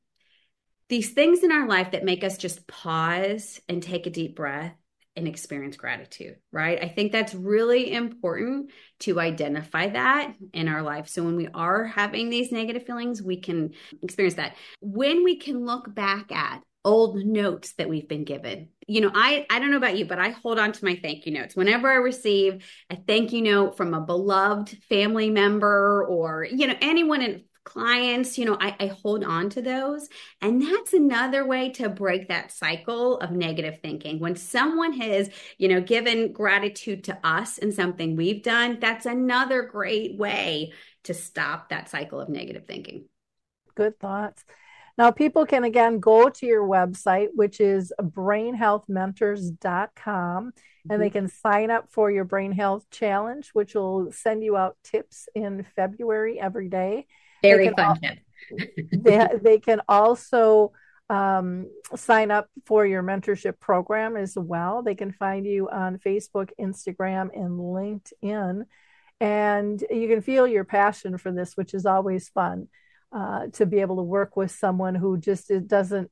these 0.89 1.13
things 1.13 1.43
in 1.43 1.53
our 1.53 1.67
life 1.67 1.93
that 1.93 2.05
make 2.05 2.23
us 2.23 2.39
just 2.39 2.67
pause 2.67 3.61
and 3.69 3.83
take 3.83 4.07
a 4.07 4.11
deep 4.11 4.37
breath 4.37 4.75
and 5.19 5.29
experience 5.29 5.77
gratitude, 5.77 6.37
right? 6.53 6.83
I 6.83 6.89
think 6.89 7.13
that's 7.13 7.35
really 7.35 7.93
important 7.93 8.71
to 9.01 9.21
identify 9.21 9.89
that 9.91 10.35
in 10.55 10.69
our 10.69 10.83
life. 10.83 11.09
So 11.09 11.23
when 11.23 11.37
we 11.37 11.49
are 11.49 11.85
having 11.85 12.31
these 12.31 12.51
negative 12.51 12.87
feelings, 12.87 13.23
we 13.23 13.41
can 13.41 13.73
experience 14.03 14.37
that. 14.37 14.57
When 14.81 15.25
we 15.25 15.37
can 15.37 15.67
look 15.67 15.95
back 15.95 16.33
at 16.33 16.63
old 16.85 17.17
notes 17.17 17.75
that 17.75 17.89
we've 17.89 18.09
been 18.09 18.25
given. 18.25 18.69
You 18.87 19.03
know, 19.03 19.11
I 19.13 19.45
I 19.51 19.59
don't 19.59 19.71
know 19.71 19.77
about 19.77 19.99
you, 19.99 20.07
but 20.07 20.19
I 20.19 20.31
hold 20.31 20.59
on 20.59 20.73
to 20.73 20.85
my 20.85 20.99
thank 21.03 21.27
you 21.27 21.33
notes. 21.33 21.55
Whenever 21.55 21.91
I 21.91 21.97
receive 21.97 22.65
a 22.89 22.97
thank 22.97 23.33
you 23.33 23.43
note 23.43 23.77
from 23.77 23.93
a 23.93 24.01
beloved 24.01 24.71
family 24.89 25.29
member 25.29 26.07
or, 26.07 26.47
you 26.51 26.67
know, 26.67 26.77
anyone 26.81 27.21
in 27.21 27.45
clients, 27.69 28.39
you 28.39 28.47
know, 28.47 28.57
I, 28.59 28.75
I, 28.81 28.87
hold 28.87 29.23
on 29.23 29.51
to 29.51 29.61
those. 29.61 30.09
And 30.41 30.63
that's 30.63 30.95
another 30.95 31.45
way 31.45 31.69
to 31.73 31.91
break 31.91 32.29
that 32.29 32.51
cycle 32.51 33.19
of 33.19 33.31
negative 33.31 33.81
thinking. 33.83 34.21
When 34.21 34.37
someone 34.37 34.95
has, 34.95 35.29
you 35.59 35.69
know, 35.69 35.83
given 35.83 36.33
gratitude 36.33 37.05
to 37.05 37.19
us 37.23 37.59
and 37.59 37.75
something 37.75 38.17
we've 38.17 38.43
done, 38.43 38.79
that's 38.81 39.05
another 39.05 39.61
great 39.63 40.17
way 40.17 40.73
to 41.05 41.13
stop 41.13 41.69
that 41.69 41.91
cycle 41.91 42.21
of 42.21 42.31
negative 42.31 42.65
thinking. 42.67 43.05
Good 43.75 44.01
thoughts. 44.01 44.47
Now, 44.97 45.11
people 45.11 45.45
can 45.45 45.65
again 45.65 46.01
go 46.01 46.31
to 46.31 46.47
your 46.47 46.67
website, 46.67 47.29
which 47.35 47.61
is 47.61 47.93
brainhealthmentors.com, 48.01 50.47
mm-hmm. 50.47 50.91
and 50.91 51.03
they 51.03 51.09
mm-hmm. 51.09 51.19
can 51.19 51.29
sign 51.29 51.71
up 51.71 51.91
for 51.91 52.11
your 52.11 52.25
brain 52.25 52.53
health 52.53 52.87
challenge, 52.91 53.51
which 53.53 53.75
will 53.75 54.11
send 54.11 54.43
you 54.43 54.57
out 54.57 54.79
tips 54.83 55.29
in 55.35 55.67
February 55.77 56.41
every 56.41 56.71
day. 56.71 57.07
Very 57.43 57.71
fun 57.71 57.99
al- 58.03 58.17
they, 58.93 59.29
they 59.43 59.59
can 59.59 59.81
also 59.89 60.73
um, 61.11 61.71
sign 61.97 62.31
up 62.31 62.49
for 62.67 62.85
your 62.85 63.03
mentorship 63.03 63.59
program 63.61 64.17
as 64.17 64.37
well. 64.37 64.83
They 64.83 64.95
can 64.95 65.13
find 65.13 65.47
you 65.47 65.69
on 65.71 65.99
Facebook, 65.99 66.51
Instagram, 66.61 67.31
and 67.35 67.59
LinkedIn. 67.59 68.65
And 69.21 69.85
you 69.91 70.09
can 70.09 70.23
feel 70.23 70.47
your 70.47 70.65
passion 70.65 71.19
for 71.19 71.33
this, 71.33 71.57
which 71.57 71.75
is 71.75 71.87
always 71.87 72.29
fun 72.29 72.69
uh, 73.13 73.47
to 73.55 73.67
be 73.67 73.81
able 73.81 73.97
to 73.97 74.03
work 74.03 74.37
with 74.37 74.51
someone 74.51 74.95
who 74.95 75.19
just 75.19 75.51
it 75.51 75.67
doesn't 75.67 76.11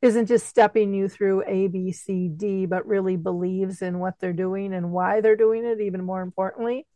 isn't 0.00 0.26
just 0.26 0.46
stepping 0.46 0.94
you 0.94 1.08
through 1.08 1.42
A, 1.46 1.66
B, 1.66 1.90
C, 1.90 2.28
D, 2.28 2.66
but 2.66 2.86
really 2.86 3.16
believes 3.16 3.82
in 3.82 3.98
what 3.98 4.14
they're 4.20 4.32
doing 4.32 4.72
and 4.72 4.92
why 4.92 5.20
they're 5.20 5.36
doing 5.36 5.64
it, 5.64 5.80
even 5.80 6.04
more 6.04 6.22
importantly. 6.22 6.86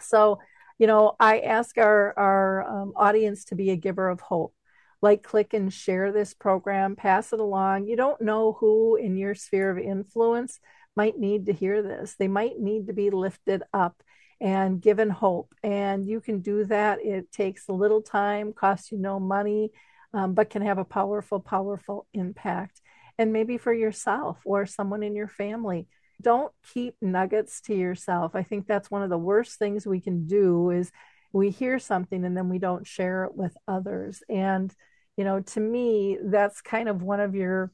So 0.00 0.38
you 0.80 0.86
know, 0.86 1.14
I 1.20 1.40
ask 1.40 1.76
our, 1.76 2.18
our 2.18 2.66
um, 2.66 2.94
audience 2.96 3.44
to 3.46 3.54
be 3.54 3.70
a 3.70 3.76
giver 3.76 4.08
of 4.08 4.20
hope. 4.20 4.54
Like, 5.02 5.22
click, 5.22 5.52
and 5.52 5.70
share 5.72 6.10
this 6.10 6.32
program, 6.32 6.96
pass 6.96 7.34
it 7.34 7.38
along. 7.38 7.86
You 7.86 7.96
don't 7.96 8.20
know 8.22 8.56
who 8.58 8.96
in 8.96 9.18
your 9.18 9.34
sphere 9.34 9.70
of 9.70 9.78
influence 9.78 10.58
might 10.96 11.18
need 11.18 11.46
to 11.46 11.52
hear 11.52 11.82
this. 11.82 12.16
They 12.18 12.28
might 12.28 12.58
need 12.58 12.86
to 12.86 12.94
be 12.94 13.10
lifted 13.10 13.62
up 13.74 14.02
and 14.40 14.80
given 14.80 15.10
hope. 15.10 15.54
And 15.62 16.06
you 16.06 16.18
can 16.22 16.40
do 16.40 16.64
that. 16.64 17.04
It 17.04 17.30
takes 17.30 17.68
a 17.68 17.74
little 17.74 18.00
time, 18.00 18.54
costs 18.54 18.90
you 18.90 18.96
no 18.96 19.20
money, 19.20 19.72
um, 20.14 20.32
but 20.32 20.48
can 20.48 20.62
have 20.62 20.78
a 20.78 20.84
powerful, 20.84 21.40
powerful 21.40 22.06
impact. 22.14 22.80
And 23.18 23.34
maybe 23.34 23.58
for 23.58 23.72
yourself 23.72 24.38
or 24.46 24.64
someone 24.64 25.02
in 25.02 25.14
your 25.14 25.28
family 25.28 25.88
don't 26.20 26.52
keep 26.72 26.94
nuggets 27.00 27.60
to 27.62 27.74
yourself. 27.74 28.34
I 28.34 28.42
think 28.42 28.66
that's 28.66 28.90
one 28.90 29.02
of 29.02 29.10
the 29.10 29.18
worst 29.18 29.58
things 29.58 29.86
we 29.86 30.00
can 30.00 30.26
do 30.26 30.70
is 30.70 30.90
we 31.32 31.50
hear 31.50 31.78
something 31.78 32.24
and 32.24 32.36
then 32.36 32.48
we 32.48 32.58
don't 32.58 32.86
share 32.86 33.24
it 33.24 33.34
with 33.34 33.56
others. 33.68 34.22
And 34.28 34.74
you 35.16 35.24
know, 35.24 35.40
to 35.40 35.60
me, 35.60 36.18
that's 36.22 36.62
kind 36.62 36.88
of 36.88 37.02
one 37.02 37.20
of 37.20 37.34
your 37.34 37.72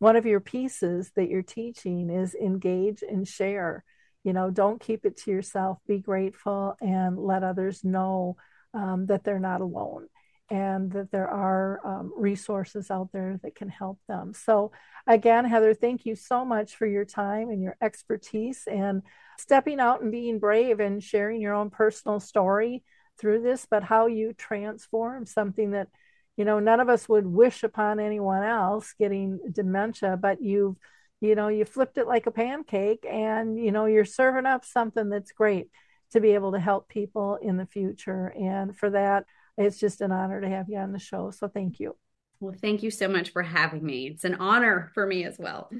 one 0.00 0.16
of 0.16 0.26
your 0.26 0.40
pieces 0.40 1.10
that 1.16 1.28
you're 1.28 1.42
teaching 1.42 2.10
is 2.10 2.34
engage 2.34 3.02
and 3.02 3.26
share. 3.26 3.84
You 4.24 4.32
know, 4.32 4.50
don't 4.50 4.80
keep 4.80 5.04
it 5.04 5.16
to 5.18 5.30
yourself. 5.30 5.78
Be 5.86 5.98
grateful 5.98 6.76
and 6.80 7.18
let 7.18 7.42
others 7.42 7.84
know 7.84 8.36
um, 8.74 9.06
that 9.06 9.24
they're 9.24 9.38
not 9.38 9.60
alone 9.60 10.06
and 10.50 10.90
that 10.92 11.10
there 11.10 11.28
are 11.28 11.80
um, 11.84 12.12
resources 12.16 12.90
out 12.90 13.10
there 13.12 13.38
that 13.42 13.54
can 13.54 13.68
help 13.68 13.98
them. 14.08 14.32
So, 14.32 14.72
again, 15.06 15.44
Heather, 15.44 15.74
thank 15.74 16.06
you 16.06 16.16
so 16.16 16.44
much 16.44 16.76
for 16.76 16.86
your 16.86 17.04
time 17.04 17.50
and 17.50 17.62
your 17.62 17.76
expertise 17.82 18.66
and 18.70 19.02
stepping 19.38 19.78
out 19.78 20.00
and 20.00 20.10
being 20.10 20.38
brave 20.38 20.80
and 20.80 21.02
sharing 21.02 21.40
your 21.40 21.54
own 21.54 21.70
personal 21.70 22.18
story 22.18 22.82
through 23.18 23.42
this, 23.42 23.66
but 23.70 23.82
how 23.84 24.06
you 24.06 24.32
transform 24.32 25.26
something 25.26 25.72
that, 25.72 25.88
you 26.36 26.44
know, 26.44 26.60
none 26.60 26.80
of 26.80 26.88
us 26.88 27.08
would 27.08 27.26
wish 27.26 27.62
upon 27.62 28.00
anyone 28.00 28.42
else 28.42 28.94
getting 28.98 29.38
dementia, 29.52 30.16
but 30.16 30.40
you've, 30.40 30.76
you 31.20 31.34
know, 31.34 31.48
you 31.48 31.64
flipped 31.64 31.98
it 31.98 32.06
like 32.06 32.26
a 32.26 32.30
pancake 32.30 33.04
and, 33.10 33.58
you 33.58 33.72
know, 33.72 33.86
you're 33.86 34.04
serving 34.04 34.46
up 34.46 34.64
something 34.64 35.08
that's 35.08 35.32
great 35.32 35.68
to 36.12 36.20
be 36.20 36.30
able 36.30 36.52
to 36.52 36.60
help 36.60 36.88
people 36.88 37.36
in 37.42 37.56
the 37.56 37.66
future. 37.66 38.32
And 38.38 38.74
for 38.76 38.90
that, 38.90 39.26
it's 39.58 39.78
just 39.78 40.00
an 40.00 40.12
honor 40.12 40.40
to 40.40 40.48
have 40.48 40.68
you 40.68 40.78
on 40.78 40.92
the 40.92 40.98
show. 40.98 41.30
So 41.30 41.48
thank 41.48 41.80
you. 41.80 41.96
Well, 42.40 42.54
thank 42.60 42.82
you 42.82 42.90
so 42.90 43.08
much 43.08 43.30
for 43.30 43.42
having 43.42 43.84
me. 43.84 44.06
It's 44.06 44.24
an 44.24 44.36
honor 44.36 44.90
for 44.94 45.06
me 45.06 45.24
as 45.24 45.38
well. 45.38 45.70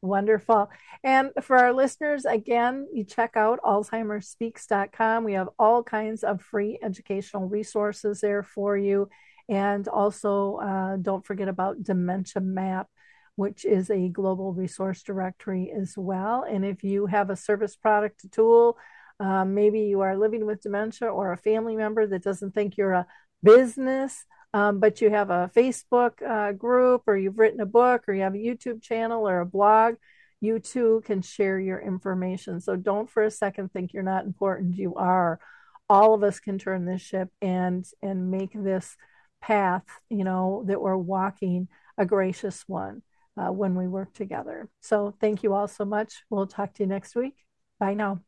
Wonderful. 0.00 0.70
And 1.02 1.30
for 1.42 1.58
our 1.58 1.72
listeners, 1.72 2.24
again, 2.24 2.86
you 2.92 3.04
check 3.04 3.36
out 3.36 3.60
alzheimersspeaks.com. 3.64 5.24
We 5.24 5.32
have 5.34 5.48
all 5.58 5.82
kinds 5.82 6.22
of 6.22 6.40
free 6.40 6.78
educational 6.82 7.48
resources 7.48 8.20
there 8.20 8.42
for 8.42 8.78
you. 8.78 9.08
And 9.48 9.88
also, 9.88 10.56
uh, 10.56 10.96
don't 10.96 11.26
forget 11.26 11.48
about 11.48 11.82
Dementia 11.82 12.40
Map, 12.40 12.86
which 13.34 13.64
is 13.64 13.90
a 13.90 14.08
global 14.08 14.52
resource 14.52 15.02
directory 15.02 15.72
as 15.72 15.94
well. 15.96 16.44
And 16.48 16.64
if 16.64 16.84
you 16.84 17.06
have 17.06 17.28
a 17.28 17.36
service 17.36 17.74
product, 17.74 18.24
a 18.24 18.28
tool, 18.28 18.78
um, 19.20 19.54
maybe 19.54 19.80
you 19.80 20.00
are 20.00 20.16
living 20.16 20.46
with 20.46 20.62
dementia 20.62 21.08
or 21.08 21.32
a 21.32 21.36
family 21.36 21.76
member 21.76 22.06
that 22.06 22.22
doesn't 22.22 22.54
think 22.54 22.76
you're 22.76 22.92
a 22.92 23.06
business, 23.42 24.24
um, 24.54 24.80
but 24.80 25.00
you 25.00 25.10
have 25.10 25.30
a 25.30 25.50
Facebook 25.54 26.22
uh, 26.26 26.52
group 26.52 27.02
or 27.06 27.16
you've 27.16 27.38
written 27.38 27.60
a 27.60 27.66
book 27.66 28.04
or 28.08 28.14
you 28.14 28.22
have 28.22 28.34
a 28.34 28.38
YouTube 28.38 28.82
channel 28.82 29.28
or 29.28 29.40
a 29.40 29.46
blog, 29.46 29.96
you 30.40 30.58
too 30.58 31.02
can 31.04 31.20
share 31.20 31.58
your 31.58 31.80
information. 31.80 32.60
So 32.60 32.76
don't 32.76 33.10
for 33.10 33.24
a 33.24 33.30
second 33.30 33.72
think 33.72 33.92
you're 33.92 34.02
not 34.02 34.24
important. 34.24 34.76
You 34.76 34.94
are. 34.94 35.40
All 35.90 36.14
of 36.14 36.22
us 36.22 36.38
can 36.38 36.58
turn 36.58 36.84
this 36.84 37.00
ship 37.00 37.30
and 37.40 37.84
and 38.02 38.30
make 38.30 38.50
this 38.52 38.96
path, 39.40 39.84
you 40.10 40.24
know, 40.24 40.64
that 40.66 40.80
we're 40.80 40.96
walking 40.96 41.68
a 41.96 42.04
gracious 42.06 42.64
one 42.66 43.02
uh, 43.36 43.50
when 43.50 43.74
we 43.74 43.88
work 43.88 44.12
together. 44.12 44.68
So 44.80 45.14
thank 45.20 45.42
you 45.42 45.54
all 45.54 45.68
so 45.68 45.84
much. 45.84 46.24
We'll 46.30 46.46
talk 46.46 46.74
to 46.74 46.82
you 46.82 46.88
next 46.88 47.16
week. 47.16 47.34
Bye 47.80 47.94
now. 47.94 48.27